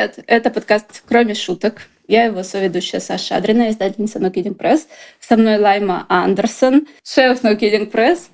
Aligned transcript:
Привет! 0.00 0.24
Это 0.28 0.48
подкаст 0.48 1.02
«Кроме 1.06 1.34
шуток». 1.34 1.82
Я 2.08 2.24
его 2.24 2.42
соведущая 2.42 3.00
Саша 3.00 3.36
Адрина, 3.36 3.68
издательница 3.68 4.18
No 4.18 4.32
Kidding 4.32 4.56
Press. 4.56 4.86
Со 5.20 5.36
мной 5.36 5.58
Лайма 5.58 6.06
Андерсон, 6.08 6.86
шеф 7.04 7.44
No 7.44 7.54
Kidding 7.54 7.90
Press. 7.90 8.30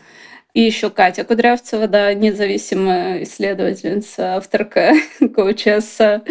И 0.54 0.60
еще 0.60 0.90
Катя 0.90 1.24
Кудрявцева, 1.24 1.88
да, 1.88 2.14
независимая 2.14 3.24
исследовательница, 3.24 4.36
авторка 4.36 4.92
коучесса 5.34 6.22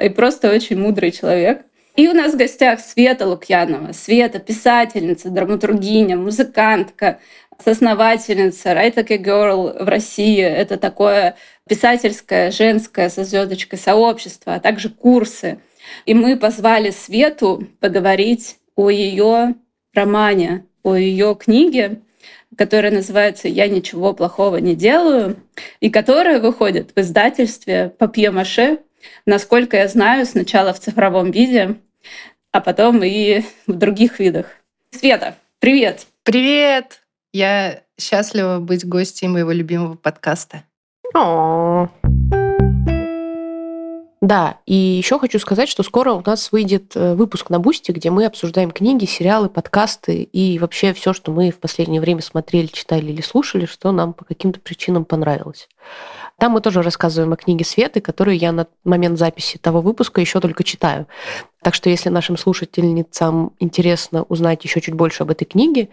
и 0.00 0.10
просто 0.10 0.52
очень 0.52 0.78
мудрый 0.78 1.10
человек. 1.10 1.62
И 1.96 2.06
у 2.06 2.12
нас 2.12 2.34
в 2.34 2.36
гостях 2.36 2.78
Света 2.78 3.26
Лукьянова. 3.26 3.90
Света— 3.90 4.38
писательница, 4.38 5.30
драматургиня, 5.30 6.16
музыкантка, 6.16 7.18
соосновательница 7.64 8.68
Write 8.68 8.94
Like 8.94 9.12
a 9.12 9.16
Girl 9.16 9.84
в 9.84 9.88
России. 9.88 10.40
Это 10.40 10.76
такое 10.76 11.34
писательское, 11.68 12.50
женское 12.50 13.08
со 13.08 13.24
звездочкой 13.24 13.78
сообщество, 13.78 14.54
а 14.54 14.60
также 14.60 14.88
курсы. 14.88 15.60
И 16.06 16.14
мы 16.14 16.36
позвали 16.36 16.90
Свету 16.90 17.66
поговорить 17.80 18.58
о 18.74 18.90
ее 18.90 19.54
романе, 19.94 20.64
о 20.82 20.94
ее 20.94 21.36
книге, 21.38 22.00
которая 22.56 22.92
называется 22.92 23.48
«Я 23.48 23.68
ничего 23.68 24.12
плохого 24.14 24.56
не 24.56 24.74
делаю», 24.74 25.36
и 25.80 25.90
которая 25.90 26.40
выходит 26.40 26.92
в 26.94 27.00
издательстве 27.00 27.92
«Папье-маше», 27.98 28.78
насколько 29.26 29.76
я 29.76 29.88
знаю, 29.88 30.26
сначала 30.26 30.72
в 30.72 30.80
цифровом 30.80 31.30
виде, 31.30 31.76
а 32.52 32.60
потом 32.60 33.02
и 33.04 33.42
в 33.66 33.72
других 33.74 34.18
видах. 34.18 34.46
Света, 34.90 35.36
привет! 35.58 36.06
Привет! 36.22 37.02
Я 37.32 37.82
счастлива 38.00 38.58
быть 38.58 38.86
гостьей 38.86 39.28
моего 39.28 39.52
любимого 39.52 39.94
подкаста. 39.94 40.64
Да, 44.20 44.58
и 44.66 44.74
еще 44.74 45.18
хочу 45.18 45.38
сказать, 45.38 45.68
что 45.68 45.82
скоро 45.84 46.12
у 46.12 46.22
нас 46.26 46.50
выйдет 46.50 46.96
э, 46.96 47.14
выпуск 47.14 47.50
на 47.50 47.60
Бусти, 47.60 47.92
где 47.92 48.10
мы 48.10 48.26
обсуждаем 48.26 48.72
книги, 48.72 49.04
сериалы, 49.04 49.48
подкасты 49.48 50.22
и 50.22 50.58
вообще 50.58 50.92
все, 50.92 51.12
что 51.12 51.30
мы 51.30 51.52
в 51.52 51.58
последнее 51.58 52.00
время 52.00 52.20
смотрели, 52.20 52.66
читали 52.66 53.06
или 53.06 53.20
слушали, 53.20 53.64
что 53.64 53.92
нам 53.92 54.12
по 54.12 54.24
каким-то 54.24 54.58
причинам 54.58 55.04
понравилось. 55.04 55.68
Там 56.38 56.52
мы 56.52 56.60
тоже 56.60 56.82
рассказываем 56.82 57.32
о 57.32 57.36
книге 57.36 57.64
Светы, 57.64 58.00
которую 58.00 58.38
я 58.38 58.52
на 58.52 58.68
момент 58.84 59.18
записи 59.18 59.58
того 59.58 59.80
выпуска 59.80 60.20
еще 60.20 60.38
только 60.38 60.62
читаю. 60.62 61.08
Так 61.62 61.74
что 61.74 61.90
если 61.90 62.10
нашим 62.10 62.36
слушательницам 62.36 63.52
интересно 63.58 64.22
узнать 64.22 64.62
еще 64.62 64.80
чуть 64.80 64.94
больше 64.94 65.24
об 65.24 65.32
этой 65.32 65.46
книге, 65.46 65.88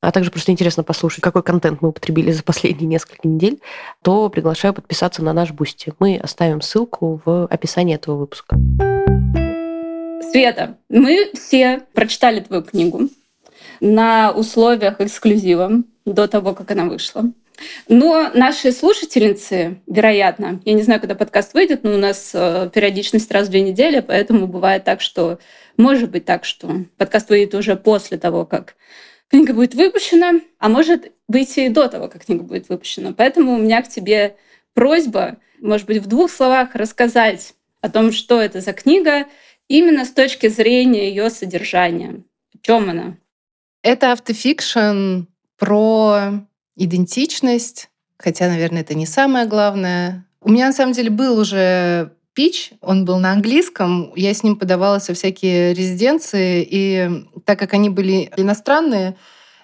а 0.00 0.10
также 0.10 0.30
просто 0.30 0.52
интересно 0.52 0.84
послушать, 0.84 1.22
какой 1.22 1.42
контент 1.42 1.82
мы 1.82 1.90
употребили 1.90 2.32
за 2.32 2.42
последние 2.42 2.88
несколько 2.88 3.28
недель, 3.28 3.60
то 4.02 4.30
приглашаю 4.30 4.72
подписаться 4.72 5.22
на 5.22 5.34
наш 5.34 5.50
Бусти. 5.50 5.92
Мы 5.98 6.16
оставим 6.16 6.62
ссылку 6.62 7.20
в 7.26 7.44
описании 7.46 7.94
этого 7.94 8.16
выпуска. 8.16 8.56
Света, 10.30 10.78
мы 10.88 11.30
все 11.34 11.82
прочитали 11.92 12.40
твою 12.40 12.62
книгу 12.62 13.10
на 13.80 14.32
условиях 14.32 14.98
эксклюзива 15.02 15.82
до 16.06 16.26
того, 16.26 16.54
как 16.54 16.70
она 16.70 16.86
вышла. 16.86 17.24
Но 17.88 18.30
наши 18.34 18.72
слушательницы, 18.72 19.80
вероятно, 19.86 20.60
я 20.64 20.72
не 20.72 20.82
знаю, 20.82 21.00
когда 21.00 21.14
подкаст 21.14 21.54
выйдет, 21.54 21.82
но 21.82 21.94
у 21.94 21.98
нас 21.98 22.32
э, 22.34 22.70
периодичность 22.72 23.30
раз 23.30 23.48
в 23.48 23.50
две 23.50 23.62
недели, 23.62 24.00
поэтому 24.00 24.46
бывает 24.46 24.84
так, 24.84 25.00
что 25.00 25.38
может 25.76 26.10
быть 26.10 26.24
так, 26.24 26.44
что 26.44 26.84
подкаст 26.96 27.28
выйдет 27.30 27.54
уже 27.54 27.76
после 27.76 28.18
того, 28.18 28.44
как 28.46 28.76
книга 29.30 29.54
будет 29.54 29.74
выпущена, 29.74 30.40
а 30.58 30.68
может 30.68 31.12
быть 31.28 31.56
и 31.58 31.68
до 31.68 31.88
того, 31.88 32.08
как 32.08 32.24
книга 32.24 32.42
будет 32.42 32.68
выпущена. 32.68 33.12
Поэтому 33.16 33.54
у 33.54 33.58
меня 33.58 33.82
к 33.82 33.88
тебе 33.88 34.36
просьба, 34.74 35.38
может 35.60 35.86
быть, 35.86 35.98
в 35.98 36.06
двух 36.06 36.30
словах 36.30 36.74
рассказать 36.74 37.54
о 37.80 37.88
том, 37.88 38.12
что 38.12 38.40
это 38.40 38.60
за 38.60 38.72
книга, 38.72 39.26
именно 39.68 40.04
с 40.04 40.10
точки 40.10 40.48
зрения 40.48 41.08
ее 41.08 41.30
содержания. 41.30 42.22
В 42.52 42.62
чем 42.62 42.90
она? 42.90 43.16
Это 43.82 44.12
автофикшн 44.12 45.22
про 45.56 46.46
идентичность, 46.76 47.90
хотя, 48.18 48.48
наверное, 48.48 48.82
это 48.82 48.94
не 48.94 49.06
самое 49.06 49.46
главное. 49.46 50.26
У 50.40 50.50
меня, 50.50 50.66
на 50.66 50.72
самом 50.72 50.92
деле, 50.92 51.10
был 51.10 51.38
уже 51.38 52.12
пич, 52.34 52.72
он 52.80 53.04
был 53.04 53.18
на 53.18 53.32
английском, 53.32 54.12
я 54.16 54.32
с 54.32 54.42
ним 54.42 54.56
подавалась 54.56 55.08
во 55.08 55.14
всякие 55.14 55.74
резиденции, 55.74 56.66
и 56.68 57.26
так 57.44 57.58
как 57.58 57.74
они 57.74 57.90
были 57.90 58.30
иностранные, 58.36 59.16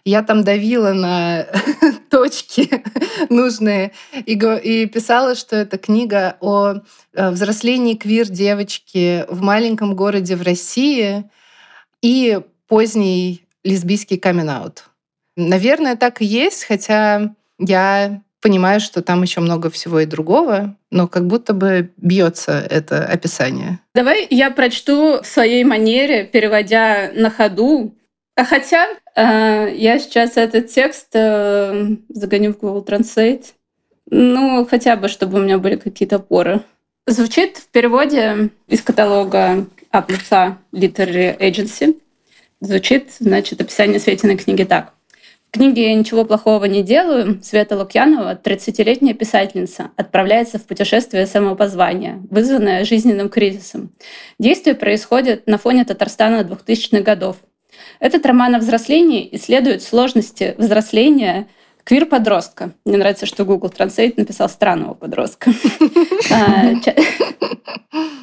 я 0.04 0.22
там 0.22 0.44
давила 0.44 0.92
на 0.92 1.46
точки 2.10 2.82
нужные 3.28 3.92
и, 4.14 4.34
и 4.34 4.86
писала, 4.86 5.34
что 5.34 5.56
это 5.56 5.78
книга 5.78 6.36
о 6.40 6.74
э, 7.12 7.30
взрослении 7.30 7.94
квир-девочки 7.94 9.24
в 9.28 9.42
маленьком 9.42 9.96
городе 9.96 10.36
в 10.36 10.42
России 10.42 11.24
и 12.02 12.40
поздний 12.68 13.46
лесбийский 13.64 14.16
камин-аут. 14.16 14.84
Наверное, 15.36 15.96
так 15.96 16.22
и 16.22 16.24
есть, 16.24 16.64
хотя 16.64 17.34
я 17.58 18.22
понимаю, 18.40 18.80
что 18.80 19.02
там 19.02 19.22
еще 19.22 19.40
много 19.40 19.70
всего 19.70 20.00
и 20.00 20.06
другого, 20.06 20.76
но 20.90 21.08
как 21.08 21.26
будто 21.26 21.52
бы 21.52 21.90
бьется 21.96 22.64
это 22.70 23.04
описание. 23.04 23.80
Давай 23.94 24.26
я 24.30 24.50
прочту 24.50 25.20
в 25.22 25.26
своей 25.26 25.64
манере, 25.64 26.24
переводя 26.24 27.10
на 27.14 27.30
ходу. 27.30 27.94
А 28.36 28.44
хотя 28.44 28.86
э, 29.14 29.74
я 29.74 29.98
сейчас 29.98 30.36
этот 30.36 30.68
текст 30.68 31.08
э, 31.14 31.96
загоню 32.08 32.52
в 32.52 32.58
Google 32.58 32.84
Translate. 32.86 33.46
Ну, 34.10 34.66
хотя 34.70 34.96
бы, 34.96 35.08
чтобы 35.08 35.40
у 35.40 35.42
меня 35.42 35.58
были 35.58 35.76
какие-то 35.76 36.18
поры. 36.18 36.60
Звучит 37.06 37.56
в 37.56 37.68
переводе 37.68 38.50
из 38.68 38.80
каталога 38.82 39.66
от 39.90 40.10
лица 40.10 40.58
Literary 40.72 41.36
Agency. 41.38 42.00
Звучит, 42.60 43.10
значит, 43.18 43.60
описание 43.60 43.98
Светиной 43.98 44.36
книги 44.36 44.64
так 44.64 44.92
книге 45.50 45.90
«Я 45.90 45.94
ничего 45.94 46.24
плохого 46.24 46.64
не 46.66 46.82
делаю» 46.82 47.40
Света 47.42 47.76
Лукьянова, 47.76 48.34
30-летняя 48.34 49.14
писательница, 49.14 49.90
отправляется 49.96 50.58
в 50.58 50.64
путешествие 50.64 51.26
самопозвания, 51.26 52.20
вызванное 52.30 52.84
жизненным 52.84 53.28
кризисом. 53.28 53.92
Действие 54.38 54.74
происходит 54.74 55.46
на 55.46 55.58
фоне 55.58 55.84
Татарстана 55.84 56.42
2000-х 56.42 57.02
годов. 57.02 57.36
Этот 58.00 58.24
роман 58.26 58.54
о 58.54 58.58
взрослении 58.58 59.28
исследует 59.32 59.82
сложности 59.82 60.54
взросления 60.58 61.48
квир-подростка. 61.84 62.72
Мне 62.84 62.96
нравится, 62.96 63.26
что 63.26 63.44
Google 63.44 63.68
Translate 63.68 64.14
написал 64.16 64.48
странного 64.48 64.94
подростка. 64.94 65.52
А, 66.28 66.72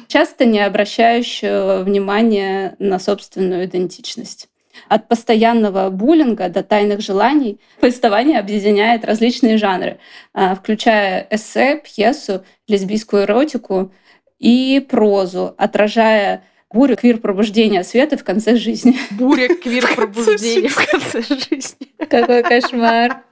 часто 0.08 0.44
не 0.44 0.60
обращающего 0.60 1.82
внимания 1.84 2.76
на 2.78 2.98
собственную 2.98 3.64
идентичность. 3.64 4.48
От 4.88 5.08
постоянного 5.08 5.90
буллинга 5.90 6.48
до 6.48 6.62
тайных 6.62 7.00
желаний 7.00 7.60
повествование 7.80 8.38
объединяет 8.38 9.04
различные 9.04 9.56
жанры, 9.56 9.98
а, 10.32 10.54
включая 10.54 11.26
эссе, 11.30 11.80
пьесу, 11.84 12.44
лесбийскую 12.68 13.24
эротику 13.24 13.92
и 14.38 14.84
прозу, 14.88 15.54
отражая 15.56 16.44
бурю 16.72 16.96
квир-пробуждения 16.96 17.84
света 17.84 18.16
в 18.16 18.24
конце 18.24 18.56
жизни. 18.56 18.96
Буря 19.12 19.48
квир-пробуждения 19.62 20.68
в 20.68 20.90
конце 20.90 21.22
жизни. 21.22 21.88
Какой 22.08 22.42
кошмар. 22.42 23.22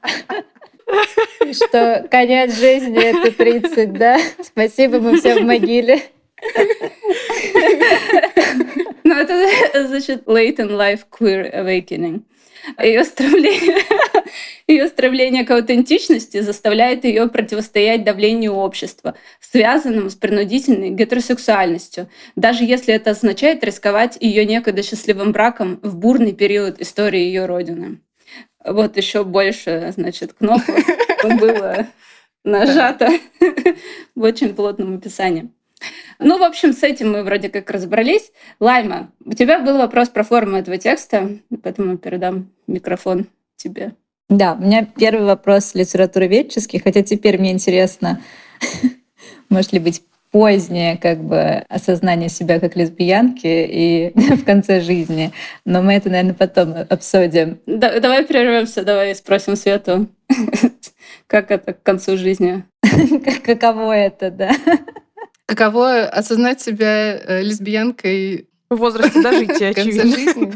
Что 1.52 2.06
конец 2.10 2.54
жизни— 2.58 3.02
это 3.02 3.32
30, 3.32 3.92
да? 3.92 4.18
Спасибо, 4.42 5.00
мы 5.00 5.18
все 5.18 5.40
в 5.40 5.44
могиле. 5.44 6.02
Это 9.22 9.86
значит 9.86 10.24
late 10.26 10.56
in 10.56 10.70
life 10.70 11.06
queer 11.10 11.54
awakening. 11.54 12.22
Ее 12.80 13.04
стремление, 13.04 13.78
ее 14.68 14.86
стремление 14.86 15.44
к 15.44 15.50
аутентичности 15.50 16.40
заставляет 16.40 17.04
ее 17.04 17.28
противостоять 17.28 18.04
давлению 18.04 18.54
общества, 18.54 19.14
связанному 19.40 20.10
с 20.10 20.14
принудительной 20.14 20.90
гетеросексуальностью, 20.90 22.08
даже 22.36 22.64
если 22.64 22.94
это 22.94 23.10
означает 23.10 23.64
рисковать 23.64 24.16
ее 24.20 24.44
некогда 24.44 24.82
счастливым 24.82 25.32
браком 25.32 25.80
в 25.82 25.96
бурный 25.96 26.32
период 26.32 26.80
истории 26.80 27.20
ее 27.20 27.46
родины. 27.46 28.00
Вот 28.64 28.96
еще 28.96 29.24
больше, 29.24 29.92
значит, 29.96 30.32
кнопок 30.34 30.84
было 31.40 31.88
нажато 32.44 33.08
в 34.14 34.22
очень 34.22 34.54
плотном 34.54 34.98
описании. 34.98 35.50
Ну, 36.18 36.38
в 36.38 36.42
общем, 36.42 36.72
с 36.72 36.82
этим 36.82 37.12
мы 37.12 37.24
вроде 37.24 37.48
как 37.48 37.70
разобрались. 37.70 38.32
Лайма, 38.60 39.10
у 39.24 39.32
тебя 39.32 39.58
был 39.58 39.78
вопрос 39.78 40.08
про 40.08 40.22
форму 40.22 40.56
этого 40.56 40.78
текста, 40.78 41.30
поэтому 41.62 41.98
передам 41.98 42.50
микрофон 42.66 43.26
тебе. 43.56 43.92
Да, 44.28 44.54
у 44.54 44.62
меня 44.62 44.86
первый 44.96 45.26
вопрос 45.26 45.74
литературоведческий, 45.74 46.80
хотя 46.80 47.02
теперь 47.02 47.38
мне 47.38 47.52
интересно, 47.52 48.20
может 49.48 49.72
ли 49.72 49.78
быть 49.78 50.02
позднее 50.32 50.96
как 50.96 51.22
бы 51.22 51.62
осознание 51.68 52.30
себя 52.30 52.58
как 52.58 52.74
лесбиянки 52.74 53.46
и 53.46 54.12
в 54.34 54.44
конце 54.44 54.80
жизни. 54.80 55.32
Но 55.64 55.82
мы 55.82 55.92
это, 55.92 56.08
наверное, 56.08 56.34
потом 56.34 56.74
обсудим. 56.88 57.60
Да, 57.66 58.00
давай 58.00 58.24
прервемся, 58.24 58.82
давай 58.82 59.14
спросим 59.14 59.54
Свету, 59.54 60.08
как 61.26 61.50
это 61.50 61.74
к 61.74 61.82
концу 61.82 62.16
жизни. 62.16 62.64
Каково 63.44 63.92
это, 63.92 64.30
да? 64.30 64.52
Каково 65.54 66.04
осознать 66.04 66.62
себя 66.62 67.14
э, 67.14 67.42
лесбиянкой 67.42 68.48
в 68.70 68.76
возрасте 68.76 69.20
дожития, 69.20 69.68
очевидно. 69.76 70.16
жизни. 70.16 70.52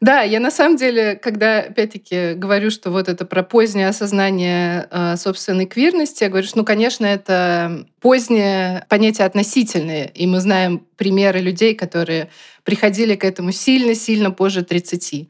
Да, 0.00 0.22
я 0.22 0.38
на 0.38 0.52
самом 0.52 0.76
деле, 0.76 1.16
когда 1.16 1.58
опять-таки 1.58 2.34
говорю, 2.34 2.70
что 2.70 2.92
вот 2.92 3.08
это 3.08 3.24
про 3.24 3.42
позднее 3.42 3.88
осознание 3.88 4.86
э, 4.92 5.16
собственной 5.16 5.66
квирности, 5.66 6.22
я 6.22 6.30
говорю, 6.30 6.46
что, 6.46 6.58
ну, 6.58 6.64
конечно, 6.64 7.04
это 7.04 7.84
позднее 8.00 8.86
понятие 8.88 9.26
относительное, 9.26 10.04
и 10.04 10.28
мы 10.28 10.38
знаем 10.38 10.86
примеры 10.96 11.40
людей, 11.40 11.74
которые 11.74 12.30
приходили 12.62 13.16
к 13.16 13.24
этому 13.24 13.50
сильно-сильно 13.50 14.30
позже 14.30 14.64
30. 14.64 15.28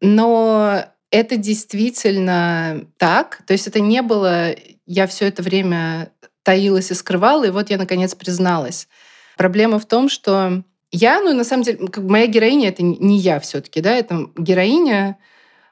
Но 0.00 0.86
это 1.12 1.36
действительно 1.36 2.84
так. 2.96 3.42
То 3.46 3.52
есть 3.52 3.68
это 3.68 3.78
не 3.78 4.02
было, 4.02 4.56
я 4.86 5.06
все 5.06 5.28
это 5.28 5.44
время 5.44 6.10
таилась 6.42 6.90
и 6.90 6.94
скрывала, 6.94 7.44
и 7.44 7.50
вот 7.50 7.70
я 7.70 7.78
наконец 7.78 8.14
призналась. 8.14 8.88
Проблема 9.36 9.78
в 9.78 9.86
том, 9.86 10.08
что 10.08 10.62
я, 10.92 11.20
ну, 11.20 11.32
на 11.32 11.44
самом 11.44 11.62
деле, 11.62 11.88
как 11.88 12.04
моя 12.04 12.26
героиня 12.26 12.68
это 12.68 12.82
не 12.82 13.18
я 13.18 13.40
все-таки, 13.40 13.80
да, 13.80 13.94
это 13.94 14.26
героиня, 14.36 15.18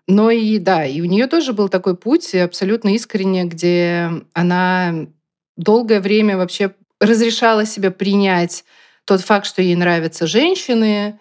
но 0.06 0.30
и 0.30 0.58
да, 0.58 0.84
и 0.84 1.00
у 1.00 1.04
нее 1.04 1.26
тоже 1.26 1.52
был 1.52 1.68
такой 1.68 1.96
путь 1.96 2.34
абсолютно 2.34 2.94
искренне, 2.94 3.44
где 3.44 4.10
она 4.32 5.06
долгое 5.56 6.00
время 6.00 6.36
вообще 6.36 6.74
разрешала 7.00 7.66
себе 7.66 7.90
принять 7.90 8.64
тот 9.04 9.20
факт, 9.20 9.46
что 9.46 9.62
ей 9.62 9.74
нравятся 9.74 10.26
женщины, 10.26 11.18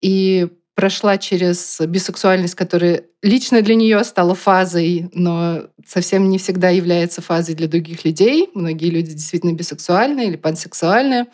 и 0.00 0.48
прошла 0.80 1.18
через 1.18 1.78
бисексуальность, 1.78 2.54
которая 2.54 3.04
лично 3.20 3.60
для 3.60 3.74
нее 3.74 4.02
стала 4.02 4.34
фазой, 4.34 5.10
но 5.12 5.64
совсем 5.86 6.30
не 6.30 6.38
всегда 6.38 6.70
является 6.70 7.20
фазой 7.20 7.54
для 7.54 7.68
других 7.68 8.06
людей. 8.06 8.48
Многие 8.54 8.88
люди 8.88 9.12
действительно 9.12 9.52
бисексуальны 9.52 10.26
или 10.26 10.36
пансексуальны. 10.36 11.26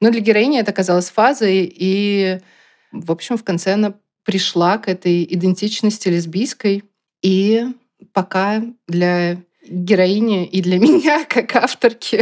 Но 0.00 0.10
для 0.10 0.20
героини 0.20 0.58
это 0.58 0.72
оказалось 0.72 1.10
фазой, 1.10 1.72
и, 1.72 2.40
в 2.90 3.12
общем, 3.12 3.36
в 3.36 3.44
конце 3.44 3.74
она 3.74 3.94
пришла 4.24 4.78
к 4.78 4.88
этой 4.88 5.22
идентичности 5.22 6.08
лесбийской. 6.08 6.82
И 7.22 7.66
пока 8.12 8.64
для 8.88 9.40
героини 9.64 10.44
и 10.44 10.60
для 10.60 10.78
меня, 10.80 11.24
как 11.24 11.54
авторки, 11.54 12.20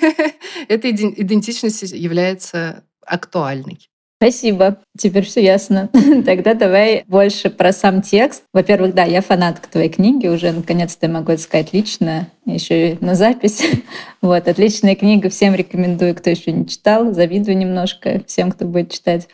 эта 0.68 0.90
идентичность 0.90 1.82
является 1.82 2.82
актуальной. 3.04 3.91
Спасибо. 4.22 4.76
Теперь 4.96 5.24
все 5.24 5.42
ясно. 5.42 5.90
Тогда 6.24 6.54
давай 6.54 7.02
больше 7.08 7.50
про 7.50 7.72
сам 7.72 8.02
текст. 8.02 8.44
Во-первых, 8.52 8.94
да, 8.94 9.02
я 9.02 9.20
фанатка 9.20 9.68
твоей 9.68 9.88
книги, 9.88 10.28
уже 10.28 10.52
наконец-то 10.52 11.06
я 11.06 11.12
могу 11.12 11.32
это 11.32 11.42
сказать 11.42 11.72
лично, 11.72 12.28
еще 12.46 12.92
и 12.92 12.98
на 13.04 13.16
запись. 13.16 13.64
Вот, 14.22 14.46
отличная 14.46 14.94
книга, 14.94 15.28
всем 15.28 15.56
рекомендую, 15.56 16.14
кто 16.14 16.30
еще 16.30 16.52
не 16.52 16.68
читал, 16.68 17.12
завидую 17.12 17.58
немножко 17.58 18.22
всем, 18.28 18.52
кто 18.52 18.64
будет 18.64 18.92
читать. 18.92 19.26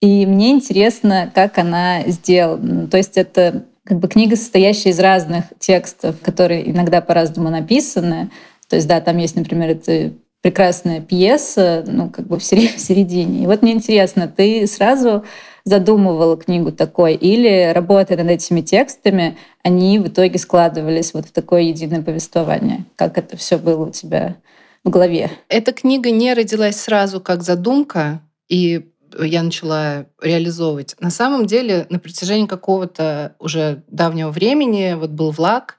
И 0.00 0.24
мне 0.24 0.52
интересно, 0.52 1.28
как 1.34 1.58
она 1.58 2.04
сделана. 2.06 2.86
То 2.86 2.98
есть 2.98 3.18
это 3.18 3.64
как 3.82 3.98
бы 3.98 4.06
книга, 4.06 4.36
состоящая 4.36 4.90
из 4.90 5.00
разных 5.00 5.46
текстов, 5.58 6.20
которые 6.22 6.70
иногда 6.70 7.00
по-разному 7.00 7.50
написаны. 7.50 8.30
То 8.68 8.76
есть, 8.76 8.86
да, 8.86 9.00
там 9.00 9.16
есть, 9.16 9.34
например, 9.34 9.70
это 9.70 10.12
прекрасная 10.42 11.00
пьеса, 11.00 11.84
ну, 11.86 12.10
как 12.10 12.26
бы 12.26 12.38
в 12.38 12.44
середине. 12.44 13.44
И 13.44 13.46
вот 13.46 13.62
мне 13.62 13.72
интересно, 13.72 14.28
ты 14.28 14.66
сразу 14.66 15.24
задумывала 15.64 16.36
книгу 16.36 16.72
такой, 16.72 17.14
или 17.14 17.72
работая 17.72 18.18
над 18.18 18.28
этими 18.28 18.60
текстами, 18.60 19.38
они 19.62 20.00
в 20.00 20.08
итоге 20.08 20.38
складывались 20.38 21.14
вот 21.14 21.26
в 21.26 21.32
такое 21.32 21.62
единое 21.62 22.02
повествование? 22.02 22.84
Как 22.96 23.16
это 23.16 23.36
все 23.36 23.56
было 23.56 23.86
у 23.86 23.90
тебя 23.90 24.36
в 24.82 24.90
голове? 24.90 25.30
Эта 25.48 25.72
книга 25.72 26.10
не 26.10 26.34
родилась 26.34 26.76
сразу 26.76 27.20
как 27.20 27.44
задумка, 27.44 28.20
и 28.48 28.88
я 29.20 29.44
начала 29.44 30.06
реализовывать. 30.20 30.96
На 30.98 31.10
самом 31.10 31.46
деле, 31.46 31.86
на 31.88 32.00
протяжении 32.00 32.46
какого-то 32.46 33.36
уже 33.38 33.84
давнего 33.86 34.30
времени, 34.30 34.96
вот 34.98 35.10
был 35.10 35.30
влаг, 35.30 35.78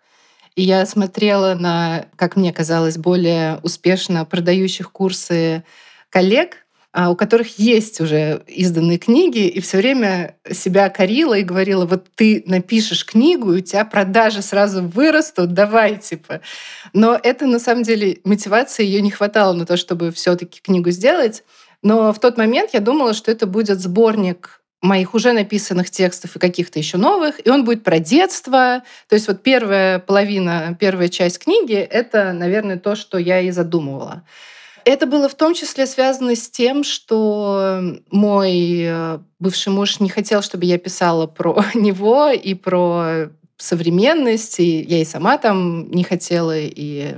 и 0.56 0.64
я 0.64 0.86
смотрела 0.86 1.56
на, 1.56 2.06
как 2.16 2.36
мне 2.36 2.54
казалось, 2.54 2.98
более 2.98 3.60
успешно 3.64 4.26
продающих 4.26 4.92
курсы 4.92 5.64
коллег, 6.10 6.58
а, 6.96 7.10
у 7.10 7.16
которых 7.16 7.58
есть 7.58 8.00
уже 8.02 8.44
изданные 8.46 9.00
книги, 9.00 9.48
и 9.48 9.60
все 9.62 9.78
время 9.78 10.36
себя 10.52 10.90
корила 10.90 11.34
и 11.34 11.44
говорила, 11.44 11.88
вот 11.88 12.06
ты 12.14 12.44
напишешь 12.46 13.04
книгу, 13.04 13.54
и 13.54 13.58
у 13.58 13.62
тебя 13.62 13.84
продажи 13.84 14.44
сразу 14.44 14.84
вырастут, 14.84 15.54
давай, 15.54 15.98
типа. 15.98 16.42
Но 16.94 17.20
это 17.22 17.48
на 17.48 17.58
самом 17.58 17.82
деле 17.82 18.20
мотивация, 18.24 18.86
ее 18.86 19.02
не 19.02 19.10
хватало 19.10 19.54
на 19.54 19.66
то, 19.66 19.76
чтобы 19.76 20.12
все-таки 20.12 20.62
книгу 20.62 20.92
сделать. 20.92 21.44
Но 21.82 22.14
в 22.14 22.20
тот 22.20 22.38
момент 22.38 22.70
я 22.74 22.80
думала, 22.80 23.16
что 23.16 23.32
это 23.32 23.48
будет 23.48 23.82
сборник 23.82 24.62
моих 24.84 25.14
уже 25.14 25.32
написанных 25.32 25.90
текстов 25.90 26.36
и 26.36 26.40
каких-то 26.40 26.78
еще 26.78 26.98
новых, 26.98 27.46
и 27.46 27.50
он 27.50 27.64
будет 27.64 27.84
про 27.84 28.00
детство. 28.00 28.84
То 29.08 29.16
есть 29.16 29.28
вот 29.28 29.42
первая 29.42 29.98
половина, 29.98 30.78
первая 30.80 31.08
часть 31.08 31.40
книги— 31.40 31.74
это, 31.76 32.34
наверное, 32.34 32.78
то, 32.78 32.96
что 32.96 33.18
я 33.18 33.40
и 33.40 33.50
задумывала. 33.50 34.24
Это 34.84 35.06
было 35.06 35.30
в 35.30 35.36
том 35.36 35.54
числе 35.54 35.88
связано 35.88 36.36
с 36.36 36.50
тем, 36.50 36.84
что 36.84 37.82
мой 38.12 38.82
э, 38.82 39.20
бывший 39.40 39.70
муж 39.70 40.02
не 40.02 40.10
хотел, 40.10 40.42
чтобы 40.42 40.66
я 40.66 40.78
писала 40.78 41.28
про 41.28 41.64
него 41.74 42.30
и 42.30 42.54
про 42.54 43.30
современность, 43.56 44.60
и 44.60 44.82
я 44.82 45.02
и 45.02 45.06
сама 45.06 45.38
там 45.38 45.90
не 45.92 46.04
хотела, 46.04 46.58
и 46.58 47.16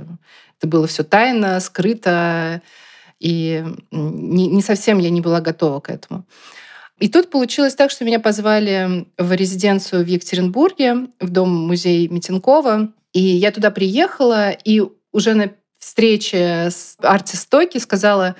это 0.58 0.68
было 0.68 0.86
все 0.86 1.02
тайно, 1.02 1.58
скрыто, 1.58 2.62
и 3.18 3.64
не, 3.90 4.46
не 4.46 4.62
совсем 4.62 4.98
я 4.98 5.10
не 5.10 5.20
была 5.20 5.40
готова 5.40 5.80
к 5.80 5.90
этому. 5.90 6.24
И 6.98 7.08
тут 7.08 7.30
получилось 7.30 7.74
так, 7.74 7.90
что 7.90 8.04
меня 8.04 8.20
позвали 8.20 9.06
в 9.18 9.32
резиденцию 9.32 10.04
в 10.04 10.08
Екатеринбурге, 10.08 11.08
в 11.20 11.28
дом-музей 11.28 12.08
Митинкова. 12.08 12.92
И 13.12 13.20
я 13.20 13.52
туда 13.52 13.70
приехала, 13.70 14.50
и 14.50 14.82
уже 15.12 15.34
на 15.34 15.50
встрече 15.78 16.68
с 16.70 16.96
артистоки 17.00 17.78
сказала, 17.78 18.34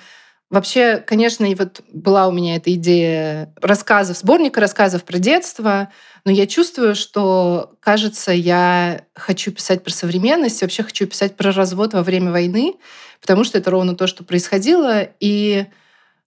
вообще, 0.49 0.97
конечно, 0.97 1.45
и 1.45 1.55
вот 1.55 1.81
была 1.93 2.27
у 2.27 2.31
меня 2.31 2.55
эта 2.55 2.73
идея 2.73 3.53
рассказов, 3.61 4.17
сборника 4.17 4.59
рассказов 4.59 5.03
про 5.03 5.19
детство, 5.19 5.89
но 6.25 6.31
я 6.31 6.47
чувствую, 6.47 6.95
что, 6.95 7.75
кажется, 7.79 8.31
я 8.31 9.05
хочу 9.13 9.51
писать 9.51 9.83
про 9.83 9.91
современность, 9.91 10.61
вообще 10.61 10.83
хочу 10.83 11.05
писать 11.05 11.35
про 11.35 11.51
развод 11.51 11.93
во 11.93 12.03
время 12.03 12.31
войны, 12.31 12.75
потому 13.21 13.43
что 13.43 13.57
это 13.57 13.71
ровно 13.71 13.95
то, 13.95 14.07
что 14.07 14.23
происходило. 14.23 15.07
И 15.19 15.65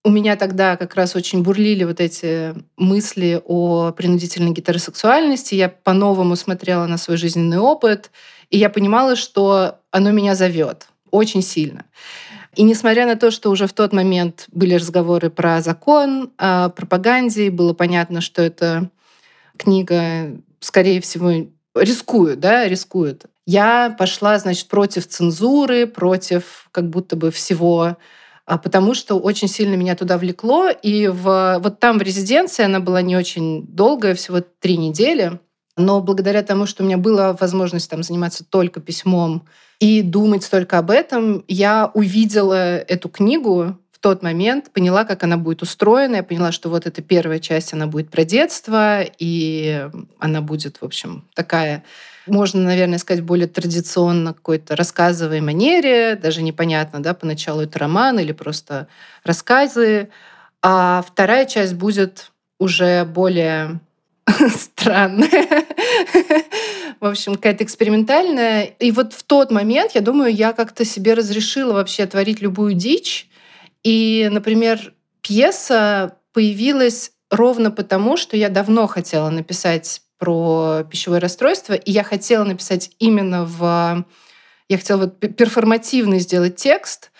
у 0.03 0.11
меня 0.11 0.37
тогда 0.37 0.77
как 0.77 0.95
раз 0.95 1.15
очень 1.15 1.43
бурлили 1.43 1.85
вот 1.85 2.01
эти 2.01 2.55
мысли 2.77 3.41
о 3.45 3.93
принудительной 3.93 4.53
гетеросексуальности. 4.53 5.55
Я 5.55 5.69
по-новому 5.69 6.37
смотрела 6.37 6.87
на 6.87 6.97
свой 6.97 7.17
жизненный 7.17 7.59
опыт, 7.59 8.11
и 8.49 8.57
я 8.57 8.71
понимала, 8.71 9.15
что 9.15 9.81
оно 9.91 10.11
меня 10.11 10.35
зовет 10.35 10.87
очень 11.11 11.43
сильно. 11.43 11.85
И 12.57 12.63
несмотря 12.63 13.07
на 13.07 13.17
то, 13.17 13.31
что 13.31 13.51
уже 13.51 13.67
в 13.67 13.73
тот 13.73 13.93
момент 13.93 14.47
были 14.51 14.75
разговоры 14.75 15.31
про 15.31 15.61
закон, 15.61 16.33
о 16.39 16.71
пропаганде, 16.71 17.51
было 17.51 17.75
понятно, 17.75 18.21
что 18.21 18.43
эта 18.43 18.91
книга, 19.57 20.37
скорее 20.61 21.01
всего, 21.01 21.47
рискует, 21.75 22.41
да, 22.41 22.67
рискует. 22.67 23.27
Я 23.47 23.95
пошла, 23.99 24.39
значит, 24.39 24.69
против 24.69 25.07
цензуры, 25.07 25.87
против 25.87 26.69
как 26.73 26.89
будто 26.89 27.17
бы 27.17 27.31
всего 27.31 27.83
а, 27.83 27.97
потому 28.59 28.95
что 28.95 29.19
очень 29.19 29.49
сильно 29.49 29.75
меня 29.75 29.95
туда 29.95 30.19
влекло. 30.19 30.69
И 30.71 31.07
в, 31.07 31.59
вот 31.63 31.79
там 31.79 31.99
в 31.99 32.03
резиденции 32.03 32.65
она 32.65 32.81
была 32.81 33.03
не 33.03 33.17
очень 33.17 33.67
долгая, 33.67 34.15
всего 34.15 34.41
три 34.41 34.77
недели. 34.77 35.39
Но 35.77 36.01
благодаря 36.01 36.43
тому, 36.43 36.67
что 36.67 36.83
у 36.83 36.87
меня 36.87 36.99
была 36.99 37.33
возможность 37.33 37.89
там 37.89 38.03
заниматься 38.03 38.45
только 38.45 38.81
письмом 38.81 39.47
и 39.79 40.03
думать 40.03 40.49
только 40.51 40.79
об 40.79 40.91
этом, 40.91 41.45
я 41.49 41.91
увидела 41.95 42.79
эту 42.79 43.09
книгу 43.09 43.79
в 43.93 43.99
тот 44.01 44.23
момент, 44.23 44.73
поняла, 44.73 45.05
как 45.05 45.23
она 45.23 45.37
будет 45.37 45.63
устроена. 45.63 46.17
Я 46.17 46.23
поняла, 46.23 46.53
что 46.53 46.69
вот 46.71 46.87
эта 46.87 47.03
первая 47.03 47.39
часть, 47.39 47.73
она 47.73 47.87
будет 47.87 48.11
про 48.11 48.25
детство, 48.25 49.03
и 49.19 49.89
она 50.19 50.41
будет, 50.41 50.79
в 50.81 50.85
общем, 50.85 51.25
такая 51.35 51.85
можно, 52.27 52.63
наверное, 52.63 52.99
сказать, 52.99 53.25
более 53.25 53.49
традиционно 53.49 54.35
какой-то 54.35 54.77
рассказовой 54.77 55.41
манере, 55.41 56.17
даже 56.17 56.43
непонятно, 56.43 57.03
да, 57.03 57.15
поначалу 57.15 57.63
это 57.63 57.79
роман 57.79 58.19
или 58.19 58.33
просто 58.33 58.89
рассказы. 59.25 60.09
А 60.63 61.03
вторая 61.07 61.47
часть 61.47 61.75
будет 61.75 62.31
уже 62.59 63.05
более 63.05 63.81
странная. 64.55 65.65
В 67.01 67.07
общем, 67.07 67.35
какая-то 67.37 67.65
экспериментальная. 67.65 68.65
И 68.65 68.93
вот 68.93 69.15
в 69.15 69.23
тот 69.23 69.51
момент, 69.51 69.93
я 69.95 70.03
думаю, 70.03 70.35
я 70.35 70.53
как-то 70.53 70.85
себе 70.85 71.15
разрешила 71.15 71.73
вообще 71.73 72.07
творить 72.07 72.43
любую 72.43 72.75
дичь. 72.75 73.29
И, 73.83 74.29
например, 74.31 74.93
пьеса 75.23 76.17
появилась 76.35 77.13
ровно 77.31 77.71
потому, 77.71 78.17
что 78.19 78.37
я 78.37 78.51
давно 78.51 78.87
хотела 78.87 79.31
написать 79.31 80.03
про 80.21 80.85
пищевое 80.89 81.19
расстройство, 81.19 81.73
и 81.73 81.91
я 81.91 82.05
хотела 82.05 82.45
написать 82.45 82.91
именно 83.01 83.45
в... 83.45 84.05
Я 84.69 84.79
хотела 84.79 85.01
вот 85.01 85.19
перформативный 85.19 86.21
сделать 86.21 86.55
текст, 86.55 87.11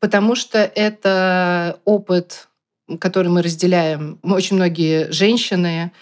потому 0.00 0.34
что 0.36 0.58
это 0.58 1.80
опыт, 1.84 2.48
который 3.00 3.28
мы 3.28 3.42
разделяем. 3.42 4.20
Очень 4.22 4.56
многие 4.56 5.10
женщины, 5.10 5.92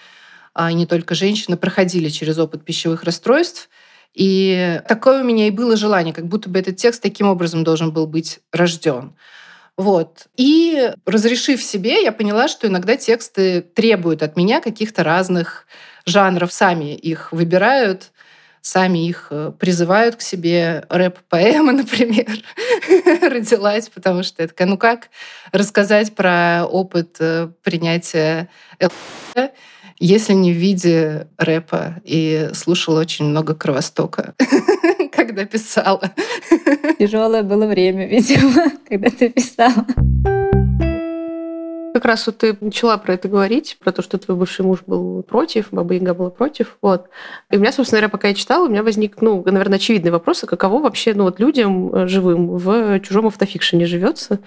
а 0.53 0.71
не 0.73 0.87
только 0.87 1.15
женщины, 1.15 1.57
проходили 1.57 2.11
через 2.11 2.39
опыт 2.39 2.65
пищевых 2.65 3.03
расстройств. 3.05 3.71
И 4.13 4.81
такое 4.87 5.23
у 5.23 5.27
меня 5.27 5.49
и 5.49 5.51
было 5.51 5.77
желание, 5.77 6.15
как 6.15 6.29
будто 6.29 6.49
бы 6.49 6.59
этот 6.59 6.77
текст 6.77 7.03
таким 7.03 7.27
образом 7.27 7.65
должен 7.65 7.91
был 7.91 8.07
быть 8.07 8.41
рожден. 8.53 9.17
Вот. 9.77 10.27
И 10.37 10.93
разрешив 11.07 11.63
себе, 11.63 12.03
я 12.05 12.13
поняла, 12.13 12.47
что 12.49 12.69
иногда 12.69 12.97
тексты 12.97 13.63
требуют 13.63 14.23
от 14.23 14.37
меня 14.37 14.61
каких-то 14.61 15.03
разных 15.03 15.67
жанров, 16.07 16.53
сами 16.53 16.95
их 16.95 17.33
выбирают, 17.33 18.11
сами 18.65 19.07
их 19.07 19.29
э, 19.31 19.53
призывают 19.59 20.17
к 20.17 20.23
себе. 20.23 20.85
Рэп-поэма, 20.89 21.73
например, 21.83 22.27
родилась, 23.31 23.89
потому 23.89 24.23
что 24.23 24.43
это 24.43 24.67
ну 24.67 24.79
как 24.79 25.11
рассказать 25.53 26.15
про 26.15 26.65
опыт 26.65 27.17
э, 27.21 27.49
принятия 27.63 28.49
ЛГБТ, 28.81 29.53
если 29.99 30.33
не 30.33 30.53
в 30.53 30.57
виде 30.57 31.29
рэпа. 31.37 31.97
И 32.05 32.51
слушала 32.55 33.01
очень 33.01 33.27
много 33.27 33.55
Кровостока, 33.55 34.35
когда 35.13 35.45
писала. 35.45 36.11
Тяжелое 36.99 37.43
было 37.43 37.67
время, 37.67 38.09
видимо, 38.09 38.71
когда 38.89 39.11
ты 39.11 39.29
писала. 39.29 39.87
Как 41.95 42.07
раз 42.07 42.27
вот 42.27 42.39
ты 42.39 42.57
начала 42.61 42.99
про 42.99 43.15
это 43.15 43.29
говорить, 43.29 43.77
про 43.79 43.93
то, 43.93 44.03
что 44.03 44.19
твой 44.19 44.37
бывший 44.37 44.63
муж 44.63 44.81
был 44.85 45.23
против, 45.23 45.69
Баба 45.71 45.95
Яга 45.95 46.13
была 46.13 46.29
против. 46.29 46.77
Вот. 46.83 47.09
И 47.53 47.57
у 47.57 47.61
меня, 47.61 47.71
собственно 47.71 48.01
говоря, 48.01 48.11
пока 48.11 48.27
я 48.27 48.35
читала, 48.35 48.67
у 48.67 48.69
меня 48.69 48.83
возник, 48.83 49.23
ну, 49.23 49.45
наверное, 49.47 49.77
очевидный 49.77 50.11
вопрос, 50.11 50.43
а 50.43 50.49
каково 50.49 50.83
вообще, 50.83 51.15
ну, 51.15 51.23
вот 51.23 51.39
людям 51.39 51.95
э, 51.95 52.09
живым 52.09 52.57
в 52.57 52.99
чужом 52.99 53.29
автофикшене 53.29 53.87
живется, 53.87 54.41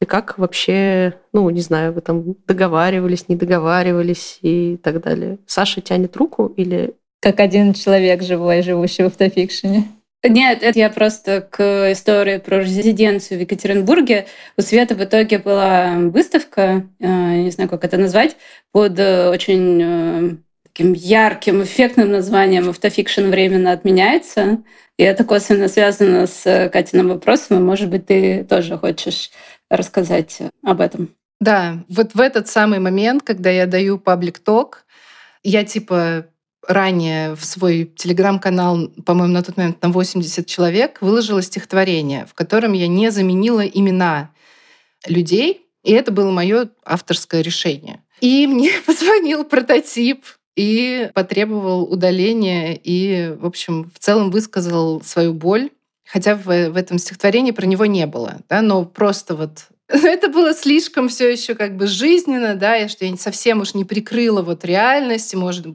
и 0.00 0.04
как 0.04 0.38
вообще, 0.38 1.14
ну, 1.32 1.50
не 1.50 1.62
знаю, 1.62 1.94
вы 1.94 2.00
там 2.00 2.36
договаривались, 2.46 3.28
не 3.28 3.34
договаривались 3.34 4.38
и 4.42 4.78
так 4.80 5.02
далее. 5.02 5.38
Саша 5.46 5.80
тянет 5.80 6.16
руку 6.16 6.46
или... 6.46 6.94
Как 7.20 7.40
один 7.40 7.74
человек 7.74 8.22
живой, 8.22 8.62
живущий 8.62 9.02
в 9.02 9.06
автофикшене. 9.06 9.88
Нет, 10.26 10.62
это 10.62 10.78
я 10.78 10.88
просто 10.88 11.42
к 11.42 11.92
истории 11.92 12.38
про 12.38 12.60
резиденцию 12.60 13.38
в 13.38 13.40
Екатеринбурге. 13.42 14.26
У 14.56 14.62
Света 14.62 14.94
в 14.94 15.04
итоге 15.04 15.38
была 15.38 15.96
выставка, 15.96 16.86
э, 16.98 17.06
не 17.06 17.50
знаю, 17.50 17.68
как 17.68 17.84
это 17.84 17.98
назвать, 17.98 18.36
под 18.72 18.98
э, 18.98 19.28
очень 19.28 19.82
э, 19.82 20.36
таким 20.62 20.94
ярким, 20.94 21.62
эффектным 21.62 22.10
названием 22.10 22.70
«Автофикшн 22.70 23.26
временно 23.26 23.72
отменяется». 23.72 24.62
И 24.96 25.02
это 25.02 25.24
косвенно 25.24 25.68
связано 25.68 26.26
с 26.26 26.70
Катиным 26.72 27.08
вопросом, 27.08 27.58
и, 27.58 27.60
может 27.60 27.90
быть, 27.90 28.06
ты 28.06 28.44
тоже 28.44 28.78
хочешь 28.78 29.30
рассказать 29.68 30.38
об 30.62 30.80
этом. 30.80 31.10
Да, 31.38 31.84
вот 31.88 32.14
в 32.14 32.20
этот 32.20 32.48
самый 32.48 32.78
момент, 32.78 33.22
когда 33.22 33.50
я 33.50 33.66
даю 33.66 33.98
паблик-ток, 33.98 34.86
я 35.42 35.64
типа 35.64 36.28
ранее 36.68 37.34
в 37.34 37.44
свой 37.44 37.84
телеграм-канал, 37.96 38.88
по-моему, 39.04 39.34
на 39.34 39.42
тот 39.42 39.56
момент 39.56 39.82
на 39.82 39.90
80 39.90 40.46
человек, 40.46 41.00
выложила 41.00 41.42
стихотворение, 41.42 42.26
в 42.26 42.34
котором 42.34 42.72
я 42.72 42.88
не 42.88 43.10
заменила 43.10 43.60
имена 43.66 44.30
людей, 45.06 45.66
и 45.82 45.92
это 45.92 46.12
было 46.12 46.30
мое 46.30 46.70
авторское 46.84 47.42
решение. 47.42 48.02
И 48.20 48.46
мне 48.48 48.72
позвонил 48.86 49.44
прототип 49.44 50.24
и 50.56 51.10
потребовал 51.14 51.84
удаления, 51.84 52.78
и, 52.82 53.34
в 53.38 53.46
общем, 53.46 53.90
в 53.94 53.98
целом 53.98 54.30
высказал 54.30 55.02
свою 55.02 55.34
боль. 55.34 55.70
Хотя 56.06 56.36
в, 56.36 56.44
в 56.44 56.76
этом 56.76 56.98
стихотворении 56.98 57.50
про 57.50 57.64
него 57.64 57.86
не 57.86 58.06
было, 58.06 58.36
да, 58.48 58.60
но 58.60 58.84
просто 58.84 59.34
вот 59.34 59.68
это 59.88 60.28
было 60.28 60.54
слишком 60.54 61.08
все 61.08 61.30
еще 61.30 61.54
как 61.54 61.76
бы 61.76 61.86
жизненно, 61.86 62.54
да, 62.54 62.76
и 62.76 62.88
что 62.88 63.04
я 63.04 63.16
совсем 63.16 63.60
уж 63.60 63.74
не 63.74 63.84
прикрыла 63.84 64.42
вот 64.42 64.64
реальность, 64.64 65.34
может 65.34 65.66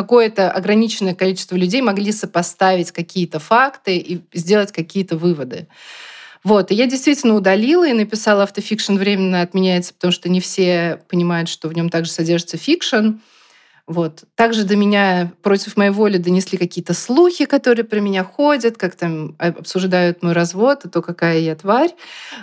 какое-то 0.00 0.50
ограниченное 0.50 1.14
количество 1.14 1.56
людей 1.56 1.82
могли 1.82 2.10
сопоставить 2.10 2.90
какие-то 2.90 3.38
факты 3.38 3.98
и 3.98 4.22
сделать 4.32 4.72
какие-то 4.72 5.18
выводы. 5.18 5.68
Вот. 6.42 6.70
И 6.70 6.74
я 6.74 6.86
действительно 6.86 7.34
удалила 7.34 7.86
и 7.86 7.92
написала 7.92 8.44
autofiction 8.44 8.94
временно 8.94 9.42
отменяется, 9.42 9.92
потому 9.92 10.10
что 10.10 10.30
не 10.30 10.40
все 10.40 11.02
понимают, 11.10 11.50
что 11.50 11.68
в 11.68 11.74
нем 11.74 11.90
также 11.90 12.10
содержится 12.10 12.56
fiction. 12.56 13.18
Вот. 13.86 14.24
Также 14.36 14.64
до 14.64 14.74
меня 14.74 15.32
против 15.42 15.76
моей 15.76 15.90
воли 15.90 16.16
донесли 16.16 16.56
какие-то 16.56 16.94
слухи, 16.94 17.44
которые 17.44 17.84
про 17.84 18.00
меня 18.00 18.24
ходят, 18.24 18.78
как 18.78 18.94
там 18.94 19.36
обсуждают 19.38 20.22
мой 20.22 20.32
развод, 20.32 20.86
и 20.86 20.88
то, 20.88 21.02
какая 21.02 21.40
я 21.40 21.54
тварь. 21.56 21.90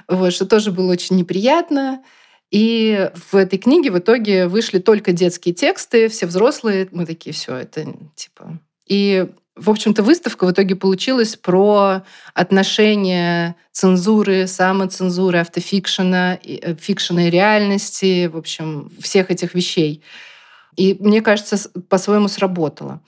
Вот, 0.07 0.31
что 0.31 0.45
тоже 0.45 0.71
было 0.71 0.91
очень 0.91 1.15
неприятно. 1.15 2.03
И 2.51 3.11
в 3.29 3.35
этой 3.35 3.59
книге 3.59 3.91
в 3.91 3.99
итоге 3.99 4.47
вышли 4.47 4.79
только 4.79 5.11
детские 5.11 5.53
тексты, 5.53 6.07
все 6.07 6.25
взрослые. 6.25 6.87
Мы 6.91 7.05
такие, 7.05 7.33
все, 7.33 7.55
это 7.55 7.85
типа... 8.15 8.59
И 8.87 9.27
в 9.57 9.69
общем-то, 9.69 10.03
выставка 10.03 10.45
в 10.45 10.51
итоге 10.51 10.75
получилась 10.75 11.35
про 11.35 12.03
отношения 12.33 13.55
цензуры, 13.71 14.47
самоцензуры, 14.47 15.39
автофикшена, 15.39 16.39
э, 16.43 16.75
фикшена 16.75 17.27
и 17.27 17.31
реальности, 17.31 18.27
в 18.27 18.37
общем, 18.37 18.91
всех 19.01 19.31
этих 19.31 19.55
вещей. 19.55 20.03
И 20.75 20.95
мне 20.99 21.21
кажется, 21.21 21.57
по-своему 21.89 22.27
сработало. 22.27 23.01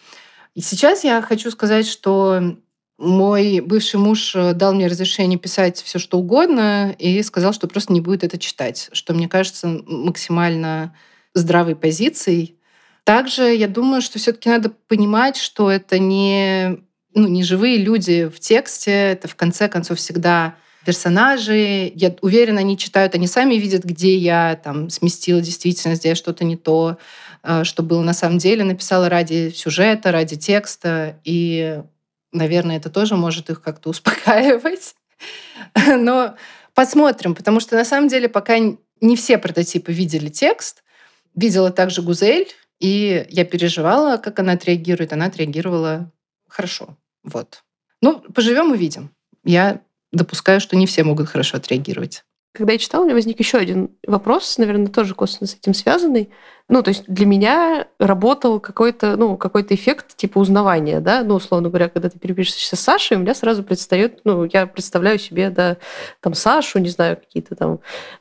И 0.55 0.62
сейчас 0.62 1.03
я 1.03 1.22
хочу 1.22 1.51
сказать, 1.51 1.88
что 1.88 2.55
мой 3.00 3.62
бывший 3.62 4.00
муж 4.00 4.36
э, 4.36 4.53
дал 4.53 4.74
мне 4.74 4.88
разрешение 4.88 5.39
писать 5.39 5.82
все, 5.82 6.00
что 6.00 6.20
угодно, 6.20 6.94
и 7.00 7.24
сказал, 7.24 7.53
что 7.53 7.68
просто 7.68 7.94
не 7.94 8.01
будет 8.01 8.25
это 8.25 8.38
читать, 8.38 8.89
что 8.91 9.13
мне 9.13 9.29
кажется 9.29 9.68
максимально 9.88 10.94
здравой 11.34 11.75
позицией. 11.75 12.58
Также 13.06 13.56
я 13.56 13.70
думаю, 13.70 14.01
что 14.01 14.20
все-таки 14.20 14.50
надо 14.50 14.72
понимать, 14.88 15.38
что 15.38 15.72
это 15.72 15.98
не, 15.98 16.79
ну, 17.13 17.27
не 17.27 17.44
живые 17.44 17.77
люди 17.77 18.27
в 18.27 18.39
тексте, 18.39 18.91
это 18.91 19.29
в 19.29 19.36
конце 19.36 19.70
концов 19.70 19.98
всегда 19.98 20.56
персонажи. 20.86 21.91
Я 21.96 22.13
уверена, 22.22 22.60
они 22.60 22.77
читают, 22.77 23.15
они 23.15 23.27
сами 23.27 23.56
видят, 23.56 23.86
где 23.86 24.18
я 24.18 24.60
там 24.62 24.89
сместила 24.89 25.39
действительность, 25.39 26.01
где 26.01 26.10
я 26.10 26.15
что-то 26.15 26.44
не 26.44 26.58
то, 26.58 26.98
э, 27.44 27.63
что 27.63 27.82
было 27.82 28.01
на 28.01 28.13
самом 28.13 28.39
деле, 28.39 28.65
написала 28.65 29.08
ради 29.08 29.53
сюжета, 29.56 30.12
ради 30.12 30.36
текста. 30.36 31.18
И 31.24 31.82
Наверное, 32.32 32.78
это 32.78 32.90
тоже 32.90 33.16
может 33.16 33.50
их 33.50 33.62
как-то 33.62 33.90
успокаивать. 33.90 34.96
Но 35.88 36.36
посмотрим, 36.74 37.36
потому 37.36 37.60
что 37.60 37.76
на 37.76 37.86
самом 37.86 38.08
деле 38.08 38.30
пока 38.30 38.58
не 38.60 39.16
все 39.16 39.38
прототипы 39.38 39.92
видели 39.92 40.30
текст. 40.30 40.84
Видела 41.36 41.72
также 41.72 42.02
Гузель, 42.02 42.50
и 42.80 43.26
я 43.30 43.46
переживала, 43.46 44.18
как 44.18 44.40
она 44.40 44.54
отреагирует. 44.54 45.14
Она 45.14 45.26
отреагировала 45.26 46.12
хорошо. 46.48 46.98
Вот. 47.24 47.64
Ну, 48.02 48.20
поживем 48.34 48.72
увидим. 48.72 49.12
Я 49.44 49.82
допускаю, 50.12 50.60
что 50.60 50.76
не 50.76 50.88
все 50.88 51.04
могут 51.04 51.30
хорошо 51.30 51.58
отреагировать. 51.58 52.24
Когда 52.54 52.74
я 52.74 52.80
читала, 52.80 53.04
у 53.04 53.06
меня 53.06 53.16
возник 53.16 53.40
еще 53.40 53.58
один 53.58 53.96
вопрос, 54.08 54.58
наверное, 54.58 54.88
тоже 54.88 55.14
косвенно 55.14 55.48
с 55.48 55.56
этим 55.56 55.74
связанный. 55.74 56.30
Ну, 56.70 56.84
то 56.84 56.90
есть 56.90 57.04
для 57.08 57.26
меня 57.26 57.88
работал 58.00 58.60
какой-то, 58.60 59.18
ну, 59.18 59.38
какой-то 59.38 59.74
эффект 59.74 60.16
типа 60.16 60.38
узнавания, 60.38 61.00
да, 61.00 61.24
ну, 61.24 61.36
условно 61.36 61.70
говоря, 61.70 61.90
когда 61.90 62.10
ты 62.10 62.20
перепишешься 62.20 62.76
с 62.76 62.80
Сашей, 62.80 63.18
у 63.18 63.22
меня 63.22 63.34
сразу 63.34 63.64
предстает, 63.64 64.22
ну, 64.24 64.44
я 64.44 64.68
представляю 64.68 65.18
себе, 65.18 65.50
да, 65.50 65.78
там 66.22 66.36
Сашу, 66.36 66.78
не 66.78 66.90
знаю, 66.90 67.18
какие-то 67.18 67.56
там 67.56 67.80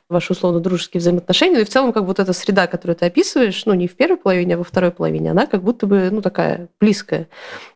ваши 0.09 0.33
условно 0.33 0.59
дружеские 0.59 0.99
взаимоотношения, 0.99 1.57
но 1.57 1.61
и 1.61 1.63
в 1.63 1.69
целом 1.69 1.93
как 1.93 2.03
вот 2.05 2.19
эта 2.19 2.33
среда, 2.33 2.65
которую 2.65 2.95
ты 2.95 3.05
описываешь, 3.05 3.67
ну, 3.67 3.75
не 3.75 3.87
в 3.87 3.95
первой 3.95 4.17
половине, 4.17 4.55
а 4.55 4.57
во 4.57 4.63
второй 4.63 4.89
половине, 4.89 5.29
она 5.29 5.45
как 5.45 5.61
будто 5.61 5.85
бы, 5.85 6.09
ну, 6.11 6.23
такая 6.23 6.69
близкая. 6.79 7.27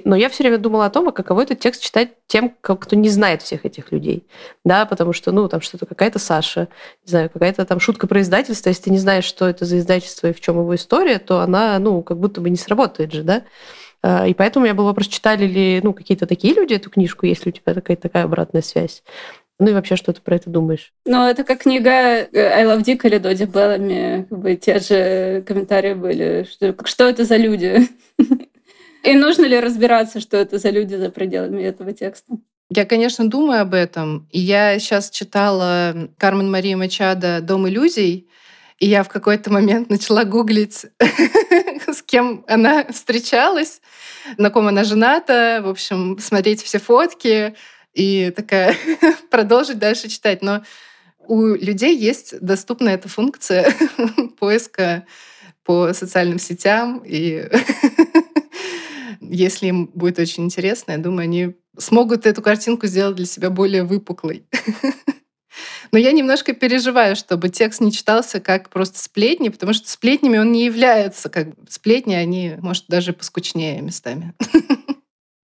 Но 0.03 0.15
я 0.15 0.27
все 0.29 0.41
время 0.41 0.57
думала 0.57 0.87
о 0.87 0.89
том, 0.89 1.07
а 1.07 1.11
каково 1.11 1.43
это 1.43 1.53
текст 1.53 1.83
читать 1.83 2.13
тем, 2.25 2.51
кто 2.61 2.95
не 2.95 3.09
знает 3.09 3.43
всех 3.43 3.65
этих 3.65 3.91
людей, 3.91 4.25
да, 4.65 4.87
потому 4.87 5.13
что, 5.13 5.31
ну, 5.31 5.47
там 5.47 5.61
что-то 5.61 5.85
какая-то 5.85 6.17
Саша, 6.17 6.67
не 7.05 7.11
знаю, 7.11 7.29
какая-то 7.29 7.63
там 7.65 7.79
шутка 7.79 8.07
про 8.07 8.21
издательство, 8.21 8.69
если 8.69 8.85
ты 8.85 8.89
не 8.89 8.97
знаешь, 8.97 9.25
что 9.25 9.47
это 9.47 9.65
за 9.65 9.77
издательство 9.77 10.27
и 10.27 10.33
в 10.33 10.41
чем 10.41 10.62
его 10.63 10.75
история, 10.75 11.19
то 11.19 11.39
она, 11.39 11.77
ну, 11.79 12.01
как 12.01 12.19
будто 12.19 12.41
бы 12.41 12.49
не 12.49 12.57
сработает 12.57 13.13
же, 13.13 13.23
да. 13.23 13.43
А, 14.01 14.27
и 14.27 14.33
поэтому 14.33 14.63
у 14.63 14.65
меня 14.65 14.75
был 14.75 14.85
вопрос, 14.85 15.07
читали 15.07 15.45
ли, 15.45 15.79
ну, 15.83 15.93
какие-то 15.93 16.27
такие 16.27 16.53
люди 16.53 16.73
эту 16.73 16.89
книжку, 16.89 17.25
если 17.25 17.49
у 17.49 17.53
тебя 17.53 17.73
такая 17.73 17.95
такая 17.97 18.25
обратная 18.25 18.61
связь. 18.61 19.03
Ну 19.59 19.69
и 19.69 19.73
вообще, 19.73 19.95
что 19.95 20.11
ты 20.11 20.21
про 20.21 20.35
это 20.35 20.49
думаешь? 20.49 20.93
Ну, 21.05 21.25
это 21.25 21.43
как 21.43 21.61
книга 21.61 21.89
э, 21.91 22.27
I 22.33 22.65
Love 22.65 22.83
Dick 22.83 23.07
или 23.07 23.17
Доди 23.17 23.45
Беллами. 23.45 24.25
Как 24.29 24.39
бы 24.39 24.55
те 24.55 24.79
же 24.79 25.43
комментарии 25.43 25.93
были. 25.93 26.45
Что, 26.51 26.75
что 26.85 27.07
это 27.07 27.23
за 27.23 27.37
люди? 27.37 27.87
И 29.03 29.13
нужно 29.13 29.45
ли 29.45 29.59
разбираться, 29.59 30.19
что 30.19 30.37
это 30.37 30.57
за 30.57 30.69
люди 30.69 30.95
за 30.95 31.09
пределами 31.09 31.61
этого 31.61 31.93
текста? 31.93 32.33
Я, 32.69 32.85
конечно, 32.85 33.29
думаю 33.29 33.61
об 33.61 33.73
этом. 33.73 34.27
Я 34.31 34.79
сейчас 34.79 35.09
читала 35.11 36.09
Кармен 36.17 36.49
Мария 36.49 36.75
Мачада 36.75 37.39
«Дом 37.41 37.67
иллюзий», 37.67 38.27
и 38.79 38.87
я 38.87 39.03
в 39.03 39.09
какой-то 39.09 39.51
момент 39.51 39.89
начала 39.89 40.23
гуглить, 40.23 40.85
с 41.87 42.01
кем 42.01 42.43
она 42.47 42.85
встречалась, 42.85 43.81
на 44.37 44.49
ком 44.49 44.67
она 44.67 44.83
жената, 44.83 45.61
в 45.63 45.69
общем, 45.69 46.17
смотреть 46.19 46.61
все 46.61 46.79
фотки 46.79 47.55
и 47.93 48.31
такая 48.35 48.75
продолжить 49.29 49.79
дальше 49.79 50.09
читать. 50.09 50.41
Но 50.41 50.63
У 51.27 51.47
людей 51.47 51.97
есть 51.97 52.39
доступна 52.41 52.89
эта 52.89 53.07
функция 53.07 53.73
поиска 54.39 55.05
по 55.63 55.93
социальным 55.93 56.39
сетям. 56.39 57.01
И 57.05 57.47
если 59.21 59.67
им 59.67 59.89
будет 59.93 60.19
очень 60.19 60.43
интересно, 60.43 60.93
я 60.93 60.97
думаю, 60.97 61.23
они 61.23 61.55
смогут 61.77 62.25
эту 62.25 62.41
картинку 62.41 62.87
сделать 62.87 63.15
для 63.15 63.25
себя 63.25 63.49
более 63.49 63.83
выпуклой. 63.83 64.45
Но 65.91 65.97
я 65.97 66.11
немножко 66.11 66.53
переживаю, 66.53 67.15
чтобы 67.15 67.49
текст 67.49 67.81
не 67.81 67.91
читался 67.91 68.39
как 68.39 68.69
просто 68.69 68.99
сплетни, 68.99 69.49
потому 69.49 69.73
что 69.73 69.89
сплетнями 69.89 70.37
он 70.37 70.51
не 70.51 70.65
является. 70.65 71.29
Как 71.29 71.47
сплетни, 71.69 72.13
они, 72.13 72.55
может, 72.61 72.85
даже 72.87 73.13
поскучнее 73.13 73.81
местами. 73.81 74.33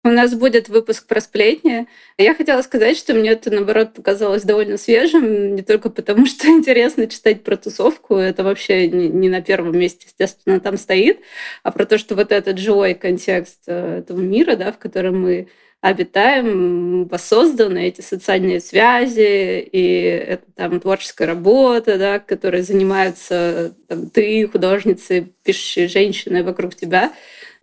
У 0.06 0.12
нас 0.12 0.34
будет 0.34 0.70
выпуск 0.70 1.08
про 1.08 1.20
сплетни. 1.20 1.88
Я 2.18 2.34
хотела 2.34 2.62
сказать, 2.62 2.98
что 2.98 3.14
мне 3.14 3.32
это, 3.32 3.52
наоборот, 3.52 3.94
показалось 3.94 4.44
довольно 4.44 4.78
свежим, 4.78 5.56
не 5.56 5.62
только 5.62 5.90
потому, 5.90 6.26
что 6.26 6.48
интересно 6.48 7.06
читать 7.08 7.44
про 7.44 7.58
тусовку, 7.58 8.16
это 8.16 8.44
вообще 8.44 8.88
не 8.88 9.28
на 9.28 9.42
первом 9.42 9.78
месте, 9.78 10.06
естественно, 10.08 10.62
там 10.62 10.78
стоит, 10.78 11.20
а 11.64 11.72
про 11.72 11.86
то, 11.86 11.98
что 11.98 12.16
вот 12.16 12.32
этот 12.32 12.58
живой 12.60 12.94
контекст 12.94 13.64
э, 13.68 14.00
этого 14.00 14.20
мира, 14.22 14.56
да, 14.56 14.72
в 14.72 14.78
котором 14.78 15.22
мы 15.22 15.50
обитаем, 15.82 17.08
воссозданы 17.08 17.88
эти 17.88 18.02
социальные 18.02 18.60
связи, 18.60 19.60
и 19.60 20.02
это 20.28 20.44
там 20.56 20.80
творческая 20.80 21.26
работа, 21.26 21.98
да, 21.98 22.20
которой 22.20 22.62
занимаются 22.62 23.74
там, 23.88 24.10
ты, 24.10 24.48
художницы, 24.48 25.32
пишущие 25.44 25.88
женщины 25.88 26.44
вокруг 26.44 26.76
тебя. 26.76 27.14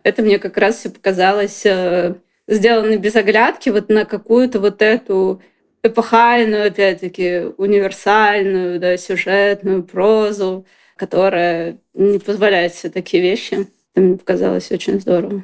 Это 0.03 0.23
мне 0.23 0.39
как 0.39 0.57
раз 0.57 0.77
все 0.77 0.89
показалось 0.89 1.65
э, 1.65 2.15
сделаны 2.47 2.97
без 2.97 3.15
оглядки 3.15 3.69
вот 3.69 3.89
на 3.89 4.05
какую-то 4.05 4.59
вот 4.59 4.81
эту 4.81 5.41
эпохальную, 5.83 6.67
опять-таки, 6.67 7.51
универсальную, 7.57 8.79
да, 8.79 8.97
сюжетную 8.97 9.83
прозу, 9.83 10.65
которая 10.95 11.77
не 11.93 12.17
позволяет 12.17 12.73
себе 12.73 12.91
такие 12.91 13.21
вещи. 13.21 13.67
Это 13.93 14.01
мне 14.01 14.17
показалось 14.17 14.71
очень 14.71 14.99
здорово. 14.99 15.43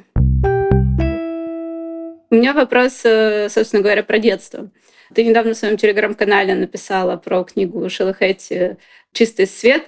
У 2.34 2.36
меня 2.36 2.52
вопрос, 2.52 3.02
э, 3.04 3.48
собственно 3.48 3.80
говоря, 3.80 4.02
про 4.02 4.18
детство. 4.18 4.68
Ты 5.14 5.22
недавно 5.22 5.54
в 5.54 5.56
своем 5.56 5.76
телеграм-канале 5.76 6.56
написала 6.56 7.16
про 7.16 7.44
книгу 7.44 7.88
Шелахетти 7.88 8.70
«Чистый 9.12 9.46
свет», 9.46 9.84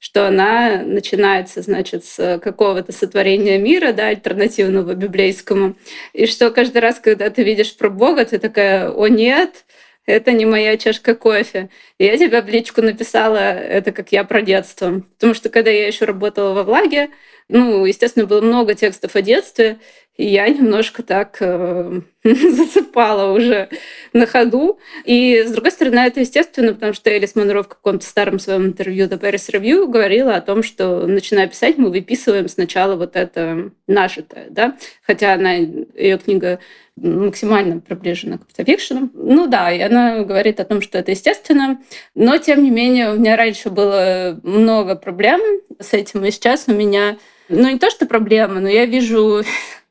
что 0.00 0.26
она 0.26 0.82
начинается, 0.82 1.62
значит, 1.62 2.04
с 2.04 2.40
какого-то 2.40 2.90
сотворения 2.90 3.58
мира, 3.58 3.92
да, 3.92 4.08
альтернативного 4.08 4.94
библейскому, 4.94 5.76
и 6.12 6.26
что 6.26 6.50
каждый 6.50 6.78
раз, 6.78 6.98
когда 6.98 7.30
ты 7.30 7.44
видишь 7.44 7.76
про 7.76 7.90
Бога, 7.90 8.24
ты 8.24 8.40
такая, 8.40 8.90
о 8.90 9.06
нет, 9.06 9.64
это 10.04 10.32
не 10.32 10.46
моя 10.46 10.76
чашка 10.76 11.14
кофе. 11.14 11.70
И 11.98 12.04
я 12.04 12.18
тебе 12.18 12.42
в 12.42 12.48
личку 12.48 12.82
написала 12.82 13.38
это, 13.38 13.92
как 13.92 14.10
я 14.10 14.24
про 14.24 14.42
детство. 14.42 15.02
Потому 15.14 15.34
что 15.34 15.48
когда 15.48 15.70
я 15.70 15.86
еще 15.86 16.06
работала 16.06 16.52
во 16.54 16.64
влаге, 16.64 17.10
ну, 17.48 17.84
естественно, 17.84 18.26
было 18.26 18.40
много 18.40 18.74
текстов 18.74 19.16
о 19.16 19.22
детстве, 19.22 19.78
и 20.16 20.26
я 20.26 20.48
немножко 20.48 21.02
так 21.02 21.38
э, 21.40 22.00
засыпала 22.24 23.32
уже 23.32 23.68
на 24.12 24.26
ходу. 24.26 24.78
И, 25.04 25.42
с 25.44 25.50
другой 25.50 25.72
стороны, 25.72 25.98
это 25.98 26.20
естественно, 26.20 26.72
потому 26.72 26.92
что 26.92 27.10
Элис 27.10 27.34
Монро 27.34 27.64
в 27.64 27.68
каком-то 27.68 28.06
старом 28.06 28.38
своем 28.38 28.66
интервью 28.66 29.08
до 29.08 29.16
Paris 29.16 29.50
Review 29.52 29.86
говорила 29.86 30.36
о 30.36 30.40
том, 30.40 30.62
что, 30.62 31.06
начиная 31.06 31.48
писать, 31.48 31.78
мы 31.78 31.90
выписываем 31.90 32.48
сначала 32.48 32.94
вот 32.94 33.16
это 33.16 33.70
нажитое, 33.88 34.46
да, 34.50 34.76
хотя 35.02 35.34
она, 35.34 35.54
ее 35.54 36.18
книга 36.18 36.60
максимально 36.96 37.80
приближена 37.80 38.38
к 38.38 38.42
автофикшену. 38.42 39.10
Ну 39.14 39.48
да, 39.48 39.72
и 39.72 39.80
она 39.80 40.22
говорит 40.22 40.60
о 40.60 40.64
том, 40.64 40.80
что 40.80 40.98
это 40.98 41.10
естественно, 41.10 41.80
но, 42.14 42.38
тем 42.38 42.62
не 42.62 42.70
менее, 42.70 43.12
у 43.12 43.18
меня 43.18 43.36
раньше 43.36 43.68
было 43.68 44.38
много 44.44 44.94
проблем 44.94 45.40
с 45.80 45.92
этим, 45.92 46.24
и 46.24 46.30
сейчас 46.30 46.66
у 46.68 46.72
меня 46.72 47.16
ну, 47.48 47.68
не 47.68 47.78
то, 47.78 47.90
что 47.90 48.06
проблема, 48.06 48.60
но 48.60 48.68
я 48.68 48.86
вижу 48.86 49.42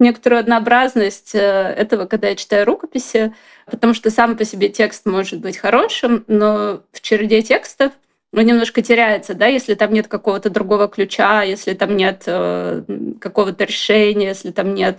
некоторую 0.00 0.40
однообразность 0.40 1.34
э, 1.34 1.38
этого, 1.38 2.06
когда 2.06 2.28
я 2.28 2.36
читаю 2.36 2.66
рукописи, 2.66 3.34
потому 3.66 3.94
что 3.94 4.10
сам 4.10 4.36
по 4.36 4.44
себе 4.44 4.68
текст 4.68 5.06
может 5.06 5.40
быть 5.40 5.58
хорошим, 5.58 6.24
но 6.26 6.82
в 6.92 7.00
череде 7.00 7.42
текстов 7.42 7.92
он 8.32 8.44
немножко 8.44 8.80
теряется, 8.80 9.34
да, 9.34 9.46
если 9.46 9.74
там 9.74 9.92
нет 9.92 10.08
какого-то 10.08 10.50
другого 10.50 10.88
ключа, 10.88 11.42
если 11.42 11.74
там 11.74 11.96
нет 11.96 12.24
э, 12.26 12.82
какого-то 13.20 13.64
решения, 13.64 14.28
если 14.28 14.50
там 14.50 14.74
нет 14.74 14.98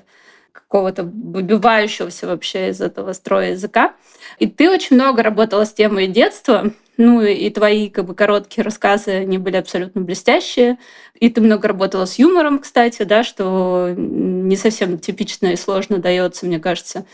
какого-то 0.51 1.03
выбивающегося 1.03 2.27
вообще 2.27 2.69
из 2.69 2.81
этого 2.81 3.13
строя 3.13 3.51
языка. 3.51 3.93
И 4.39 4.47
ты 4.47 4.69
очень 4.69 4.95
много 4.95 5.23
работала 5.23 5.65
с 5.65 5.73
темой 5.73 6.07
детства, 6.07 6.71
ну 6.97 7.21
и 7.21 7.49
твои 7.49 7.89
как 7.89 8.05
бы 8.05 8.15
короткие 8.15 8.63
рассказы, 8.63 9.11
они 9.11 9.37
были 9.37 9.57
абсолютно 9.57 10.01
блестящие. 10.01 10.77
И 11.19 11.29
ты 11.29 11.41
много 11.41 11.67
работала 11.67 12.05
с 12.05 12.19
юмором, 12.19 12.59
кстати, 12.59 13.03
да, 13.03 13.23
что 13.23 13.93
не 13.95 14.55
совсем 14.55 14.99
типично 14.99 15.47
и 15.47 15.55
сложно 15.55 15.97
дается, 15.99 16.45
мне 16.45 16.59
кажется 16.59 17.05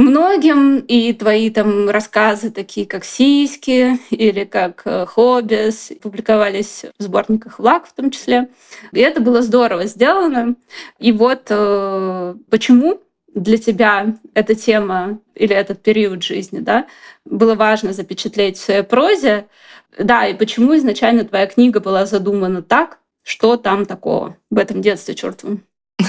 многим, 0.00 0.78
и 0.78 1.12
твои 1.12 1.50
там 1.50 1.88
рассказы, 1.88 2.50
такие 2.50 2.86
как 2.86 3.04
«Сиськи» 3.04 3.98
или 4.10 4.44
как 4.44 4.82
э, 4.84 5.06
«Хоббис», 5.06 5.92
публиковались 6.02 6.86
в 6.98 7.02
сборниках 7.02 7.58
«Влак» 7.58 7.86
в 7.86 7.92
том 7.92 8.10
числе. 8.10 8.48
И 8.92 9.00
это 9.00 9.20
было 9.20 9.42
здорово 9.42 9.86
сделано. 9.86 10.56
И 10.98 11.12
вот 11.12 11.46
э, 11.50 12.34
почему 12.48 13.00
для 13.34 13.58
тебя 13.58 14.16
эта 14.34 14.54
тема 14.54 15.20
или 15.34 15.54
этот 15.54 15.82
период 15.82 16.22
жизни, 16.22 16.58
да, 16.58 16.86
было 17.24 17.54
важно 17.54 17.92
запечатлеть 17.92 18.58
в 18.58 18.62
своей 18.62 18.82
прозе, 18.82 19.46
да, 19.98 20.26
и 20.26 20.34
почему 20.34 20.76
изначально 20.76 21.24
твоя 21.24 21.46
книга 21.46 21.80
была 21.80 22.06
задумана 22.06 22.62
так, 22.62 22.98
что 23.22 23.56
там 23.56 23.86
такого 23.86 24.36
в 24.50 24.58
этом 24.58 24.82
детстве 24.82 25.14
чертовом? 25.14 25.64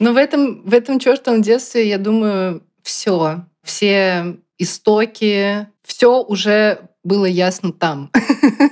Ну, 0.00 0.12
в 0.12 0.16
этом, 0.16 0.62
в 0.62 0.74
этом 0.74 1.00
чертовом 1.00 1.42
детстве, 1.42 1.88
я 1.88 1.98
думаю, 1.98 2.62
все. 2.82 3.44
Все 3.64 4.36
истоки, 4.58 5.66
все 5.82 6.22
уже 6.22 6.88
было 7.02 7.24
ясно 7.24 7.72
там. 7.72 8.10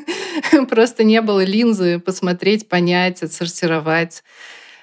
Просто 0.69 1.03
не 1.03 1.21
было 1.21 1.43
линзы 1.43 1.99
посмотреть, 1.99 2.69
понять, 2.69 3.23
отсортировать. 3.25 4.23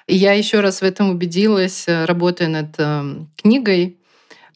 Я 0.06 0.32
еще 0.32 0.60
раз 0.60 0.80
в 0.80 0.84
этом 0.84 1.10
убедилась, 1.10 1.84
э, 1.88 2.04
работая 2.04 2.48
над 2.48 2.74
э, 2.78 3.24
книгой. 3.36 3.98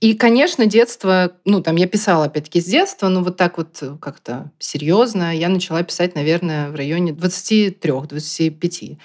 И, 0.00 0.14
конечно, 0.14 0.66
детство, 0.66 1.32
ну, 1.44 1.62
там 1.62 1.76
я 1.76 1.88
писала, 1.88 2.26
опять-таки, 2.26 2.60
с 2.60 2.66
детства, 2.66 3.08
но 3.08 3.22
вот 3.22 3.36
так 3.36 3.56
вот 3.56 3.78
э, 3.80 3.96
как-то 4.00 4.52
серьезно 4.58 5.34
я 5.34 5.48
начала 5.48 5.82
писать, 5.82 6.14
наверное, 6.14 6.70
в 6.70 6.74
районе 6.74 7.12
23-25. 7.12 8.98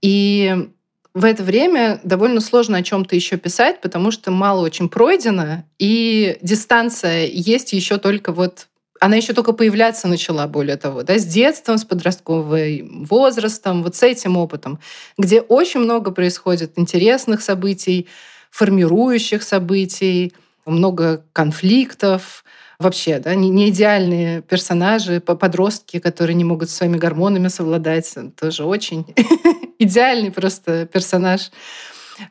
И 0.00 0.68
в 1.14 1.24
это 1.24 1.42
время 1.42 2.00
довольно 2.04 2.40
сложно 2.40 2.78
о 2.78 2.82
чем-то 2.82 3.16
еще 3.16 3.36
писать, 3.36 3.80
потому 3.80 4.12
что 4.12 4.30
мало 4.30 4.60
очень 4.60 4.88
пройдено, 4.88 5.64
и 5.80 6.38
дистанция 6.42 7.26
есть 7.26 7.72
еще 7.72 7.98
только 7.98 8.32
вот 8.32 8.68
она 9.00 9.16
еще 9.16 9.32
только 9.32 9.52
появляться 9.52 10.08
начала, 10.08 10.46
более 10.46 10.76
того, 10.76 11.02
да, 11.02 11.18
с 11.18 11.24
детством, 11.24 11.78
с 11.78 11.84
подростковым 11.84 13.04
возрастом, 13.04 13.82
вот 13.82 13.96
с 13.96 14.02
этим 14.02 14.36
опытом, 14.36 14.78
где 15.16 15.40
очень 15.40 15.80
много 15.80 16.10
происходит 16.10 16.72
интересных 16.76 17.42
событий, 17.42 18.08
формирующих 18.50 19.42
событий, 19.42 20.32
много 20.66 21.24
конфликтов, 21.32 22.44
вообще, 22.78 23.18
да, 23.18 23.34
не, 23.34 23.68
идеальные 23.70 24.42
персонажи, 24.42 25.20
подростки, 25.20 25.98
которые 25.98 26.34
не 26.34 26.44
могут 26.44 26.70
своими 26.70 26.96
гормонами 26.96 27.48
совладать, 27.48 28.14
тоже 28.38 28.64
очень 28.64 29.06
идеальный 29.78 30.30
просто 30.30 30.86
персонаж 30.86 31.50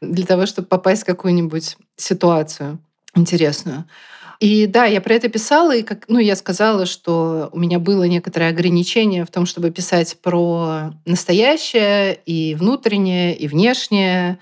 для 0.01 0.25
того, 0.25 0.45
чтобы 0.45 0.67
попасть 0.67 1.03
в 1.03 1.05
какую-нибудь 1.05 1.77
ситуацию 1.95 2.79
интересную. 3.15 3.85
И 4.39 4.67
да, 4.67 4.85
я 4.85 5.01
про 5.01 5.15
это 5.15 5.29
писала, 5.29 5.75
и 5.75 5.81
как, 5.81 6.05
ну, 6.07 6.19
я 6.19 6.35
сказала, 6.35 6.85
что 6.85 7.49
у 7.51 7.59
меня 7.59 7.79
было 7.79 8.03
некоторое 8.03 8.49
ограничение 8.49 9.25
в 9.25 9.31
том, 9.31 9.47
чтобы 9.47 9.71
писать 9.71 10.17
про 10.21 10.93
настоящее 11.05 12.19
и 12.25 12.53
внутреннее, 12.53 13.35
и 13.35 13.47
внешнее, 13.47 14.37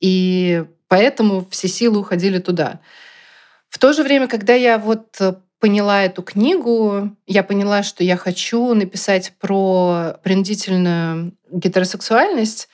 и 0.00 0.64
поэтому 0.88 1.46
все 1.50 1.68
силы 1.68 2.00
уходили 2.00 2.38
туда. 2.38 2.80
В 3.70 3.78
то 3.78 3.94
же 3.94 4.02
время, 4.02 4.28
когда 4.28 4.52
я 4.52 4.76
вот 4.76 5.18
поняла 5.58 6.02
эту 6.02 6.22
книгу, 6.22 7.16
я 7.26 7.42
поняла, 7.42 7.82
что 7.82 8.04
я 8.04 8.16
хочу 8.16 8.74
написать 8.74 9.32
про 9.38 10.16
принудительную 10.22 11.32
гетеросексуальность. 11.50 12.68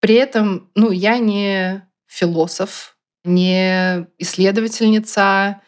При 0.00 0.14
этом, 0.14 0.70
ну, 0.74 0.90
я 0.90 1.18
не 1.18 1.86
философ, 2.06 2.96
не 3.24 4.06
исследовательница, 4.18 5.60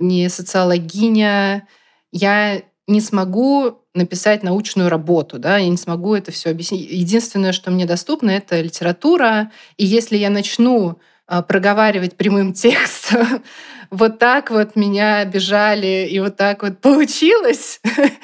не 0.00 0.28
социологиня. 0.28 1.68
Я 2.10 2.62
не 2.86 3.00
смогу 3.00 3.78
написать 3.94 4.42
научную 4.42 4.88
работу, 4.88 5.38
да, 5.38 5.58
я 5.58 5.68
не 5.68 5.76
смогу 5.76 6.14
это 6.14 6.32
все 6.32 6.50
объяснить. 6.50 6.90
Единственное, 6.90 7.52
что 7.52 7.70
мне 7.70 7.86
доступно, 7.86 8.30
это 8.30 8.60
литература. 8.60 9.52
И 9.76 9.86
если 9.86 10.16
я 10.16 10.30
начну 10.30 10.98
а, 11.30 11.42
проговаривать 11.42 12.16
прямым 12.16 12.52
текстом. 12.54 13.44
Вот 13.90 14.18
так 14.18 14.50
вот 14.50 14.74
меня 14.74 15.18
обижали, 15.18 16.08
и 16.10 16.18
вот 16.18 16.36
так 16.36 16.64
вот 16.64 16.80
получилось. 16.80 17.80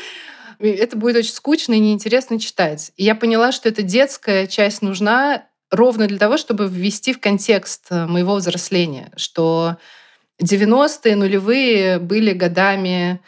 Это 0.58 0.96
будет 0.96 1.16
очень 1.16 1.32
скучно 1.32 1.74
и 1.74 1.78
неинтересно 1.78 2.40
читать. 2.40 2.90
И 2.96 3.04
я 3.04 3.14
поняла, 3.14 3.52
что 3.52 3.68
эта 3.68 3.82
детская 3.82 4.46
часть 4.46 4.80
нужна 4.80 5.44
ровно 5.70 6.08
для 6.08 6.18
того, 6.18 6.36
чтобы 6.36 6.66
ввести 6.66 7.12
в 7.12 7.20
контекст 7.20 7.86
э, 7.90 8.06
моего 8.06 8.36
взросления, 8.36 9.12
что 9.16 9.76
90-е, 10.42 11.16
нулевые 11.16 11.98
были 11.98 12.32
годами, 12.32 13.20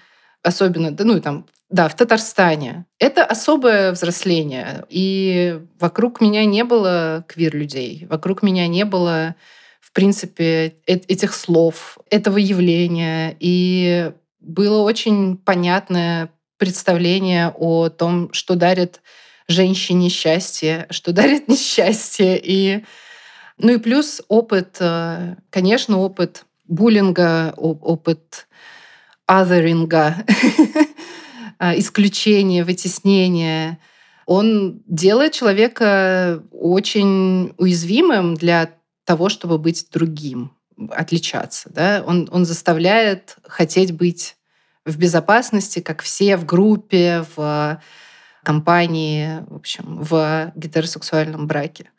особенно, 0.43 0.91
да, 0.91 1.05
ну, 1.05 1.21
там, 1.21 1.47
да, 1.71 1.89
в 1.89 1.97
Татарстане. 1.97 2.87
Это 2.99 3.25
особое 3.25 3.93
взросление. 3.93 4.85
И 4.89 5.61
вокруг 5.79 6.21
меня 6.21 6.45
не 6.45 6.65
было 6.65 7.25
квир-людей. 7.29 8.07
Вокруг 8.09 8.43
меня 8.43 8.67
не 8.67 8.85
было, 8.85 9.35
в 9.81 9.93
принципе, 9.93 10.77
этих 10.87 11.35
слов, 11.35 11.99
этого 12.11 12.39
явления. 12.39 13.37
И 13.39 14.13
было 14.41 14.83
очень 14.83 15.37
понятное 15.37 16.31
представление 16.57 17.53
о 17.57 17.89
том, 17.91 18.33
что 18.33 18.55
дарит 18.55 19.01
женщине 19.47 20.09
счастье, 20.09 20.87
что 20.91 21.13
дарит 21.13 21.49
несчастье. 21.49 22.41
И, 22.43 22.85
ну 23.59 23.75
и 23.75 23.79
плюс 23.79 24.23
опыт, 24.29 24.77
э, 24.81 25.37
конечно, 25.51 25.99
опыт 25.99 26.45
буллинга, 26.69 27.53
опыт 27.57 28.47
оtheringa, 29.27 30.15
а, 31.59 31.79
исключения, 31.79 32.65
вытеснения, 32.65 33.79
он 34.27 34.83
делает 34.87 35.33
человека 35.33 36.43
очень 36.53 37.55
уязвимым 37.57 38.35
для 38.35 38.75
того, 39.05 39.29
чтобы 39.29 39.59
быть 39.59 39.87
другим, 39.93 40.53
отличаться. 40.91 41.71
Да? 41.73 42.05
Он, 42.07 42.29
он 42.31 42.45
заставляет 42.45 43.37
хотеть 43.45 43.93
быть 43.93 44.37
в 44.85 44.99
безопасности, 44.99 45.81
как 45.81 46.03
все 46.03 46.37
в 46.37 46.45
группе, 46.45 47.25
в 47.37 47.81
компании, 48.43 49.45
в 49.49 49.57
общем, 49.57 50.03
в 50.03 50.53
гетеросексуальном 50.55 51.47
браке 51.47 51.91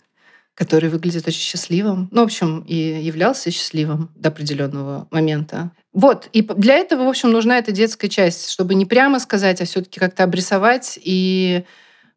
который 0.60 0.90
выглядит 0.90 1.26
очень 1.26 1.40
счастливым. 1.40 2.10
Ну, 2.12 2.20
в 2.20 2.26
общем, 2.26 2.66
и 2.68 2.76
являлся 2.76 3.50
счастливым 3.50 4.12
до 4.16 4.28
определенного 4.28 5.08
момента. 5.10 5.72
Вот, 5.94 6.28
и 6.34 6.42
для 6.42 6.76
этого, 6.76 7.06
в 7.06 7.08
общем, 7.08 7.32
нужна 7.32 7.58
эта 7.58 7.72
детская 7.72 8.10
часть, 8.10 8.50
чтобы 8.50 8.76
не 8.76 8.86
прямо 8.86 9.20
сказать, 9.20 9.62
а 9.62 9.66
все-таки 9.66 10.02
как-то 10.02 10.26
обрисовать 10.26 11.00
и 11.02 11.64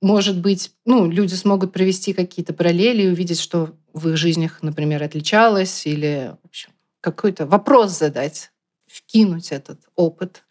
может 0.01 0.41
быть, 0.41 0.73
ну, 0.85 1.09
люди 1.09 1.35
смогут 1.35 1.73
провести 1.73 2.13
какие-то 2.13 2.53
параллели 2.53 3.03
и 3.03 3.11
увидеть, 3.11 3.41
что 3.41 3.77
в 3.93 4.09
их 4.09 4.17
жизнях, 4.17 4.59
например, 4.61 5.05
отличалось, 5.05 5.87
или 5.87 6.35
в 6.43 6.47
общем, 6.49 6.71
какой-то 7.01 7.47
вопрос 7.47 7.97
задать, 7.97 8.51
вкинуть 8.89 9.53
этот 9.53 9.79
опыт 9.95 10.43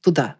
туда. 0.00 0.34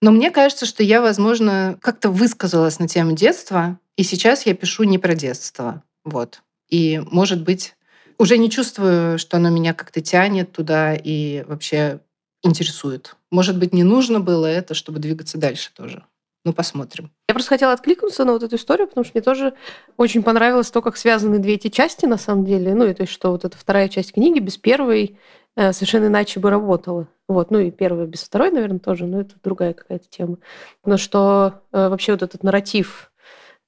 Но 0.00 0.10
мне 0.10 0.30
кажется, 0.30 0.64
что 0.64 0.82
я, 0.82 1.02
возможно, 1.02 1.76
как-то 1.82 2.08
высказалась 2.08 2.78
на 2.78 2.88
тему 2.88 3.12
детства, 3.12 3.78
и 3.96 4.02
сейчас 4.02 4.46
я 4.46 4.54
пишу 4.54 4.84
не 4.84 4.96
про 4.96 5.14
детство. 5.14 5.82
Вот. 6.04 6.42
И, 6.68 7.00
может 7.10 7.42
быть, 7.42 7.74
уже 8.18 8.38
не 8.38 8.50
чувствую, 8.50 9.18
что 9.18 9.36
оно 9.36 9.50
меня 9.50 9.74
как-то 9.74 10.00
тянет 10.00 10.52
туда 10.52 10.94
и 10.94 11.44
вообще 11.46 12.00
интересует. 12.42 13.16
Может 13.30 13.58
быть, 13.58 13.72
не 13.72 13.84
нужно 13.84 14.20
было 14.20 14.46
это, 14.46 14.74
чтобы 14.74 14.98
двигаться 14.98 15.38
дальше 15.38 15.70
тоже. 15.74 16.04
Ну, 16.44 16.52
посмотрим. 16.52 17.12
Я 17.28 17.34
просто 17.34 17.50
хотела 17.50 17.72
откликнуться 17.72 18.24
на 18.24 18.32
вот 18.32 18.42
эту 18.42 18.56
историю, 18.56 18.88
потому 18.88 19.04
что 19.04 19.12
мне 19.14 19.22
тоже 19.22 19.54
очень 19.96 20.24
понравилось 20.24 20.70
то, 20.72 20.82
как 20.82 20.96
связаны 20.96 21.38
две 21.38 21.54
эти 21.54 21.68
части 21.68 22.04
на 22.06 22.18
самом 22.18 22.44
деле. 22.44 22.74
Ну, 22.74 22.84
и 22.86 22.94
то 22.94 23.02
есть, 23.02 23.12
что 23.12 23.30
вот 23.30 23.44
эта 23.44 23.56
вторая 23.56 23.88
часть 23.88 24.12
книги 24.12 24.40
без 24.40 24.56
первой 24.56 25.18
э, 25.54 25.72
совершенно 25.72 26.06
иначе 26.06 26.40
бы 26.40 26.50
работала. 26.50 27.06
Вот, 27.28 27.52
ну 27.52 27.60
и 27.60 27.70
первая 27.70 28.06
без 28.06 28.24
второй, 28.24 28.50
наверное, 28.50 28.80
тоже, 28.80 29.06
но 29.06 29.20
это 29.20 29.36
другая 29.44 29.72
какая-то 29.72 30.08
тема. 30.08 30.38
Но 30.84 30.96
что 30.96 31.62
э, 31.70 31.88
вообще 31.88 32.12
вот 32.12 32.22
этот 32.22 32.42
нарратив, 32.42 33.12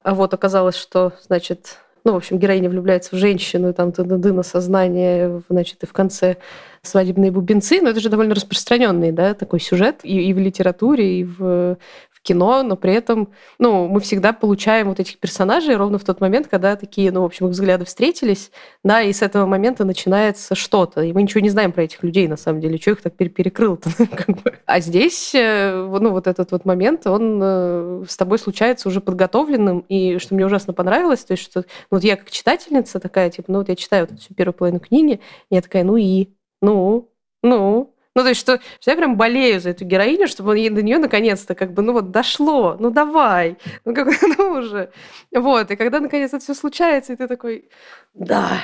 а 0.03 0.15
вот 0.15 0.35
оказалось, 0.35 0.77
что, 0.77 1.13
значит, 1.23 1.79
ну, 2.05 2.13
в 2.13 2.17
общем, 2.17 2.39
героиня 2.39 2.69
влюбляется 2.69 3.17
в 3.17 3.19
женщину, 3.19 3.73
там 3.73 3.91
тыды 3.91 4.33
на 4.33 4.43
сознание, 4.43 5.43
значит, 5.49 5.83
и 5.83 5.87
в 5.87 5.93
конце 5.93 6.37
свадебные 6.83 7.31
бубенцы, 7.31 7.81
но 7.81 7.91
это 7.91 8.01
же 8.01 8.11
довольно 8.11 8.35
распространенный, 8.35 9.11
да, 9.11 9.33
такой 9.33 9.59
сюжет 9.59 10.01
и, 10.03 10.29
и 10.29 10.35
в 10.35 10.39
литературе, 10.39 11.21
и 11.21 11.25
в, 11.25 11.79
кино, 12.25 12.63
но 12.63 12.75
при 12.77 12.95
этом, 12.95 13.29
ну, 13.59 13.87
мы 13.87 14.01
всегда 14.01 14.33
получаем 14.33 14.89
вот 14.89 14.99
этих 14.99 15.19
персонажей 15.19 15.77
ровно 15.77 15.99
в 15.99 16.05
тот 16.05 16.21
момент, 16.21 16.49
когда 16.49 16.75
такие, 16.75 17.13
ну, 17.13 17.23
в 17.23 17.27
общем, 17.27 17.49
взгляды 17.49 17.85
встретились, 17.85 18.51
да, 18.83 19.03
и 19.03 19.13
с 19.13 19.23
этого 19.23 19.47
момента 19.47 19.85
начинается 19.85 20.55
что-то, 20.55 21.03
и 21.03 21.13
мы 21.13 21.23
ничего 21.23 21.41
не 21.41 21.51
знаем 21.51 21.71
про 21.71 21.85
этих 21.85 22.03
людей, 22.03 22.27
на 22.27 22.37
самом 22.37 22.61
деле, 22.61 22.79
что 22.79 22.93
их 22.93 23.03
так 23.03 23.15
перекрыл-то, 23.15 23.91
как 24.17 24.43
бы. 24.43 24.55
А 24.65 24.81
здесь, 24.81 25.35
э, 25.35 25.75
ну, 25.75 26.11
вот 26.11 26.27
этот 26.27 26.51
вот 26.51 26.65
момент, 26.65 27.07
он 27.07 27.41
э, 27.43 28.05
с 28.09 28.17
тобой 28.17 28.39
случается 28.39 28.89
уже 28.89 29.01
подготовленным, 29.01 29.85
и 29.89 30.19
что 30.19 30.35
мне 30.35 30.47
ужасно 30.47 30.73
понравилось, 30.73 31.25
то 31.25 31.33
есть, 31.33 31.45
что 31.45 31.61
ну, 31.61 31.99
вот 31.99 32.05
я 32.05 32.17
как 32.17 32.31
читательница 32.31 32.99
такая, 32.99 33.31
типа, 33.31 33.53
ну, 33.53 33.59
вот 33.59 33.69
я 33.69 33.77
читаю 33.77 34.09
вот 34.11 34.19
всю 34.19 34.35
первую 34.35 34.55
половину 34.55 34.81
книги, 34.81 35.21
и 35.51 35.55
я 35.55 35.61
такая, 35.61 35.85
ну 35.85 35.97
и, 35.97 36.31
ну, 36.63 37.11
ну, 37.43 37.94
ну, 38.15 38.23
то 38.23 38.29
есть, 38.29 38.41
что, 38.41 38.61
что 38.81 38.91
я 38.91 38.97
прям 38.97 39.17
болею 39.17 39.61
за 39.61 39.71
эту 39.71 39.85
героиню, 39.85 40.29
чтобы 40.29 40.55
до 40.71 40.83
нее 40.83 40.99
наконец-то 40.99 41.55
как 41.55 41.73
бы, 41.73 41.83
ну 41.83 41.93
вот, 41.93 42.11
дошло, 42.11 42.77
ну 42.79 42.91
давай, 42.91 43.57
ну 43.85 43.95
как 43.95 44.09
ну 44.39 44.53
уже. 44.59 44.91
Вот, 45.33 45.71
и 45.71 45.77
когда 45.77 46.01
наконец 46.01 46.33
это 46.33 46.43
все 46.43 46.55
случается, 46.55 47.13
и 47.13 47.17
ты 47.17 47.27
такой, 47.27 47.69
да, 48.15 48.61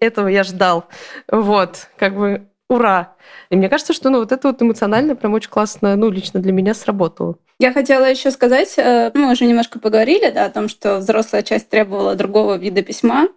этого 0.00 0.28
я 0.28 0.42
ждал. 0.42 0.86
Вот, 1.30 1.88
как 1.96 2.16
бы, 2.16 2.46
ура. 2.68 3.14
И 3.50 3.56
мне 3.56 3.68
кажется, 3.68 3.92
что 3.92 4.10
ну, 4.10 4.20
вот 4.20 4.32
это 4.32 4.48
вот 4.48 4.62
эмоционально 4.62 5.16
прям 5.16 5.34
очень 5.34 5.50
классно, 5.50 5.96
ну, 5.96 6.10
лично 6.10 6.40
для 6.40 6.52
меня 6.52 6.74
сработало. 6.74 7.36
Я 7.58 7.72
хотела 7.72 8.04
еще 8.04 8.30
сказать, 8.30 8.74
э, 8.78 9.12
мы 9.14 9.30
уже 9.30 9.44
немножко 9.44 9.78
поговорили, 9.78 10.30
да, 10.30 10.46
о 10.46 10.50
том, 10.50 10.68
что 10.68 10.98
взрослая 10.98 11.42
часть 11.42 11.68
требовала 11.68 12.14
другого 12.14 12.56
вида 12.56 12.82
письма, 12.82 13.28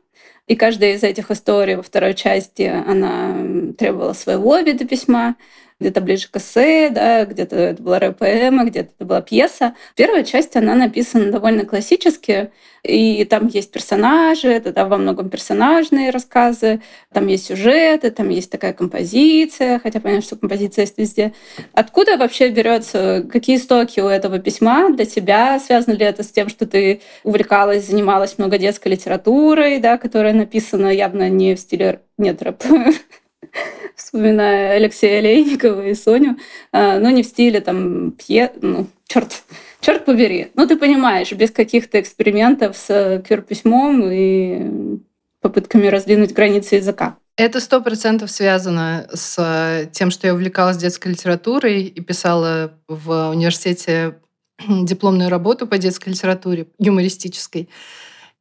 и 0.48 0.56
каждая 0.56 0.94
из 0.94 1.04
этих 1.04 1.30
историй 1.30 1.76
во 1.76 1.84
второй 1.84 2.14
части, 2.14 2.64
она 2.64 3.74
требовала 3.78 4.14
своего 4.14 4.58
вида 4.60 4.86
письма 4.86 5.36
где-то 5.80 6.02
ближе 6.02 6.28
к 6.30 6.38
эссе, 6.38 6.90
да, 6.90 7.26
где-то 7.26 7.56
это 7.56 7.84
была 7.84 8.00
рэп-поэма, 8.00 8.66
где-то 8.66 8.92
это 8.96 9.06
была 9.06 9.22
пьеса. 9.22 9.76
Первая 9.96 10.24
часть, 10.24 10.56
она 10.56 10.74
написана 10.76 11.32
довольно 11.32 11.66
классически, 11.66 12.52
и 12.84 13.26
там 13.26 13.48
есть 13.48 13.72
персонажи, 13.72 14.48
это 14.48 14.74
да, 14.74 14.86
во 14.86 14.98
многом 14.98 15.30
персонажные 15.30 16.10
рассказы, 16.10 16.82
там 17.14 17.28
есть 17.28 17.46
сюжеты, 17.46 18.12
там 18.12 18.30
есть 18.30 18.50
такая 18.50 18.74
композиция, 18.74 19.80
хотя 19.80 20.00
понятно, 20.00 20.24
что 20.24 20.36
композиция 20.36 20.84
есть 20.84 20.98
везде. 20.98 21.34
Откуда 21.74 22.18
вообще 22.18 22.50
берется, 22.50 23.26
какие 23.32 23.58
истоки 23.58 24.00
у 24.00 24.08
этого 24.08 24.40
письма 24.40 24.90
для 24.90 25.06
тебя? 25.06 25.60
Связано 25.60 25.94
ли 25.94 26.06
это 26.06 26.24
с 26.24 26.32
тем, 26.32 26.50
что 26.50 26.66
ты 26.66 27.02
увлекалась, 27.24 27.86
занималась 27.86 28.38
много 28.38 28.58
детской 28.58 28.90
литературой, 28.90 29.80
да, 29.80 29.98
которая 29.98 30.34
написана 30.34 30.88
явно 30.88 31.30
не 31.30 31.56
в 31.56 31.60
стиле 31.60 32.02
нет 32.18 32.42
рэп 32.42 32.64
вспоминая 33.96 34.74
Алексея 34.74 35.20
Олейникова 35.20 35.88
и 35.88 35.94
Соню, 35.94 36.38
а, 36.72 37.00
но 37.00 37.10
не 37.10 37.24
в 37.24 37.26
стиле 37.26 37.62
там 37.62 38.12
пье, 38.12 38.52
ну, 38.62 38.88
черт, 39.08 39.44
черт 39.82 40.06
побери. 40.06 40.52
Ну, 40.56 40.68
ты 40.68 40.78
понимаешь, 40.78 41.32
без 41.32 41.52
каких-то 41.52 42.00
экспериментов 42.00 42.78
с 42.78 43.24
квир-письмом 43.28 44.04
и 44.12 45.00
попытками 45.42 45.88
раздвинуть 45.88 46.34
границы 46.34 46.76
языка. 46.76 47.18
Это 47.38 47.60
сто 47.60 47.82
процентов 47.82 48.32
связано 48.32 49.08
с 49.14 49.88
тем, 49.92 50.10
что 50.10 50.26
я 50.26 50.34
увлекалась 50.34 50.78
детской 50.78 51.10
литературой 51.10 51.84
и 51.84 52.02
писала 52.02 52.74
в 52.88 53.30
университете 53.30 54.16
дипломную 54.68 55.30
работу 55.30 55.68
по 55.68 55.78
детской 55.78 56.10
литературе, 56.10 56.68
юмористической. 56.80 57.70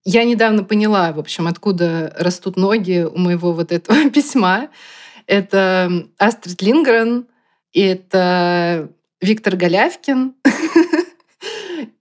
Я 0.09 0.23
недавно 0.23 0.63
поняла, 0.63 1.13
в 1.13 1.19
общем, 1.19 1.49
откуда 1.49 2.15
растут 2.17 2.57
ноги 2.57 3.05
у 3.13 3.19
моего 3.19 3.53
вот 3.53 3.73
этого 3.73 4.09
письма. 4.15 4.69
Это 5.27 6.07
Астрид 6.17 6.63
Лингрен, 6.63 7.27
это 7.75 8.89
Виктор 9.21 9.57
Голявкин, 9.57 10.35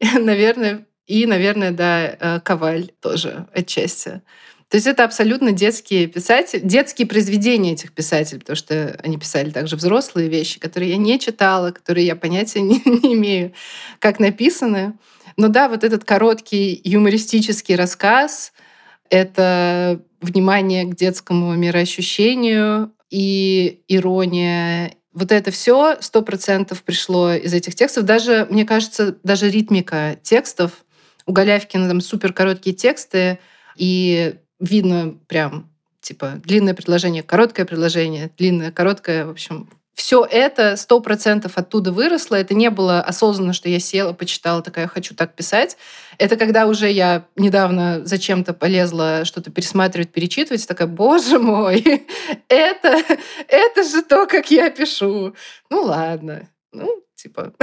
наверное, 0.20 0.86
и, 1.08 1.26
наверное, 1.26 1.72
да, 1.72 2.06
э, 2.06 2.40
Коваль 2.42 2.92
тоже 3.02 3.48
отчасти. 3.52 4.22
То 4.70 4.78
есть 4.78 4.86
это 4.86 5.04
абсолютно 5.04 5.52
детские 5.52 6.06
писатели, 6.06 6.60
детские 6.64 7.08
произведения 7.08 7.74
этих 7.74 7.92
писателей, 7.92 8.40
потому 8.40 8.56
что 8.56 9.00
они 9.04 9.18
писали 9.18 9.50
также 9.50 9.78
взрослые 9.78 10.30
вещи, 10.30 10.60
которые 10.60 10.92
я 10.92 10.98
не 10.98 11.20
читала, 11.20 11.72
которые 11.72 12.06
я 12.06 12.16
понятия 12.16 12.62
не, 12.62 12.84
не 12.86 13.16
имею, 13.16 13.54
как 13.98 14.20
написаны. 14.20 14.94
Но 15.38 15.50
да, 15.50 15.68
вот 15.70 15.84
этот 15.84 16.04
короткий 16.06 16.80
юмористический 16.84 17.76
рассказ— 17.76 18.54
это 19.10 20.02
внимание 20.22 20.86
к 20.86 20.96
детскому 20.96 21.54
мироощущению, 21.56 22.92
и 23.10 23.84
ирония. 23.88 24.96
Вот 25.14 25.32
это 25.32 25.52
все 25.52 25.98
сто 26.02 26.22
процентов 26.22 26.84
пришло 26.84 27.32
из 27.32 27.54
этих 27.54 27.76
текстов. 27.76 28.04
Даже, 28.04 28.48
мне 28.50 28.66
кажется, 28.66 29.16
даже 29.24 29.50
ритмика 29.50 30.18
текстов. 30.22 30.84
У 31.26 31.32
Голявкина 31.32 31.88
там 31.88 32.02
супер 32.02 32.34
короткие 32.34 32.76
тексты, 32.76 33.40
и 33.78 34.36
видно 34.60 35.18
прям 35.28 35.70
типа 36.02 36.42
длинное 36.44 36.74
предложение, 36.74 37.24
короткое 37.24 37.66
предложение, 37.66 38.30
длинное, 38.38 38.72
короткое, 38.72 39.26
в 39.26 39.32
общем, 39.32 39.70
все 39.96 40.26
это 40.30 40.76
сто 40.76 41.00
процентов 41.00 41.54
оттуда 41.58 41.92
выросло. 41.92 42.36
Это 42.36 42.54
не 42.54 42.70
было 42.70 43.00
осознанно, 43.00 43.54
что 43.54 43.70
я 43.70 43.80
села, 43.80 44.12
почитала, 44.12 44.62
такая, 44.62 44.88
хочу 44.88 45.16
так 45.16 45.34
писать. 45.34 45.78
Это 46.18 46.36
когда 46.36 46.68
уже 46.68 46.92
я 46.92 47.26
недавно 47.38 48.06
зачем-то 48.06 48.54
полезла 48.54 49.24
что-то 49.24 49.52
пересматривать, 49.52 50.12
перечитывать, 50.12 50.68
такая, 50.68 50.90
боже 50.90 51.40
мой, 51.40 51.82
это, 52.50 53.02
это 53.48 53.84
же 53.84 54.04
то, 54.04 54.28
как 54.28 54.52
я 54.52 54.70
пишу. 54.70 55.34
Ну 55.70 55.84
ладно, 55.84 56.50
ну 56.74 57.02
типа 57.16 57.54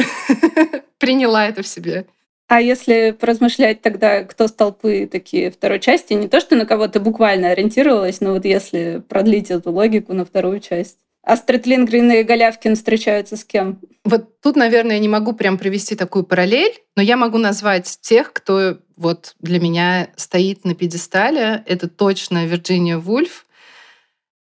приняла 0.99 1.47
это 1.47 1.63
в 1.63 1.69
себе. 1.69 2.07
А 2.49 2.61
если 2.61 3.13
поразмышлять 3.13 3.83
тогда, 3.83 4.25
кто 4.25 4.49
с 4.49 4.53
толпы 4.53 5.07
такие 5.11 5.51
второй 5.51 5.81
части, 5.81 6.15
не 6.15 6.29
то, 6.29 6.41
что 6.41 6.57
на 6.57 6.67
кого 6.67 6.89
ты 6.89 6.99
буквально 6.99 7.51
ориентировалась, 7.51 8.21
но 8.21 8.33
вот 8.33 8.45
если 8.45 9.03
продлить 9.07 9.51
эту 9.51 9.71
логику 9.71 10.13
на 10.15 10.25
вторую 10.25 10.61
часть. 10.61 10.99
Астрид 11.23 11.67
Лингрен 11.67 12.11
и 12.11 12.23
Голявкин 12.23 12.75
встречаются 12.75 13.37
с 13.37 13.45
кем? 13.45 13.81
Вот 14.05 14.41
тут, 14.41 14.57
наверное, 14.57 14.97
я 14.97 14.99
не 15.01 15.09
могу 15.09 15.33
прям 15.33 15.57
провести 15.57 15.95
такую 15.95 16.25
параллель, 16.25 16.75
но 16.97 17.03
я 17.03 17.17
могу 17.17 17.39
назвать 17.39 17.99
тех, 18.01 18.33
кто 18.33 18.79
вот 18.97 19.37
для 19.39 19.61
меня 19.61 20.09
стоит 20.17 20.65
на 20.65 20.75
пьедестале. 20.75 21.63
Это 21.67 21.89
точно 21.89 22.47
Вирджиния 22.47 22.99
Вульф. 22.99 23.47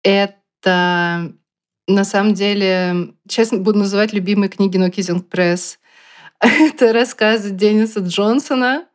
Это 0.03 1.33
на 1.87 2.05
самом 2.05 2.35
деле, 2.35 3.15
честно, 3.29 3.59
буду 3.59 3.79
называть 3.79 4.13
любимые 4.13 4.49
книги 4.49 4.77
No 4.77 4.91
Kissing. 4.91 5.25
Это 6.41 6.93
рассказы 6.93 7.51
Денниса 7.51 8.01
Джонсона, 8.01 8.87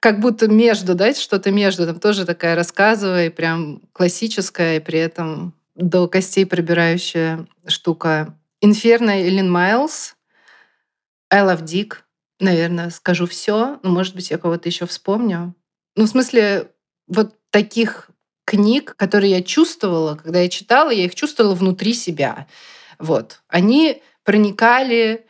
как 0.00 0.20
будто 0.20 0.46
между, 0.48 0.94
да, 0.94 1.12
что-то 1.14 1.50
между, 1.50 1.86
там 1.86 1.98
тоже 1.98 2.24
такая 2.24 2.54
рассказовая, 2.54 3.30
прям 3.30 3.82
классическая, 3.92 4.76
и 4.76 4.80
при 4.80 4.98
этом 4.98 5.54
до 5.76 6.08
костей 6.08 6.46
пробирающая 6.46 7.46
штука. 7.66 8.36
Инферно 8.60 9.10
Эллен 9.10 9.50
Майлз, 9.50 10.16
I 11.30 11.42
Love 11.42 11.62
Dick, 11.62 11.98
наверное, 12.40 12.90
скажу 12.90 13.26
все. 13.26 13.78
Ну, 13.82 13.90
может 13.90 14.14
быть, 14.14 14.30
я 14.30 14.38
кого-то 14.38 14.68
еще 14.68 14.86
вспомню. 14.86 15.54
Ну, 15.94 16.04
в 16.04 16.08
смысле, 16.08 16.70
вот 17.06 17.34
таких 17.50 18.10
книг, 18.44 18.94
которые 18.96 19.32
я 19.32 19.42
чувствовала, 19.42 20.14
когда 20.14 20.40
я 20.40 20.48
читала, 20.48 20.90
я 20.90 21.04
их 21.04 21.14
чувствовала 21.14 21.54
внутри 21.54 21.94
себя. 21.94 22.46
Вот. 22.98 23.42
Они 23.48 24.02
проникали 24.24 25.26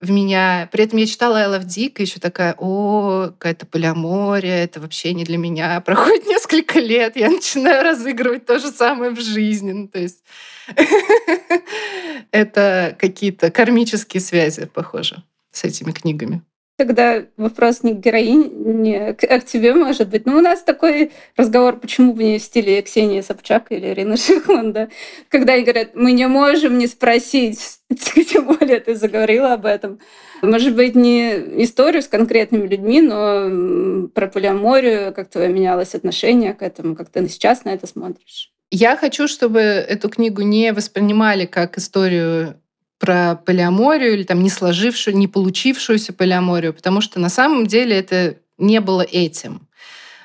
в 0.00 0.10
меня. 0.10 0.68
При 0.70 0.84
этом 0.84 0.98
я 0.98 1.06
читала 1.06 1.56
Love 1.56 1.66
Dick, 1.66 1.94
и 1.98 2.02
еще 2.02 2.20
такая, 2.20 2.54
о, 2.58 3.30
какая-то 3.30 3.66
полиамория, 3.66 4.64
это 4.64 4.80
вообще 4.80 5.12
не 5.12 5.24
для 5.24 5.38
меня. 5.38 5.80
Проходит 5.86 6.26
несколько 6.26 6.78
лет, 6.78 7.16
я 7.16 7.30
начинаю 7.30 7.82
разыгрывать 7.82 8.46
то 8.46 8.58
же 8.58 8.68
самое 8.68 9.10
в 9.10 9.20
жизни. 9.20 9.72
Ну, 9.72 9.88
то 9.88 9.98
есть 9.98 10.22
это 12.30 12.96
какие-то 12.98 13.50
кармические 13.50 14.20
связи, 14.20 14.66
похоже, 14.66 15.24
с 15.50 15.64
этими 15.64 15.90
книгами. 15.92 16.42
Тогда 16.78 17.24
вопрос 17.36 17.82
не 17.82 17.92
к 17.92 17.98
героине, 17.98 19.08
а 19.08 19.40
к 19.40 19.44
тебе, 19.44 19.74
может 19.74 20.10
быть. 20.10 20.26
Ну, 20.26 20.38
у 20.38 20.40
нас 20.40 20.62
такой 20.62 21.10
разговор, 21.36 21.80
почему 21.80 22.12
бы 22.12 22.22
не 22.22 22.38
в 22.38 22.42
стиле 22.42 22.80
Ксении 22.82 23.20
Собчак 23.20 23.72
или 23.72 23.88
Ирины 23.88 24.16
Шихман, 24.16 24.72
да? 24.72 24.88
Когда 25.28 25.54
они 25.54 25.64
говорят, 25.64 25.96
мы 25.96 26.12
не 26.12 26.28
можем 26.28 26.78
не 26.78 26.86
спросить, 26.86 27.80
тем 27.88 28.46
более 28.46 28.78
ты 28.78 28.94
заговорила 28.94 29.54
об 29.54 29.66
этом. 29.66 29.98
Может 30.40 30.76
быть, 30.76 30.94
не 30.94 31.64
историю 31.64 32.00
с 32.00 32.06
конкретными 32.06 32.68
людьми, 32.68 33.02
но 33.02 34.06
про 34.14 34.28
полиаморию, 34.28 35.12
как 35.12 35.30
твое 35.30 35.48
менялось 35.48 35.96
отношение 35.96 36.54
к 36.54 36.62
этому, 36.62 36.94
как 36.94 37.08
ты 37.10 37.28
сейчас 37.28 37.64
на 37.64 37.70
это 37.70 37.88
смотришь. 37.88 38.52
Я 38.70 38.96
хочу, 38.96 39.26
чтобы 39.26 39.58
эту 39.58 40.08
книгу 40.08 40.42
не 40.42 40.72
воспринимали 40.72 41.44
как 41.44 41.76
историю 41.76 42.60
про 42.98 43.36
полиаморию 43.36 44.14
или 44.14 44.24
там 44.24 44.42
не 44.42 44.50
сложившую, 44.50 45.16
не 45.16 45.28
получившуюся 45.28 46.12
полиаморию, 46.12 46.74
потому 46.74 47.00
что 47.00 47.20
на 47.20 47.28
самом 47.28 47.66
деле 47.66 47.96
это 47.96 48.36
не 48.58 48.80
было 48.80 49.02
этим. 49.02 49.68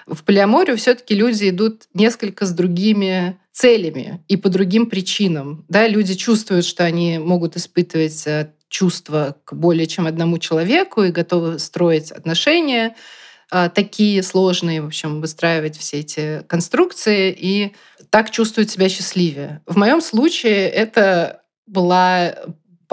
В 0.08 0.24
полиаморию 0.24 0.76
все-таки 0.78 1.16
люди 1.16 1.50
идут 1.50 1.84
несколько 1.94 2.46
с 2.46 2.52
другими 2.52 3.38
целями 3.52 4.24
и 4.28 4.36
по 4.36 4.50
другим 4.50 4.88
причинам. 4.88 5.66
Да, 5.70 5.88
люди 5.88 6.16
чувствуют, 6.16 6.66
что 6.66 6.84
они 6.84 7.20
могут 7.20 7.56
испытывать 7.56 8.26
э, 8.26 8.52
чувства 8.68 9.38
к 9.46 9.54
более 9.54 9.86
чем 9.86 10.08
одному 10.08 10.40
человеку 10.40 11.04
и 11.04 11.12
готовы 11.12 11.60
строить 11.60 12.12
отношения 12.12 12.96
э, 13.52 13.70
такие 13.74 14.24
сложные, 14.24 14.82
в 14.82 14.88
общем, 14.88 15.22
выстраивать 15.22 15.78
все 15.78 16.00
эти 16.00 16.44
конструкции 16.48 17.34
и 17.38 17.74
так 18.10 18.32
чувствуют 18.32 18.72
себя 18.72 18.90
счастливее. 18.90 19.62
В 19.68 19.78
моем 19.78 20.02
случае 20.02 20.68
это 20.68 21.44
была 21.68 22.36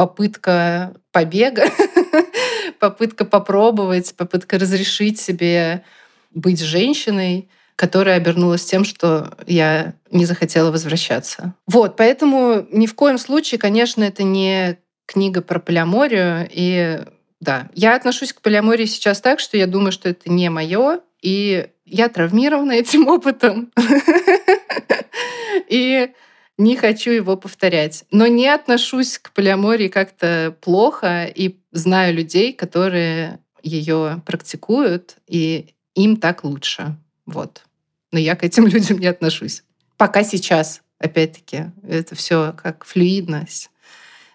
попытка 0.00 0.94
побега, 1.12 1.66
попытка 2.78 3.26
попробовать, 3.26 4.14
попытка 4.16 4.58
разрешить 4.58 5.20
себе 5.20 5.84
быть 6.30 6.58
женщиной, 6.58 7.50
которая 7.76 8.16
обернулась 8.16 8.64
тем, 8.64 8.84
что 8.84 9.36
я 9.46 9.92
не 10.10 10.24
захотела 10.24 10.70
возвращаться. 10.70 11.52
Вот, 11.66 11.98
поэтому 11.98 12.66
ни 12.72 12.86
в 12.86 12.94
коем 12.94 13.18
случае, 13.18 13.58
конечно, 13.58 14.02
это 14.02 14.22
не 14.22 14.78
книга 15.04 15.42
про 15.42 15.60
полиаморию. 15.60 16.48
И 16.50 17.00
да, 17.38 17.68
я 17.74 17.94
отношусь 17.94 18.32
к 18.32 18.40
полиамории 18.40 18.86
сейчас 18.86 19.20
так, 19.20 19.38
что 19.38 19.58
я 19.58 19.66
думаю, 19.66 19.92
что 19.92 20.08
это 20.08 20.32
не 20.32 20.48
мое, 20.48 21.00
и 21.20 21.68
я 21.84 22.08
травмирована 22.08 22.72
этим 22.82 23.06
опытом. 23.06 23.70
И 25.68 26.10
не 26.61 26.77
хочу 26.77 27.11
его 27.11 27.37
повторять. 27.37 28.05
Но 28.11 28.27
не 28.27 28.46
отношусь 28.46 29.18
к 29.18 29.33
полиамории 29.33 29.88
как-то 29.88 30.55
плохо 30.61 31.25
и 31.25 31.57
знаю 31.73 32.14
людей, 32.14 32.53
которые 32.53 33.40
ее 33.62 34.23
практикуют, 34.27 35.16
и 35.27 35.75
им 35.94 36.18
так 36.18 36.44
лучше. 36.44 36.96
Вот. 37.25 37.62
Но 38.12 38.18
я 38.18 38.37
к 38.37 38.44
этим 38.44 38.66
людям 38.68 38.99
не 38.99 39.07
отношусь. 39.07 39.64
Пока 39.96 40.23
сейчас, 40.23 40.83
опять-таки, 40.99 41.73
это 41.83 42.14
все 42.14 42.55
как 42.62 42.85
флюидность. 42.85 43.70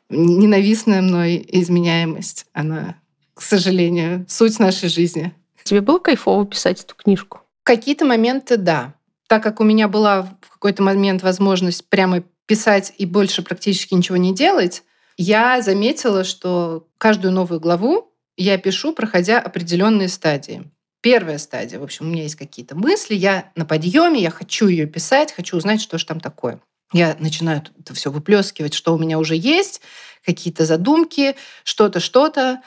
Ненавистная 0.10 1.02
мной 1.02 1.46
изменяемость, 1.48 2.48
она, 2.54 2.96
к 3.36 3.42
сожалению, 3.42 4.26
суть 4.28 4.60
нашей 4.60 4.90
жизни. 4.90 5.32
Тебе 5.64 5.82
было 5.82 6.00
кайфово 6.00 6.46
писать 6.46 6.84
эту 6.84 6.96
книжку? 6.96 7.42
Какие-то 7.64 8.06
моменты, 8.06 8.58
да. 8.58 8.96
Так 9.28 9.44
как 9.44 9.60
у 9.60 9.64
меня 9.64 9.88
была 9.88 10.38
какой-то 10.66 10.84
момент 10.84 11.24
возможность 11.24 11.90
прямо 11.90 12.24
писать 12.46 12.94
и 12.98 13.06
больше 13.06 13.42
практически 13.42 13.94
ничего 13.94 14.18
не 14.18 14.34
делать, 14.34 14.84
я 15.18 15.62
заметила, 15.62 16.24
что 16.24 16.88
каждую 16.98 17.34
новую 17.34 17.60
главу 17.60 18.12
я 18.38 18.58
пишу, 18.58 18.94
проходя 18.94 19.40
определенные 19.40 20.10
стадии. 20.10 20.64
Первая 21.02 21.38
стадия, 21.38 21.80
в 21.80 21.84
общем, 21.84 22.08
у 22.08 22.10
меня 22.10 22.24
есть 22.24 22.36
какие-то 22.36 22.76
мысли, 22.76 23.14
я 23.14 23.52
на 23.56 23.66
подъеме, 23.66 24.22
я 24.22 24.32
хочу 24.32 24.68
ее 24.68 24.88
писать, 24.88 25.32
хочу 25.32 25.56
узнать, 25.58 25.82
что 25.82 25.98
же 25.98 26.06
там 26.06 26.20
такое. 26.20 26.60
Я 26.94 27.16
начинаю 27.20 27.62
это 27.80 27.94
все 27.94 28.12
выплескивать, 28.12 28.74
что 28.74 28.94
у 28.96 28.98
меня 28.98 29.20
уже 29.20 29.36
есть, 29.36 29.82
какие-то 30.26 30.66
задумки, 30.66 31.36
что-то, 31.64 32.00
что-то. 32.00 32.62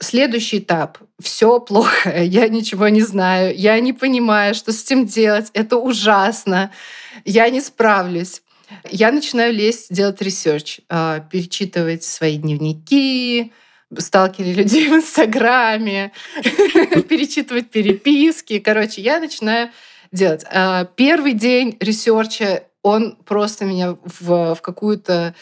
Следующий 0.00 0.58
этап. 0.58 0.98
Все 1.20 1.60
плохо, 1.60 2.22
я 2.22 2.48
ничего 2.48 2.88
не 2.88 3.02
знаю, 3.02 3.56
я 3.56 3.78
не 3.80 3.92
понимаю, 3.92 4.54
что 4.54 4.72
с 4.72 4.82
этим 4.84 5.06
делать, 5.06 5.50
это 5.52 5.76
ужасно, 5.76 6.72
я 7.24 7.48
не 7.50 7.60
справлюсь. 7.60 8.42
Я 8.90 9.12
начинаю 9.12 9.52
лезть, 9.52 9.92
делать 9.94 10.22
research, 10.22 10.80
а, 10.88 11.20
перечитывать 11.20 12.04
свои 12.04 12.38
дневники, 12.38 13.52
сталкить 13.98 14.56
людей 14.56 14.88
в 14.88 14.94
Инстаграме, 14.94 16.12
перечитывать 17.08 17.70
переписки. 17.70 18.58
Короче, 18.58 19.02
я 19.02 19.20
начинаю 19.20 19.70
делать. 20.10 20.44
А, 20.50 20.84
первый 20.84 21.34
день 21.34 21.76
ресерча, 21.80 22.64
он 22.82 23.16
просто 23.24 23.64
меня 23.64 23.96
в, 24.04 24.54
в 24.54 24.60
какую-то 24.62 25.34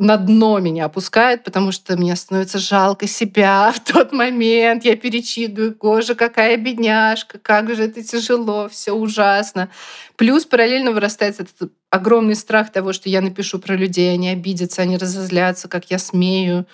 на 0.00 0.16
дно 0.16 0.58
меня 0.60 0.86
опускает, 0.86 1.44
потому 1.44 1.72
что 1.72 1.94
мне 1.96 2.16
становится 2.16 2.58
жалко 2.58 3.06
себя 3.06 3.70
в 3.76 3.80
тот 3.80 4.12
момент. 4.12 4.84
Я 4.84 4.96
перечитываю, 4.96 5.76
боже, 5.78 6.14
какая 6.14 6.56
бедняжка, 6.56 7.38
как 7.38 7.74
же 7.74 7.84
это 7.84 8.02
тяжело, 8.02 8.68
все 8.70 8.92
ужасно. 8.92 9.68
Плюс 10.16 10.46
параллельно 10.46 10.92
вырастает 10.92 11.38
этот 11.40 11.72
огромный 11.90 12.34
страх 12.34 12.72
того, 12.72 12.94
что 12.94 13.10
я 13.10 13.20
напишу 13.20 13.58
про 13.58 13.76
людей, 13.76 14.12
они 14.14 14.30
обидятся, 14.30 14.82
они 14.82 14.96
разозлятся, 14.96 15.68
как 15.68 15.90
я 15.90 15.98
смею. 15.98 16.66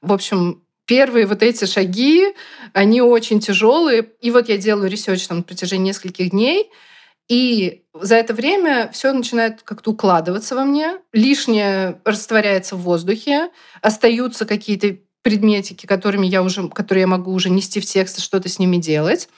В 0.00 0.10
общем, 0.10 0.62
первые 0.86 1.26
вот 1.26 1.42
эти 1.42 1.66
шаги, 1.66 2.24
они 2.72 3.02
очень 3.02 3.40
тяжелые. 3.40 4.08
И 4.22 4.30
вот 4.30 4.48
я 4.48 4.56
делаю 4.56 4.90
research 4.90 5.26
там 5.26 5.38
на 5.38 5.42
протяжении 5.42 5.88
нескольких 5.88 6.30
дней, 6.30 6.70
и 7.28 7.82
за 7.94 8.16
это 8.16 8.34
время 8.34 8.90
все 8.92 9.12
начинает 9.12 9.62
как-то 9.62 9.92
укладываться 9.92 10.54
во 10.54 10.64
мне, 10.64 10.98
лишнее 11.12 12.00
растворяется 12.04 12.76
в 12.76 12.82
воздухе, 12.82 13.50
остаются 13.80 14.46
какие-то 14.46 14.98
предметики, 15.22 15.86
которыми 15.86 16.26
я 16.26 16.42
уже, 16.42 16.68
которые 16.68 17.02
я 17.02 17.06
могу 17.06 17.32
уже 17.32 17.48
нести 17.48 17.80
в 17.80 17.86
текст 17.86 18.18
и 18.18 18.22
что-то 18.22 18.48
с 18.48 18.58
ними 18.58 18.76
делать. 18.76 19.28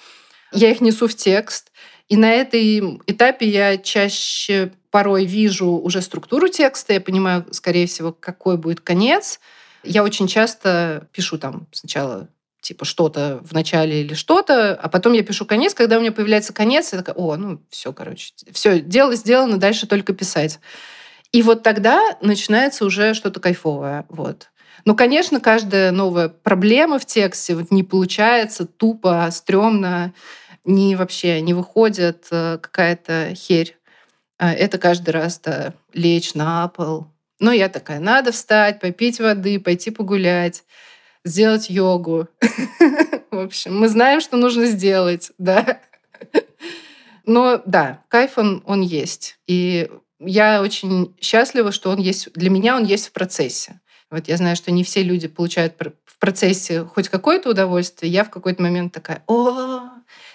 Я 0.52 0.70
их 0.70 0.80
несу 0.80 1.08
в 1.08 1.14
текст. 1.14 1.72
И 2.08 2.16
на 2.16 2.30
этой 2.32 3.00
этапе 3.06 3.48
я 3.48 3.78
чаще 3.78 4.72
порой 4.90 5.24
вижу 5.24 5.68
уже 5.68 6.00
структуру 6.02 6.48
текста, 6.48 6.92
я 6.92 7.00
понимаю, 7.00 7.46
скорее 7.50 7.86
всего, 7.86 8.12
какой 8.12 8.56
будет 8.56 8.80
конец. 8.80 9.40
Я 9.82 10.04
очень 10.04 10.26
часто 10.26 11.08
пишу 11.12 11.38
там 11.38 11.66
сначала 11.72 12.28
типа 12.64 12.84
что-то 12.84 13.40
в 13.44 13.52
начале 13.52 14.00
или 14.00 14.14
что-то, 14.14 14.74
а 14.74 14.88
потом 14.88 15.12
я 15.12 15.22
пишу 15.22 15.44
конец, 15.44 15.74
когда 15.74 15.98
у 15.98 16.00
меня 16.00 16.12
появляется 16.12 16.52
конец, 16.52 16.92
я 16.92 16.98
такая, 16.98 17.14
о, 17.14 17.36
ну 17.36 17.60
все, 17.68 17.92
короче, 17.92 18.32
все, 18.52 18.80
дело 18.80 19.14
сделано, 19.14 19.58
дальше 19.58 19.86
только 19.86 20.14
писать. 20.14 20.58
И 21.30 21.42
вот 21.42 21.62
тогда 21.62 22.16
начинается 22.22 22.84
уже 22.84 23.12
что-то 23.12 23.40
кайфовое. 23.40 24.06
Вот. 24.08 24.50
Ну, 24.86 24.96
конечно, 24.96 25.40
каждая 25.40 25.90
новая 25.90 26.28
проблема 26.28 26.98
в 26.98 27.06
тексте 27.06 27.54
вот 27.54 27.70
не 27.70 27.82
получается 27.82 28.66
тупо, 28.66 29.28
стрёмно, 29.30 30.14
не 30.64 30.96
вообще 30.96 31.40
не 31.42 31.52
выходит 31.52 32.26
э, 32.30 32.58
какая-то 32.60 33.34
херь. 33.34 33.76
А 34.38 34.52
это 34.52 34.78
каждый 34.78 35.10
раз 35.10 35.38
да, 35.40 35.74
лечь 35.92 36.34
на 36.34 36.68
пол. 36.68 37.08
Но 37.40 37.52
я 37.52 37.68
такая, 37.68 37.98
надо 37.98 38.32
встать, 38.32 38.80
попить 38.80 39.20
воды, 39.20 39.60
пойти 39.60 39.90
погулять 39.90 40.62
сделать 41.24 41.70
йогу. 41.70 42.28
В 43.30 43.38
общем, 43.38 43.78
мы 43.78 43.88
знаем, 43.88 44.20
что 44.20 44.36
нужно 44.36 44.66
сделать, 44.66 45.32
да. 45.38 45.80
Но 47.26 47.62
да, 47.64 48.02
кайф 48.08 48.36
он, 48.36 48.62
он 48.66 48.82
есть. 48.82 49.38
И 49.46 49.90
я 50.20 50.60
очень 50.62 51.14
счастлива, 51.20 51.72
что 51.72 51.90
он 51.90 51.98
есть. 51.98 52.32
Для 52.34 52.50
меня 52.50 52.76
он 52.76 52.84
есть 52.84 53.08
в 53.08 53.12
процессе. 53.12 53.80
Вот 54.10 54.28
я 54.28 54.36
знаю, 54.36 54.56
что 54.56 54.70
не 54.70 54.84
все 54.84 55.02
люди 55.02 55.26
получают 55.26 55.74
в 56.04 56.18
процессе 56.18 56.84
хоть 56.84 57.08
какое-то 57.08 57.50
удовольствие. 57.50 58.12
Я 58.12 58.24
в 58.24 58.30
какой-то 58.30 58.62
момент 58.62 58.92
такая, 58.92 59.24
о, 59.26 59.80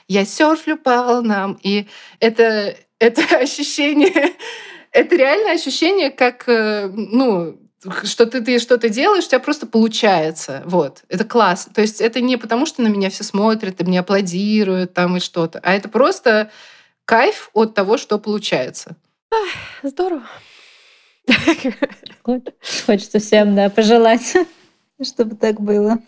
я 0.07 0.25
серфлю 0.25 0.77
по 0.77 1.03
волнам. 1.03 1.59
И 1.63 1.87
это, 2.19 2.75
это 2.99 3.21
ощущение, 3.37 4.33
это 4.91 5.15
реальное 5.15 5.53
ощущение, 5.53 6.09
как, 6.09 6.49
э, 6.49 6.87
ну, 6.87 7.59
что 8.03 8.25
ты, 8.25 8.41
ты 8.41 8.59
что-то 8.59 8.89
делаешь, 8.89 9.25
у 9.25 9.27
тебя 9.27 9.39
просто 9.39 9.65
получается. 9.65 10.63
Вот. 10.65 11.03
Это 11.07 11.23
классно. 11.23 11.73
То 11.73 11.81
есть 11.81 12.01
это 12.01 12.21
не 12.21 12.37
потому, 12.37 12.65
что 12.65 12.81
на 12.81 12.87
меня 12.87 13.09
все 13.09 13.23
смотрят 13.23 13.79
и 13.79 13.83
мне 13.83 13.99
аплодируют 14.01 14.93
там 14.93 15.17
и 15.17 15.19
что-то, 15.19 15.59
а 15.63 15.73
это 15.73 15.89
просто 15.89 16.51
кайф 17.05 17.49
от 17.53 17.73
того, 17.73 17.97
что 17.97 18.19
получается. 18.19 18.95
Здорово. 19.83 20.23
Хочется 22.85 23.19
всем, 23.19 23.55
да, 23.55 23.69
пожелать, 23.69 24.35
чтобы 25.01 25.35
так 25.35 25.61
было 25.61 25.99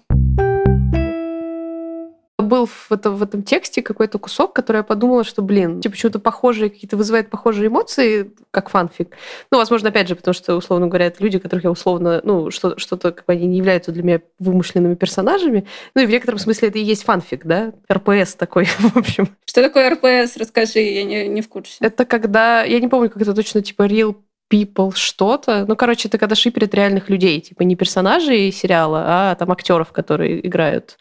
был 2.42 2.66
в 2.66 2.92
этом, 2.92 3.16
в 3.16 3.24
этом 3.24 3.44
тексте 3.44 3.82
какой-то 3.82 4.20
кусок, 4.20 4.54
который 4.54 4.78
я 4.78 4.84
подумала, 4.84 5.24
что, 5.24 5.42
блин, 5.42 5.82
типа 5.82 5.94
почему-то 5.94 6.20
похожие, 6.20 6.70
какие-то 6.70 6.98
вызывает 6.98 7.30
похожие 7.30 7.68
эмоции, 7.68 8.32
как 8.52 8.70
фанфик. 8.70 9.16
Ну, 9.52 9.58
возможно, 9.58 9.90
опять 9.90 10.08
же, 10.08 10.16
потому 10.16 10.34
что, 10.34 10.56
условно 10.56 10.88
говоря, 10.88 11.08
это 11.08 11.24
люди, 11.24 11.40
которых 11.40 11.64
я 11.64 11.72
условно, 11.72 12.22
ну, 12.24 12.52
что, 12.52 12.78
что-то, 12.78 13.12
как 13.12 13.26
бы 13.26 13.34
они 13.34 13.48
не 13.48 13.58
являются 13.58 13.92
для 13.92 14.04
меня 14.04 14.22
вымышленными 14.40 14.96
персонажами. 14.96 15.68
Ну, 15.96 16.02
и 16.02 16.06
в 16.06 16.10
некотором 16.10 16.40
смысле 16.40 16.70
это 16.70 16.80
и 16.80 16.84
есть 16.84 17.04
фанфик, 17.04 17.46
да? 17.46 17.74
РПС 17.92 18.36
такой, 18.36 18.66
в 18.80 18.98
общем. 18.98 19.30
Что 19.46 19.62
такое 19.62 19.90
РПС? 19.92 20.38
Расскажи, 20.38 20.80
я 20.80 21.04
не, 21.04 21.28
не 21.28 21.42
в 21.42 21.50
курсе. 21.50 21.78
Это 21.80 22.06
когда, 22.06 22.64
я 22.64 22.80
не 22.80 22.88
помню, 22.88 23.10
как 23.10 23.22
это 23.22 23.34
точно, 23.34 23.62
типа 23.62 23.84
real 23.84 24.16
people 24.52 24.92
что-то. 24.94 25.66
Ну, 25.68 25.76
короче, 25.76 26.08
это 26.08 26.18
когда 26.18 26.36
шиперят 26.36 26.74
реальных 26.76 27.10
людей, 27.10 27.40
типа 27.40 27.64
не 27.64 27.76
персонажей 27.76 28.52
сериала, 28.52 29.04
а 29.08 29.36
там 29.36 29.52
актеров, 29.52 29.92
которые 29.92 30.46
играют 30.46 30.98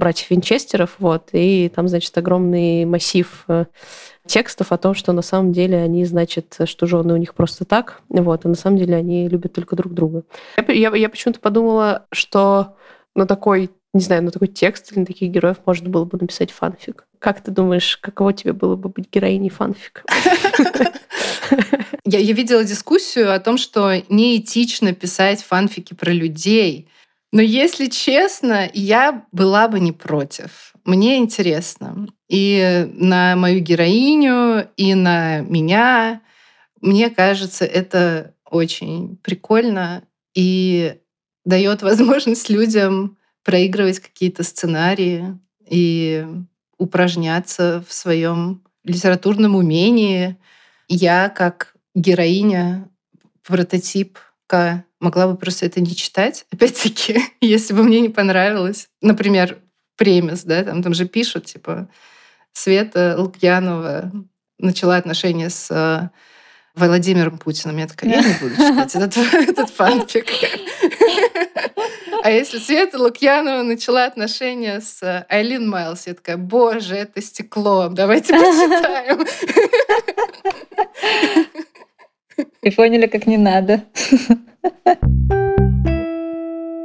братьев 0.00 0.30
Винчестеров, 0.30 0.96
вот, 0.98 1.28
и 1.32 1.70
там, 1.72 1.86
значит, 1.86 2.16
огромный 2.18 2.84
массив 2.84 3.44
э, 3.46 3.66
текстов 4.26 4.72
о 4.72 4.78
том, 4.78 4.94
что 4.94 5.12
на 5.12 5.22
самом 5.22 5.52
деле 5.52 5.78
они, 5.78 6.04
значит, 6.04 6.58
что 6.64 6.86
жены 6.86 7.14
у 7.14 7.16
них 7.16 7.34
просто 7.34 7.64
так, 7.64 8.02
вот, 8.08 8.44
а 8.44 8.48
на 8.48 8.56
самом 8.56 8.78
деле 8.78 8.96
они 8.96 9.28
любят 9.28 9.52
только 9.52 9.76
друг 9.76 9.94
друга. 9.94 10.24
Я, 10.56 10.72
я, 10.72 10.96
я 10.96 11.08
почему-то 11.08 11.38
подумала, 11.38 12.06
что 12.10 12.74
на 13.14 13.26
такой, 13.26 13.70
не 13.94 14.00
знаю, 14.00 14.24
на 14.24 14.30
такой 14.30 14.48
текст 14.48 14.90
или 14.90 15.00
на 15.00 15.06
таких 15.06 15.30
героев 15.30 15.58
можно 15.66 15.88
было 15.88 16.04
бы 16.04 16.18
написать 16.20 16.50
фанфик. 16.50 17.06
Как 17.18 17.40
ты 17.42 17.50
думаешь, 17.50 17.96
каково 17.98 18.32
тебе 18.32 18.52
было 18.52 18.76
бы 18.76 18.88
быть 18.88 19.08
героиней 19.12 19.50
фанфика? 19.50 20.02
Я, 22.06 22.18
я 22.18 22.32
видела 22.32 22.64
дискуссию 22.64 23.32
о 23.32 23.38
том, 23.38 23.56
что 23.56 24.02
неэтично 24.08 24.92
писать 24.94 25.42
фанфики 25.42 25.94
про 25.94 26.10
людей, 26.10 26.88
но 27.32 27.42
если 27.42 27.86
честно, 27.86 28.68
я 28.74 29.24
была 29.30 29.68
бы 29.68 29.78
не 29.78 29.92
против. 29.92 30.72
Мне 30.84 31.18
интересно. 31.18 32.08
И 32.28 32.88
на 32.92 33.36
мою 33.36 33.60
героиню, 33.60 34.68
и 34.76 34.94
на 34.94 35.40
меня. 35.40 36.22
Мне 36.80 37.10
кажется, 37.10 37.64
это 37.64 38.34
очень 38.44 39.16
прикольно 39.18 40.02
и 40.34 40.96
дает 41.44 41.82
возможность 41.82 42.50
людям 42.50 43.16
проигрывать 43.44 44.00
какие-то 44.00 44.42
сценарии 44.42 45.38
и 45.68 46.26
упражняться 46.78 47.84
в 47.86 47.92
своем 47.92 48.62
литературном 48.82 49.54
умении. 49.54 50.36
Я 50.88 51.28
как 51.28 51.74
героиня, 51.94 52.88
прототип 53.44 54.18
могла 55.00 55.26
бы 55.26 55.36
просто 55.36 55.66
это 55.66 55.80
не 55.80 55.94
читать. 55.94 56.46
Опять-таки, 56.52 57.20
если 57.40 57.74
бы 57.74 57.82
мне 57.82 58.00
не 58.00 58.08
понравилось. 58.08 58.88
Например, 59.00 59.58
премис, 59.96 60.44
да, 60.44 60.62
там, 60.64 60.82
там 60.82 60.94
же 60.94 61.06
пишут, 61.06 61.46
типа, 61.46 61.88
Света 62.52 63.16
Лукьянова 63.18 64.10
начала 64.58 64.96
отношения 64.96 65.50
с 65.50 65.70
э, 65.70 66.08
Владимиром 66.74 67.38
Путиным. 67.38 67.78
Я 67.78 67.86
такая, 67.86 68.10
я 68.10 68.22
не 68.22 68.34
буду 68.40 68.54
читать 68.54 68.94
этот, 68.94 69.16
этот 69.48 69.70
фанфик. 69.70 70.26
А 72.22 72.30
если 72.30 72.58
Света 72.58 72.98
Лукьянова 72.98 73.62
начала 73.62 74.04
отношения 74.04 74.82
с 74.82 75.02
э, 75.02 75.24
Айлин 75.30 75.66
Майлз, 75.70 76.06
я 76.06 76.12
такая, 76.12 76.36
боже, 76.36 76.96
это 76.96 77.22
стекло, 77.22 77.88
давайте 77.88 78.34
почитаем. 78.34 79.26
И 82.62 82.70
поняли, 82.70 83.06
как 83.06 83.26
не 83.26 83.38
надо. 83.38 83.84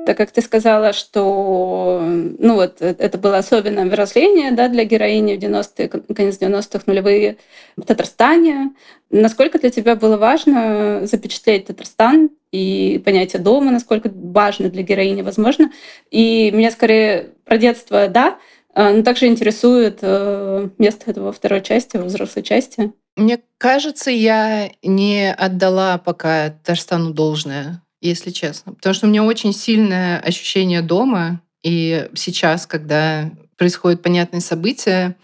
Так 0.05 0.17
как 0.17 0.29
ты 0.29 0.41
сказала, 0.41 0.93
что 0.93 1.99
ну 2.03 2.53
вот, 2.53 2.79
э, 2.79 2.93
это 2.99 3.17
было 3.17 3.39
особенное 3.39 3.85
выражение 3.85 4.51
да, 4.51 4.67
для 4.67 4.83
героини 4.83 5.35
в 5.35 5.39
90-е, 5.39 5.87
конец 5.87 6.37
90-х, 6.39 6.83
нулевые 6.85 7.37
в 7.75 7.81
Татарстане. 7.81 8.75
Насколько 9.09 9.57
для 9.57 9.71
тебя 9.71 9.95
было 9.95 10.17
важно 10.17 11.07
запечатлеть 11.07 11.65
Татарстан 11.65 12.29
и 12.51 13.01
понятие 13.03 13.41
дома, 13.41 13.71
насколько 13.71 14.11
важно 14.13 14.69
для 14.69 14.83
героини, 14.83 15.23
возможно. 15.23 15.71
И 16.11 16.51
меня 16.51 16.69
скорее 16.69 17.31
про 17.43 17.57
детство, 17.57 18.07
да, 18.07 18.37
а, 18.75 18.91
но 18.91 19.01
также 19.01 19.25
интересует 19.25 19.99
э, 20.03 20.69
место 20.77 21.09
этого 21.09 21.31
второй 21.31 21.61
части, 21.61 21.97
взрослой 21.97 22.43
части. 22.43 22.93
Мне 23.15 23.39
кажется, 23.57 24.11
я 24.11 24.71
не 24.83 25.31
отдала 25.31 25.97
пока 25.97 26.49
Татарстану 26.49 27.11
должное, 27.11 27.81
если 28.01 28.31
честно. 28.31 28.73
Потому 28.73 28.93
что 28.93 29.07
у 29.07 29.09
меня 29.09 29.23
очень 29.23 29.53
сильное 29.53 30.19
ощущение 30.19 30.81
дома. 30.81 31.41
И 31.63 32.09
сейчас, 32.13 32.67
когда 32.67 33.31
происходят 33.57 34.01
понятные 34.01 34.41
события, 34.41 35.15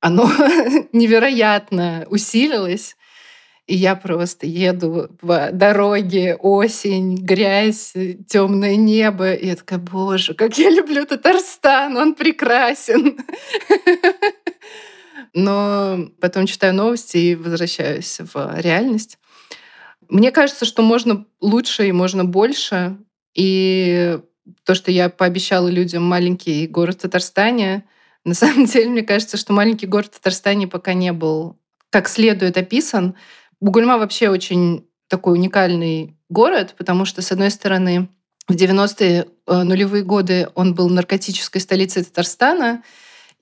оно 0.00 0.30
невероятно 0.92 2.06
усилилось. 2.08 2.96
И 3.66 3.76
я 3.76 3.94
просто 3.94 4.46
еду 4.46 5.08
по 5.20 5.50
дороге, 5.52 6.36
осень, 6.36 7.16
грязь, 7.16 7.94
темное 8.28 8.76
небо. 8.76 9.32
И 9.32 9.46
я 9.46 9.56
такая, 9.56 9.78
боже, 9.78 10.34
как 10.34 10.56
я 10.58 10.70
люблю 10.70 11.06
Татарстан, 11.06 11.96
он 11.96 12.14
прекрасен. 12.14 13.18
Но 15.32 16.08
потом 16.20 16.46
читаю 16.46 16.74
новости 16.74 17.16
и 17.16 17.34
возвращаюсь 17.34 18.18
в 18.20 18.60
реальность. 18.60 19.18
Мне 20.08 20.30
кажется, 20.30 20.64
что 20.64 20.82
можно 20.82 21.26
лучше 21.40 21.88
и 21.88 21.92
можно 21.92 22.24
больше. 22.24 22.96
И 23.34 24.18
то, 24.64 24.74
что 24.74 24.90
я 24.90 25.08
пообещала 25.08 25.68
людям 25.68 26.04
маленький 26.04 26.66
город 26.66 26.98
Татарстане, 26.98 27.84
на 28.24 28.34
самом 28.34 28.64
деле, 28.66 28.90
мне 28.90 29.02
кажется, 29.02 29.36
что 29.36 29.52
маленький 29.52 29.86
город 29.86 30.12
Татарстане 30.12 30.66
пока 30.66 30.94
не 30.94 31.12
был 31.12 31.58
как 31.90 32.08
следует 32.08 32.56
описан. 32.56 33.14
Бугульма 33.60 33.98
вообще 33.98 34.28
очень 34.28 34.84
такой 35.06 35.34
уникальный 35.34 36.16
город, 36.28 36.74
потому 36.76 37.04
что, 37.04 37.22
с 37.22 37.30
одной 37.30 37.52
стороны, 37.52 38.08
в 38.48 38.54
90-е 38.54 39.26
э, 39.46 39.62
нулевые 39.62 40.02
годы 40.02 40.48
он 40.56 40.74
был 40.74 40.88
наркотической 40.88 41.60
столицей 41.60 42.02
Татарстана 42.02 42.82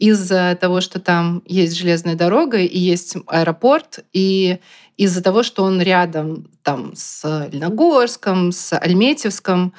из-за 0.03 0.59
того, 0.61 0.81
что 0.81 0.99
там 0.99 1.45
есть 1.47 1.77
железная 1.77 2.17
дорога 2.17 2.59
и 2.59 2.77
есть 2.77 3.17
аэропорт, 3.29 4.01
и 4.13 4.59
из-за 4.97 5.23
того, 5.23 5.45
что 5.45 5.63
он 5.63 5.81
рядом 5.81 6.51
там 6.65 6.97
с 6.97 7.49
Леногорском, 7.53 8.51
с 8.51 8.77
Альметьевском. 8.77 9.73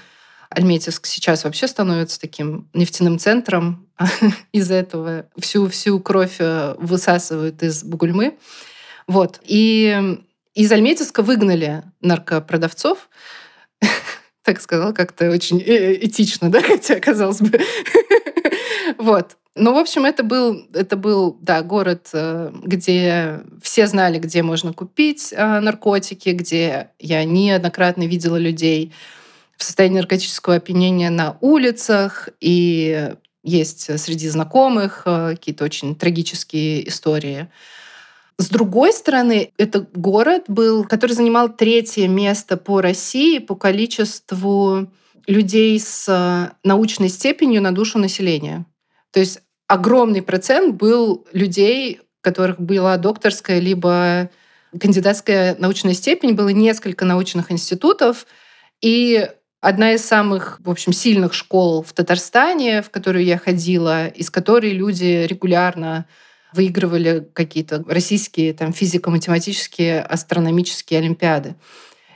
Альметьевск 0.49 1.07
сейчас 1.07 1.43
вообще 1.43 1.67
становится 1.67 2.21
таким 2.21 2.69
нефтяным 2.73 3.19
центром. 3.19 3.85
Из-за 4.53 4.75
этого 4.75 5.25
всю, 5.37 5.67
всю 5.67 5.99
кровь 5.99 6.37
э, 6.39 6.75
высасывают 6.77 7.61
из 7.61 7.83
Бугульмы. 7.83 8.37
Вот. 9.07 9.41
И 9.43 10.17
из 10.53 10.71
Альметьевска 10.71 11.21
выгнали 11.21 11.83
наркопродавцов. 11.99 13.09
Так 14.45 14.59
сказала 14.59 14.91
как-то 14.91 15.29
очень 15.29 15.61
э, 15.61 16.05
этично, 16.05 16.49
да, 16.49 16.61
хотя, 16.61 16.99
казалось 16.99 17.41
бы. 17.41 17.59
Вот. 18.97 19.37
Ну, 19.55 19.73
в 19.73 19.77
общем, 19.77 20.05
это 20.05 20.23
был, 20.23 20.65
это 20.73 20.97
был, 20.97 21.37
да, 21.39 21.61
город, 21.61 22.09
э, 22.13 22.51
где 22.63 23.41
все 23.61 23.85
знали, 23.85 24.17
где 24.17 24.41
можно 24.41 24.73
купить 24.73 25.31
э, 25.31 25.59
наркотики, 25.59 26.29
где 26.29 26.89
я 26.97 27.23
неоднократно 27.23 28.07
видела 28.07 28.37
людей 28.37 28.93
в 29.55 29.63
состоянии 29.63 29.97
наркотического 29.97 30.55
опьянения 30.55 31.11
на 31.11 31.37
улицах, 31.39 32.29
и 32.41 33.13
есть 33.43 33.99
среди 33.99 34.27
знакомых 34.27 35.03
э, 35.05 35.35
какие-то 35.35 35.65
очень 35.65 35.95
трагические 35.95 36.87
истории. 36.89 37.47
С 38.39 38.49
другой 38.49 38.91
стороны, 38.91 39.51
это 39.59 39.85
город 39.93 40.45
был, 40.47 40.83
который 40.83 41.11
занимал 41.11 41.55
третье 41.55 42.07
место 42.07 42.57
по 42.57 42.81
России 42.81 43.37
по 43.37 43.55
количеству 43.55 44.91
людей 45.27 45.79
с 45.79 46.51
научной 46.63 47.09
степенью 47.09 47.61
на 47.61 47.71
душу 47.71 47.99
населения. 47.99 48.65
То 49.13 49.19
есть 49.19 49.39
огромный 49.67 50.21
процент 50.21 50.75
был 50.75 51.25
людей, 51.31 52.01
у 52.01 52.21
которых 52.21 52.59
была 52.59 52.97
докторская 52.97 53.59
либо 53.59 54.29
кандидатская 54.77 55.55
научная 55.59 55.93
степень, 55.93 56.33
было 56.33 56.49
несколько 56.49 57.05
научных 57.05 57.51
институтов, 57.51 58.25
и 58.81 59.29
одна 59.61 59.93
из 59.93 60.03
самых, 60.03 60.59
в 60.61 60.69
общем, 60.69 60.93
сильных 60.93 61.33
школ 61.33 61.83
в 61.83 61.93
Татарстане, 61.93 62.81
в 62.81 62.89
которую 62.89 63.23
я 63.23 63.37
ходила, 63.37 64.07
из 64.07 64.31
которой 64.31 64.71
люди 64.71 65.25
регулярно 65.29 66.05
выигрывали 66.51 67.27
какие-то 67.33 67.83
российские 67.87 68.53
там, 68.53 68.73
физико-математические, 68.73 70.01
астрономические 70.01 70.99
олимпиады. 70.99 71.55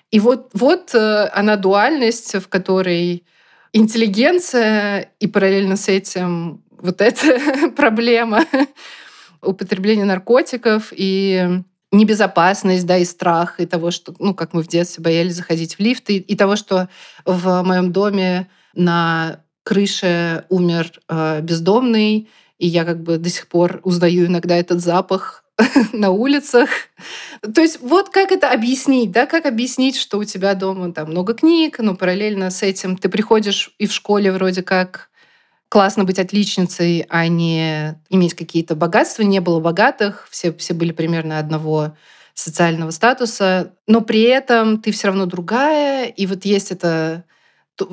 И 0.09 0.19
вот, 0.19 0.49
вот 0.53 0.93
э, 0.95 1.29
она 1.33 1.57
дуальность, 1.57 2.35
в 2.35 2.47
которой 2.47 3.23
интеллигенция 3.73 5.11
и 5.19 5.27
параллельно 5.27 5.75
с 5.75 5.87
этим 5.89 6.63
вот 6.81 7.01
эта 7.01 7.69
проблема 7.75 8.45
употребления 9.41 10.05
наркотиков 10.05 10.91
и 10.95 11.61
небезопасность, 11.91 12.85
да, 12.85 12.97
и 12.97 13.05
страх, 13.05 13.59
и 13.59 13.65
того, 13.65 13.91
что, 13.91 14.13
ну, 14.19 14.33
как 14.33 14.53
мы 14.53 14.61
в 14.61 14.67
детстве 14.67 15.03
боялись 15.03 15.35
заходить 15.35 15.75
в 15.75 15.79
лифт, 15.79 16.09
и, 16.09 16.17
и 16.17 16.35
того, 16.35 16.55
что 16.55 16.89
в 17.25 17.63
моем 17.63 17.91
доме 17.91 18.49
на 18.73 19.41
крыше 19.63 20.45
умер 20.49 20.91
э, 21.09 21.41
бездомный, 21.41 22.29
и 22.57 22.67
я 22.67 22.85
как 22.85 23.01
бы 23.03 23.17
до 23.17 23.29
сих 23.29 23.47
пор 23.47 23.79
узнаю 23.83 24.25
иногда 24.25 24.55
этот 24.55 24.81
запах 24.81 25.43
на 25.93 26.11
улицах. 26.11 26.69
То 27.53 27.61
есть 27.61 27.81
вот 27.81 28.09
как 28.09 28.31
это 28.31 28.49
объяснить, 28.51 29.11
да, 29.11 29.25
как 29.25 29.45
объяснить, 29.45 29.95
что 29.95 30.17
у 30.17 30.23
тебя 30.23 30.53
дома 30.55 30.91
там 30.91 31.11
много 31.11 31.33
книг, 31.33 31.79
но 31.79 31.95
параллельно 31.95 32.49
с 32.49 32.63
этим 32.63 32.97
ты 32.97 33.09
приходишь 33.09 33.73
и 33.77 33.87
в 33.87 33.93
школе 33.93 34.31
вроде 34.31 34.63
как 34.63 35.06
классно 35.69 36.03
быть 36.03 36.19
отличницей, 36.19 37.05
а 37.09 37.27
не 37.27 37.99
иметь 38.09 38.33
какие-то 38.33 38.75
богатства. 38.75 39.23
Не 39.23 39.39
было 39.39 39.59
богатых, 39.59 40.27
все, 40.31 40.53
все 40.53 40.73
были 40.73 40.91
примерно 40.91 41.39
одного 41.39 41.95
социального 42.33 42.91
статуса, 42.91 43.73
но 43.87 44.01
при 44.01 44.21
этом 44.21 44.79
ты 44.79 44.91
все 44.91 45.07
равно 45.07 45.25
другая, 45.25 46.05
и 46.05 46.27
вот 46.27 46.45
есть 46.45 46.71
это 46.71 47.23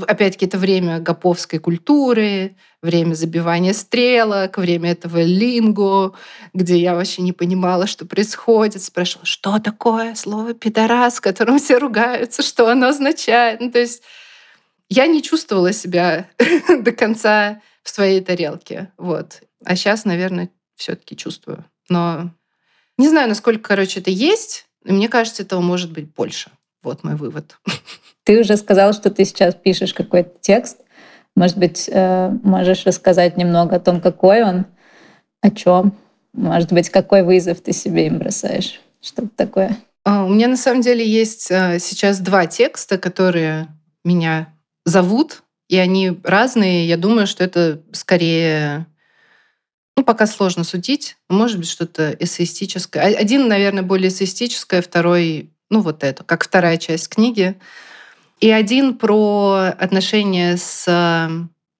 опять-таки, 0.07 0.47
это 0.47 0.59
время 0.59 0.99
гоповской 0.99 1.59
культуры, 1.59 2.57
время 2.83 3.15
забивания 3.15 3.75
стрелок, 3.75 4.57
время 4.57 4.93
этого 4.93 5.23
линго, 5.23 6.15
где 6.53 6.79
я 6.79 6.95
вообще 6.95 7.23
не 7.23 7.33
понимала, 7.33 7.87
что 7.87 8.07
происходит. 8.07 8.83
Спрашивала, 8.83 9.27
что 9.27 9.59
такое 9.59 10.15
слово 10.15 10.55
«пидорас», 10.55 11.21
которым 11.21 11.59
все 11.59 11.79
ругаются, 11.79 12.43
что 12.43 12.69
оно 12.69 12.89
означает. 12.89 13.61
Ну, 13.61 13.71
то 13.71 13.79
есть 13.79 14.03
я 14.89 15.07
не 15.07 15.23
чувствовала 15.23 15.73
себя 15.73 16.29
до 16.69 16.93
конца 16.93 17.61
в 17.83 17.89
своей 17.91 18.21
тарелке. 18.21 18.93
Вот. 18.97 19.43
А 19.65 19.77
сейчас, 19.77 20.05
наверное, 20.05 20.51
все-таки 20.77 21.17
чувствую. 21.17 21.65
Но 21.89 22.31
не 22.99 23.09
знаю, 23.09 23.29
насколько, 23.29 23.69
короче, 23.69 24.01
это 24.01 24.11
есть. 24.11 24.67
Мне 24.85 25.09
кажется, 25.09 25.43
этого 25.43 25.61
может 25.61 25.93
быть 25.93 26.13
больше. 26.13 26.51
Вот 26.83 27.03
мой 27.03 27.17
вывод. 27.17 27.59
Ты 28.25 28.41
уже 28.41 28.57
сказал, 28.57 28.93
что 28.93 29.11
ты 29.11 29.27
сейчас 29.27 29.55
пишешь 29.55 29.93
какой-то 29.93 30.31
текст. 30.41 30.79
Может 31.37 31.59
быть, 31.59 31.91
э, 31.93 32.31
можешь 32.43 32.87
рассказать 32.87 33.37
немного 33.37 33.77
о 33.77 33.81
том, 33.81 34.01
какой 34.01 34.43
он, 34.43 34.65
о 35.43 35.51
чем? 35.51 35.93
Может 36.33 36.73
быть, 36.73 36.89
какой 36.89 37.23
вызов 37.23 37.61
ты 37.61 37.73
себе 37.73 38.07
им 38.07 38.19
бросаешь? 38.19 38.81
Что-то 39.03 39.29
такое. 39.37 39.77
А, 40.05 40.25
у 40.25 40.29
меня 40.29 40.49
на 40.49 40.57
самом 40.57 40.81
деле 40.81 41.07
есть 41.07 41.51
э, 41.51 41.79
сейчас 41.81 42.21
два 42.21 42.47
текста, 42.47 42.97
которые 42.97 43.69
меня 44.05 44.54
зовут, 44.85 45.43
и 45.69 45.77
они 45.77 46.21
разные. 46.23 46.87
Я 46.87 46.97
думаю, 46.97 47.27
что 47.27 47.45
это 47.45 47.83
скорее 47.93 48.87
ну, 49.97 50.03
пока 50.03 50.27
сложно 50.27 50.65
судить. 50.65 51.17
Может 51.29 51.59
быть, 51.59 51.69
что-то 51.69 52.11
эссеистическое. 52.19 53.03
Один, 53.17 53.49
наверное, 53.49 53.83
более 53.83 54.09
эссеистическое, 54.09 54.83
второй, 54.83 55.51
ну, 55.71 55.81
вот 55.81 56.03
это, 56.03 56.25
как 56.25 56.45
вторая 56.45 56.79
часть 56.79 57.09
книги. 57.09 57.57
И 58.41 58.51
один 58.51 58.99
про 58.99 59.73
отношения 59.79 60.57
с 60.57 61.31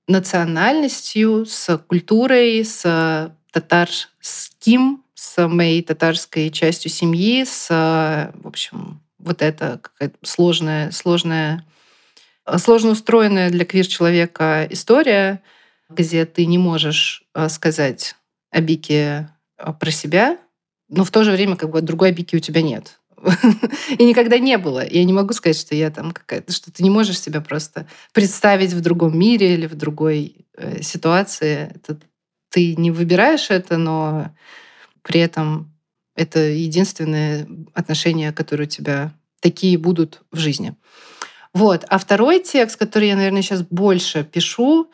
национальностью, 0.07 1.45
с 1.47 1.77
культурой, 1.79 2.65
с 2.65 3.35
татарским, 3.51 5.03
с 5.15 5.49
моей 5.49 5.83
татарской 5.83 6.51
частью 6.51 6.91
семьи, 6.91 7.45
с, 7.45 7.69
в 7.69 8.47
общем, 8.47 9.01
вот 9.19 9.43
это 9.43 9.81
какая-то 9.83 10.17
сложная, 10.23 10.91
сложная, 10.91 11.65
сложно 12.59 12.91
устроенная 12.91 13.51
для 13.51 13.65
квир-человека 13.65 14.67
история, 14.71 15.43
где 15.89 16.25
ты 16.25 16.47
не 16.47 16.59
можешь 16.59 17.25
э, 17.35 17.49
сказать 17.49 18.17
о 18.51 18.61
Бике 18.61 19.31
э, 19.59 19.73
про 19.73 19.91
себя, 19.91 20.39
но 20.89 21.05
в 21.05 21.11
то 21.11 21.25
же 21.25 21.33
время 21.33 21.57
как 21.57 21.71
бы 21.71 21.81
другой 21.81 22.13
Бики 22.13 22.37
у 22.37 22.41
тебя 22.41 22.63
нет. 22.63 23.01
И 23.99 24.05
никогда 24.05 24.39
не 24.39 24.59
было. 24.59 24.87
Я 24.87 25.05
не 25.05 25.13
могу 25.13 25.33
сказать, 25.33 25.59
что 25.59 25.75
я 25.75 25.91
там 25.91 26.13
какая-то, 26.13 26.53
что 26.53 26.71
ты 26.71 26.83
не 26.83 26.91
можешь 26.91 27.21
себя 27.21 27.41
просто 27.41 27.87
представить 28.13 28.73
в 28.73 28.81
другом 28.81 29.19
мире 29.19 29.55
или 29.55 29.67
в 29.67 29.75
другой 29.75 30.47
э, 30.57 30.83
ситуации. 30.83 31.73
Это, 31.75 31.99
ты 32.51 32.77
не 32.77 32.91
выбираешь 32.91 33.51
это, 33.51 33.77
но 33.79 34.35
при 35.03 35.21
этом 35.21 35.73
это 36.15 36.41
единственное 36.41 37.49
отношение, 37.73 38.33
которое 38.33 38.65
у 38.65 38.69
тебя 38.69 39.13
такие 39.41 39.77
будут 39.79 40.23
в 40.31 40.39
жизни. 40.39 40.75
Вот. 41.55 41.85
А 41.89 41.99
второй 41.99 42.41
текст, 42.41 42.77
который 42.77 43.09
я, 43.09 43.17
наверное, 43.17 43.43
сейчас 43.43 43.63
больше 43.63 44.25
пишу, 44.25 44.91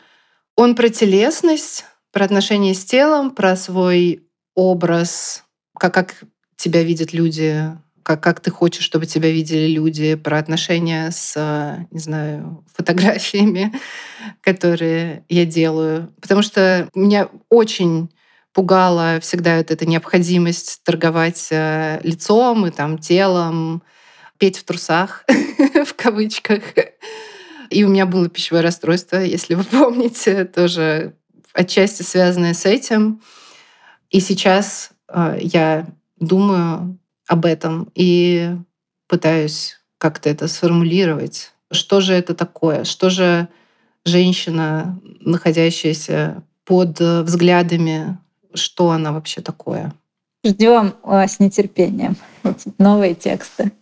он 0.56 0.74
про 0.74 0.88
телесность, 0.90 1.86
про 2.12 2.24
отношения 2.24 2.74
с 2.74 2.84
телом, 2.84 3.30
про 3.30 3.56
свой 3.56 4.24
образ, 4.54 5.44
как, 5.78 5.94
как 5.94 6.14
тебя 6.56 6.82
видят 6.82 7.12
люди 7.12 7.72
как, 8.02 8.22
как 8.22 8.40
ты 8.40 8.50
хочешь, 8.50 8.84
чтобы 8.84 9.06
тебя 9.06 9.30
видели 9.30 9.68
люди, 9.68 10.14
про 10.16 10.38
отношения 10.38 11.10
с, 11.10 11.86
не 11.90 12.00
знаю, 12.00 12.64
фотографиями, 12.74 13.72
которые 14.40 15.24
я 15.28 15.44
делаю. 15.44 16.12
Потому 16.20 16.42
что 16.42 16.88
меня 16.94 17.28
очень 17.48 18.10
пугала 18.52 19.20
всегда 19.20 19.58
вот 19.58 19.70
эта 19.70 19.86
необходимость 19.86 20.80
торговать 20.82 21.48
э, 21.52 22.00
лицом 22.02 22.66
и 22.66 22.70
там 22.70 22.98
телом, 22.98 23.82
петь 24.40 24.58
в 24.58 24.64
трусах, 24.64 25.24
в 25.86 25.94
кавычках. 25.94 26.62
И 27.68 27.84
у 27.84 27.88
меня 27.88 28.06
было 28.06 28.28
пищевое 28.28 28.62
расстройство, 28.62 29.18
если 29.18 29.54
вы 29.54 29.62
помните, 29.70 30.44
тоже 30.44 31.14
отчасти 31.52 32.02
связанное 32.02 32.54
с 32.54 32.66
этим. 32.66 33.20
И 34.08 34.18
сейчас 34.18 34.90
э, 35.08 35.38
я 35.40 35.86
думаю 36.18 36.98
об 37.28 37.44
этом 37.44 37.90
и 37.94 38.56
пытаюсь 39.06 39.78
как-то 39.98 40.30
это 40.30 40.48
сформулировать. 40.48 41.52
Что 41.70 42.00
же 42.00 42.14
это 42.14 42.34
такое? 42.34 42.84
Что 42.84 43.10
же 43.10 43.48
женщина, 44.04 44.98
находящаяся 45.20 46.42
под 46.64 46.98
взглядами, 46.98 48.18
что 48.54 48.90
она 48.90 49.12
вообще 49.12 49.42
такое? 49.42 49.92
Ждем 50.44 50.94
с 51.04 51.38
нетерпением 51.38 52.16
новые 52.78 53.14
тексты. 53.14 53.72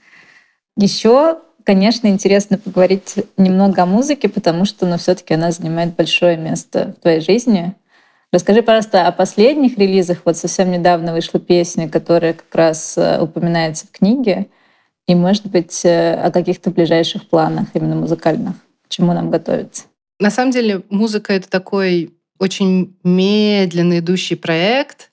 Еще, 0.80 1.38
конечно, 1.64 2.06
интересно 2.06 2.56
поговорить 2.56 3.16
немного 3.36 3.82
о 3.82 3.86
музыке, 3.86 4.28
потому 4.28 4.64
что, 4.64 4.86
ну, 4.86 4.96
все-таки 4.96 5.34
она 5.34 5.50
занимает 5.50 5.96
большое 5.96 6.36
место 6.36 6.94
в 6.96 7.02
твоей 7.02 7.20
жизни. 7.20 7.74
Расскажи, 8.32 8.62
пожалуйста, 8.62 9.08
о 9.08 9.12
последних 9.12 9.76
релизах. 9.76 10.18
Вот 10.24 10.36
совсем 10.36 10.70
недавно 10.70 11.12
вышла 11.12 11.40
песня, 11.40 11.88
которая 11.88 12.34
как 12.34 12.54
раз 12.54 12.96
э, 12.96 13.20
упоминается 13.20 13.88
в 13.88 13.90
книге. 13.90 14.46
И, 15.08 15.16
может 15.16 15.46
быть, 15.46 15.84
э, 15.84 16.14
о 16.14 16.30
каких-то 16.30 16.70
ближайших 16.70 17.28
планах 17.28 17.66
именно 17.74 17.96
музыкальных. 17.96 18.54
К 18.86 18.88
чему 18.88 19.12
нам 19.14 19.30
готовиться? 19.30 19.84
На 20.20 20.30
самом 20.30 20.52
деле 20.52 20.82
музыка— 20.90 21.32
это 21.34 21.50
такой 21.50 22.14
очень 22.38 22.96
медленно 23.02 23.98
идущий 23.98 24.36
проект. 24.36 25.10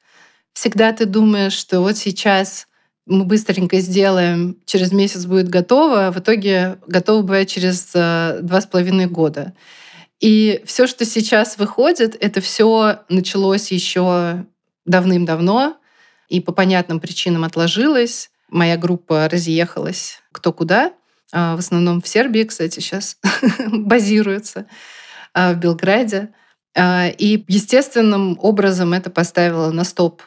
Всегда 0.53 0.93
ты 0.93 1.07
думаешь, 1.07 1.53
что 1.53 1.82
вот 1.82 1.97
сейчас 1.97 2.68
мы 3.06 3.26
быстренько 3.26 3.80
сделаем, 3.80 4.58
через 4.66 4.91
месяц 4.91 5.26
будет 5.26 5.49
готово, 5.49 6.08
а 6.08 6.12
в 6.12 6.20
итоге 6.20 6.80
готово 6.88 7.22
бывает 7.22 7.47
через 7.47 7.91
э, 7.93 8.39
два 8.41 8.62
с 8.62 8.66
половиной 8.66 9.06
года. 9.06 9.53
И 10.20 10.62
все, 10.66 10.88
что 10.88 11.06
сейчас 11.06 11.58
выходит, 11.58 12.18
это 12.20 12.41
все 12.41 13.01
началось 13.10 13.72
еще 13.72 14.45
давным-давно 14.86 15.78
и 16.30 16.39
по 16.39 16.51
понятным 16.51 16.99
причинам 16.99 17.43
отложилось. 17.43 18.32
Моя 18.49 18.78
группа 18.78 19.28
разъехалась 19.30 20.22
кто 20.32 20.51
куда. 20.51 20.93
А, 21.32 21.56
в 21.56 21.60
основном 21.60 22.01
в 22.01 22.08
Сербии, 22.08 22.43
кстати, 22.43 22.80
сейчас 22.80 23.18
базируется, 23.72 24.68
а, 25.34 25.53
в 25.53 25.60
Белграде. 25.60 26.34
А, 26.78 27.08
и 27.08 27.43
естественным 27.47 28.38
образом 28.41 28.93
это 28.93 29.10
поставило 29.10 29.72
на 29.72 29.84
стоп 29.86 30.22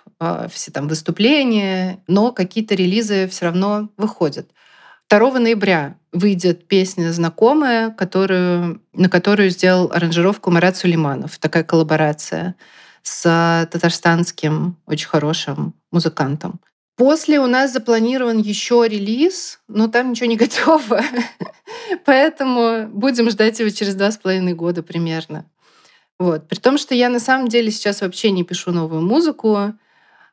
все 0.50 0.70
там 0.72 0.88
выступления, 0.88 2.00
но 2.06 2.32
какие-то 2.32 2.74
релизы 2.74 3.28
все 3.28 3.46
равно 3.46 3.90
выходят. 3.96 4.50
2 5.08 5.38
ноября 5.38 5.96
выйдет 6.12 6.66
песня 6.68 7.12
знакомая, 7.12 7.90
которую, 7.90 8.82
на 8.92 9.08
которую 9.08 9.50
сделал 9.50 9.90
аранжировку 9.92 10.50
Марат 10.50 10.76
Сулейманов. 10.76 11.38
Такая 11.38 11.64
коллаборация 11.64 12.56
с 13.02 13.68
татарстанским 13.70 14.76
очень 14.86 15.08
хорошим 15.08 15.74
музыкантом. 15.90 16.60
После 16.96 17.38
у 17.38 17.46
нас 17.46 17.72
запланирован 17.72 18.38
еще 18.38 18.84
релиз, 18.88 19.60
но 19.68 19.86
там 19.86 20.10
ничего 20.10 20.26
не 20.26 20.36
готово. 20.44 21.00
Поэтому 22.04 22.88
будем 22.88 23.30
ждать 23.30 23.60
его 23.60 23.70
через 23.70 23.94
два 23.94 24.10
с 24.10 24.18
половиной 24.18 24.54
года 24.54 24.82
примерно. 24.82 25.46
Вот. 26.18 26.48
При 26.48 26.58
том, 26.58 26.76
что 26.76 26.94
я 26.94 27.08
на 27.08 27.20
самом 27.20 27.48
деле 27.48 27.70
сейчас 27.70 28.00
вообще 28.00 28.32
не 28.32 28.42
пишу 28.42 28.72
новую 28.72 29.02
музыку. 29.02 29.74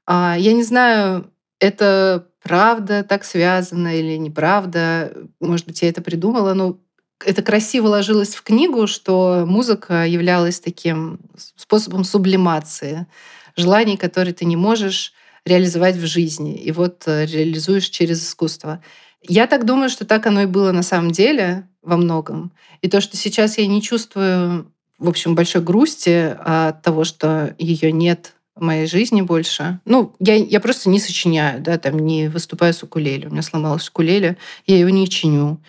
А, 0.05 0.35
я 0.37 0.53
не 0.53 0.63
знаю, 0.63 1.31
это 1.59 2.27
правда 2.43 3.03
так 3.03 3.23
связано 3.23 3.97
или 3.97 4.17
неправда. 4.17 5.13
Может 5.39 5.65
быть, 5.65 5.81
я 5.81 5.89
это 5.89 6.01
придумала, 6.01 6.53
но 6.53 6.79
это 7.25 7.41
красиво 7.41 7.87
ложилось 7.87 8.35
в 8.35 8.43
книгу, 8.43 8.87
что 8.87 9.45
музыка 9.47 10.05
являлась 10.05 10.59
таким 10.59 11.19
способом 11.55 12.03
сублимации 12.03 13.07
желаний, 13.55 13.97
которые 13.97 14.33
ты 14.33 14.45
не 14.45 14.55
можешь 14.55 15.13
реализовать 15.45 15.95
в 15.95 16.05
жизни. 16.05 16.55
И 16.55 16.71
вот 16.71 17.03
э, 17.05 17.25
реализуешь 17.25 17.89
через 17.89 18.23
искусство. 18.23 18.83
Я 19.21 19.47
так 19.47 19.65
думаю, 19.65 19.89
что 19.89 20.05
так 20.05 20.25
оно 20.27 20.43
и 20.43 20.45
было 20.45 20.71
на 20.71 20.83
самом 20.83 21.11
деле 21.11 21.67
во 21.81 21.97
многом. 21.97 22.51
И 22.81 22.89
то, 22.89 22.99
что 22.99 23.15
сейчас 23.15 23.57
я 23.57 23.67
не 23.67 23.81
чувствую, 23.81 24.71
в 24.97 25.07
общем, 25.07 25.35
большой 25.35 25.61
грусти 25.61 26.35
от 26.39 26.81
того, 26.81 27.03
что 27.03 27.55
ее 27.57 27.91
нет 27.91 28.34
моей 28.55 28.87
жизни 28.87 29.21
больше. 29.21 29.79
Ну, 29.85 30.15
я, 30.19 30.35
я 30.35 30.59
просто 30.59 30.89
не 30.89 30.99
сочиняю, 30.99 31.61
да, 31.61 31.77
там 31.77 31.99
не 31.99 32.27
выступаю 32.27 32.73
с 32.73 32.83
укулеле. 32.83 33.27
У 33.27 33.31
меня 33.31 33.41
сломалась 33.41 33.89
укулеле, 33.89 34.37
я 34.65 34.77
его 34.77 34.89
не 34.89 35.09
чиню. 35.09 35.59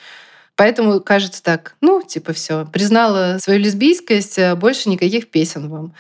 Поэтому 0.55 1.01
кажется 1.01 1.43
так, 1.43 1.77
ну, 1.81 2.03
типа 2.03 2.33
все, 2.33 2.65
признала 2.65 3.39
свою 3.41 3.61
лесбийскость, 3.61 4.39
а 4.39 4.57
больше 4.57 4.89
никаких 4.89 5.31
песен 5.31 5.69
вам. 5.69 5.95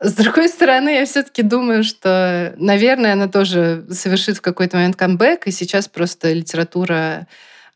С 0.00 0.12
другой 0.12 0.48
стороны, 0.48 0.90
я 0.90 1.06
все-таки 1.06 1.42
думаю, 1.42 1.84
что, 1.84 2.54
наверное, 2.58 3.14
она 3.14 3.28
тоже 3.28 3.86
совершит 3.90 4.36
в 4.36 4.42
какой-то 4.42 4.76
момент 4.76 4.96
камбэк, 4.96 5.46
и 5.46 5.50
сейчас 5.50 5.88
просто 5.88 6.32
литература 6.32 7.26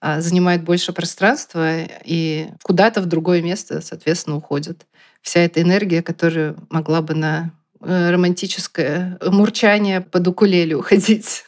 а, 0.00 0.20
занимает 0.20 0.62
больше 0.62 0.92
пространства 0.92 1.84
и 2.04 2.48
куда-то 2.62 3.00
в 3.00 3.06
другое 3.06 3.40
место, 3.40 3.80
соответственно, 3.80 4.36
уходит. 4.36 4.86
Вся 5.22 5.40
эта 5.40 5.62
энергия, 5.62 6.02
которая 6.02 6.54
могла 6.70 7.02
бы 7.02 7.14
на 7.14 7.46
э, 7.46 7.57
романтическое 7.80 9.18
мурчание 9.22 10.00
под 10.00 10.28
укулеле 10.28 10.76
уходить. 10.76 11.44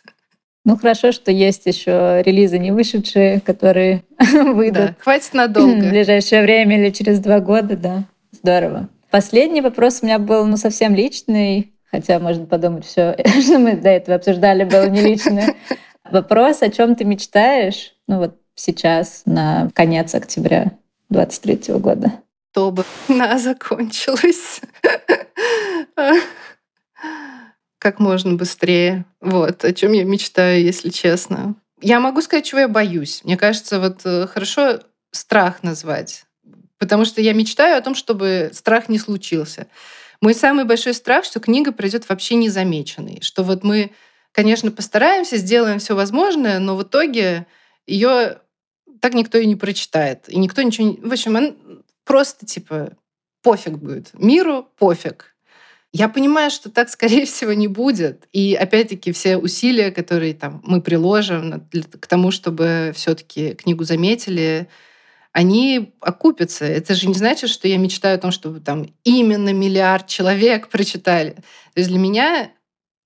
Ну 0.64 0.76
хорошо, 0.76 1.10
что 1.12 1.30
есть 1.30 1.66
еще 1.66 2.22
релизы 2.24 2.58
не 2.58 2.70
вышедшие, 2.70 3.40
которые 3.40 4.04
выйдут. 4.18 4.86
Да, 4.86 4.94
хватит 4.98 5.32
надолго. 5.32 5.74
В 5.86 5.90
ближайшее 5.90 6.42
время 6.42 6.80
или 6.80 6.90
через 6.90 7.18
два 7.18 7.40
года, 7.40 7.76
да. 7.76 8.04
Здорово. 8.32 8.88
Последний 9.10 9.62
вопрос 9.62 10.00
у 10.02 10.06
меня 10.06 10.18
был 10.18 10.46
ну, 10.46 10.56
совсем 10.56 10.94
личный, 10.94 11.72
хотя 11.90 12.18
можно 12.18 12.46
подумать, 12.46 12.84
все, 12.84 13.16
что 13.42 13.58
мы 13.58 13.74
до 13.76 13.88
этого 13.88 14.16
обсуждали, 14.16 14.64
было 14.64 14.88
не 14.88 15.00
личное. 15.00 15.54
Вопрос, 16.10 16.62
о 16.62 16.70
чем 16.70 16.96
ты 16.96 17.04
мечтаешь, 17.04 17.94
ну 18.08 18.18
вот 18.18 18.36
сейчас, 18.54 19.22
на 19.26 19.70
конец 19.74 20.14
октября 20.14 20.72
23 21.08 21.74
года? 21.74 22.12
Чтобы 22.52 22.84
она 23.08 23.38
закончилась 23.38 24.60
как 27.78 27.98
можно 27.98 28.34
быстрее. 28.34 29.04
Вот, 29.20 29.64
о 29.64 29.72
чем 29.72 29.92
я 29.92 30.04
мечтаю, 30.04 30.62
если 30.62 30.90
честно. 30.90 31.54
Я 31.80 31.98
могу 32.00 32.20
сказать, 32.20 32.44
чего 32.44 32.60
я 32.60 32.68
боюсь. 32.68 33.22
Мне 33.24 33.36
кажется, 33.36 33.80
вот 33.80 34.02
э, 34.04 34.26
хорошо 34.26 34.80
страх 35.12 35.62
назвать. 35.62 36.24
Потому 36.78 37.04
что 37.04 37.20
я 37.20 37.32
мечтаю 37.32 37.76
о 37.76 37.80
том, 37.80 37.94
чтобы 37.94 38.50
страх 38.52 38.88
не 38.88 38.98
случился. 38.98 39.66
Мой 40.20 40.34
самый 40.34 40.64
большой 40.64 40.94
страх, 40.94 41.24
что 41.24 41.40
книга 41.40 41.72
пройдет 41.72 42.08
вообще 42.08 42.34
незамеченной. 42.34 43.20
Что 43.22 43.42
вот 43.42 43.64
мы, 43.64 43.92
конечно, 44.32 44.70
постараемся, 44.70 45.38
сделаем 45.38 45.78
все 45.78 45.94
возможное, 45.94 46.58
но 46.58 46.76
в 46.76 46.82
итоге 46.82 47.46
ее 47.86 48.40
так 49.00 49.14
никто 49.14 49.38
и 49.38 49.46
не 49.46 49.56
прочитает. 49.56 50.28
И 50.28 50.38
никто 50.38 50.60
ничего 50.60 50.88
не... 50.88 50.96
В 50.96 51.12
общем, 51.12 51.82
просто 52.04 52.44
типа 52.44 52.92
пофиг 53.42 53.78
будет. 53.78 54.10
Миру 54.12 54.68
пофиг. 54.78 55.34
Я 55.92 56.08
понимаю, 56.08 56.50
что 56.50 56.70
так, 56.70 56.88
скорее 56.88 57.24
всего, 57.26 57.52
не 57.52 57.68
будет. 57.68 58.28
И 58.32 58.54
опять-таки 58.54 59.12
все 59.12 59.36
усилия, 59.36 59.90
которые 59.90 60.34
там, 60.34 60.60
мы 60.64 60.80
приложим 60.80 61.68
к 62.00 62.06
тому, 62.06 62.30
чтобы 62.30 62.92
все-таки 62.94 63.54
книгу 63.54 63.84
заметили, 63.84 64.68
они 65.32 65.92
окупятся. 66.00 66.64
Это 66.64 66.94
же 66.94 67.06
не 67.06 67.14
значит, 67.14 67.50
что 67.50 67.68
я 67.68 67.78
мечтаю 67.78 68.16
о 68.16 68.20
том, 68.20 68.30
чтобы 68.32 68.60
там 68.60 68.86
именно 69.04 69.52
миллиард 69.52 70.06
человек 70.06 70.68
прочитали. 70.70 71.30
То 71.74 71.80
есть 71.80 71.88
для 71.88 71.98
меня 71.98 72.50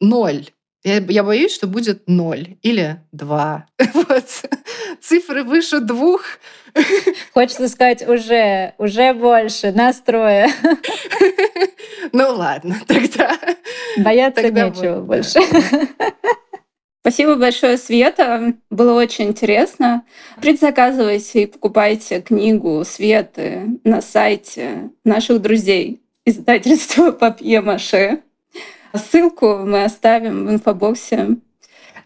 ноль. 0.00 0.46
Я, 0.84 0.98
я 0.98 1.24
боюсь, 1.24 1.54
что 1.54 1.66
будет 1.66 2.02
ноль 2.06 2.56
или 2.62 3.00
два. 3.12 3.66
Вот. 3.94 4.26
Цифры 5.00 5.42
выше 5.44 5.80
двух. 5.80 6.22
Хочется 7.32 7.68
сказать 7.68 8.06
уже, 8.06 8.74
уже 8.78 9.14
больше, 9.14 9.72
настроя. 9.72 10.50
Ну 12.12 12.34
ладно, 12.34 12.76
тогда. 12.86 13.36
Бояться 13.96 14.42
тогда 14.42 14.68
нечего 14.68 14.96
вот. 14.96 15.06
больше. 15.06 15.40
Спасибо 17.00 17.36
большое, 17.36 17.76
Света. 17.78 18.54
Было 18.70 19.00
очень 19.00 19.28
интересно. 19.28 20.04
Предзаказывайте 20.40 21.42
и 21.42 21.46
покупайте 21.46 22.20
книгу 22.20 22.84
Светы 22.84 23.78
на 23.84 24.00
сайте 24.00 24.90
наших 25.04 25.40
друзей 25.40 26.02
издательства 26.26 27.10
Папье 27.10 27.60
Маше. 27.62 28.20
Ссылку 28.94 29.58
мы 29.58 29.84
оставим 29.84 30.46
в 30.46 30.50
инфобоксе. 30.50 31.36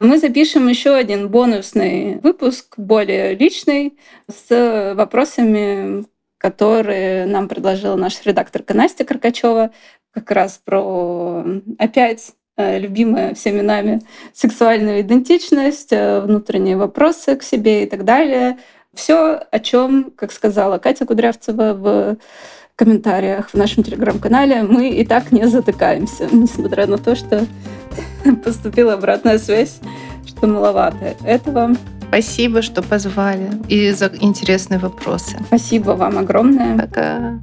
Мы 0.01 0.19
запишем 0.19 0.69
еще 0.69 0.95
один 0.95 1.29
бонусный 1.29 2.19
выпуск, 2.21 2.75
более 2.77 3.35
личный, 3.35 3.99
с 4.29 4.95
вопросами, 4.95 6.05
которые 6.39 7.27
нам 7.27 7.49
предложила 7.49 7.97
наш 7.97 8.25
редакторка 8.25 8.75
Настя 8.75 9.05
Каркачева, 9.05 9.71
как 10.13 10.31
раз 10.31 10.61
про 10.65 11.45
опять 11.79 12.33
Э, 12.59 12.77
любимая 12.77 13.35
всеми 13.35 13.61
нами 13.61 14.01
сексуальную 14.35 15.03
идентичность, 15.03 15.93
э, 15.93 16.21
внутренние 16.21 16.77
вопросы 16.77 17.37
к 17.37 17.45
себе 17.45 17.85
и 17.85 17.87
так 17.87 18.05
далее. 18.05 18.59
Все, 18.93 19.41
о 19.53 19.61
чем, 19.61 20.11
как 20.17 20.33
сказала 20.33 20.79
Катя 20.79 21.07
Кудрявцева 21.07 21.75
в 21.75 22.17
комментариях 22.79 23.51
в 23.51 23.55
нашем 23.55 23.83
телеграм-канале, 23.83 24.63
мы 24.63 24.91
и 24.91 25.05
так 25.05 25.33
не 25.33 25.47
затыкаемся, 25.49 26.29
несмотря 26.33 26.87
на 26.87 26.97
то, 26.97 27.17
что 27.17 27.45
поступила 28.45 28.95
обратная 28.95 29.39
связь, 29.39 29.81
что 30.25 30.47
маловато 30.47 31.17
этого. 31.25 31.75
Спасибо, 32.09 32.63
что 32.63 32.83
позвали 32.83 33.51
и 33.69 33.91
за 33.91 34.11
интересные 34.21 34.79
вопросы. 34.79 35.37
Спасибо 35.49 35.91
вам 35.91 36.19
огромное. 36.19 36.79
Пока. 36.79 37.41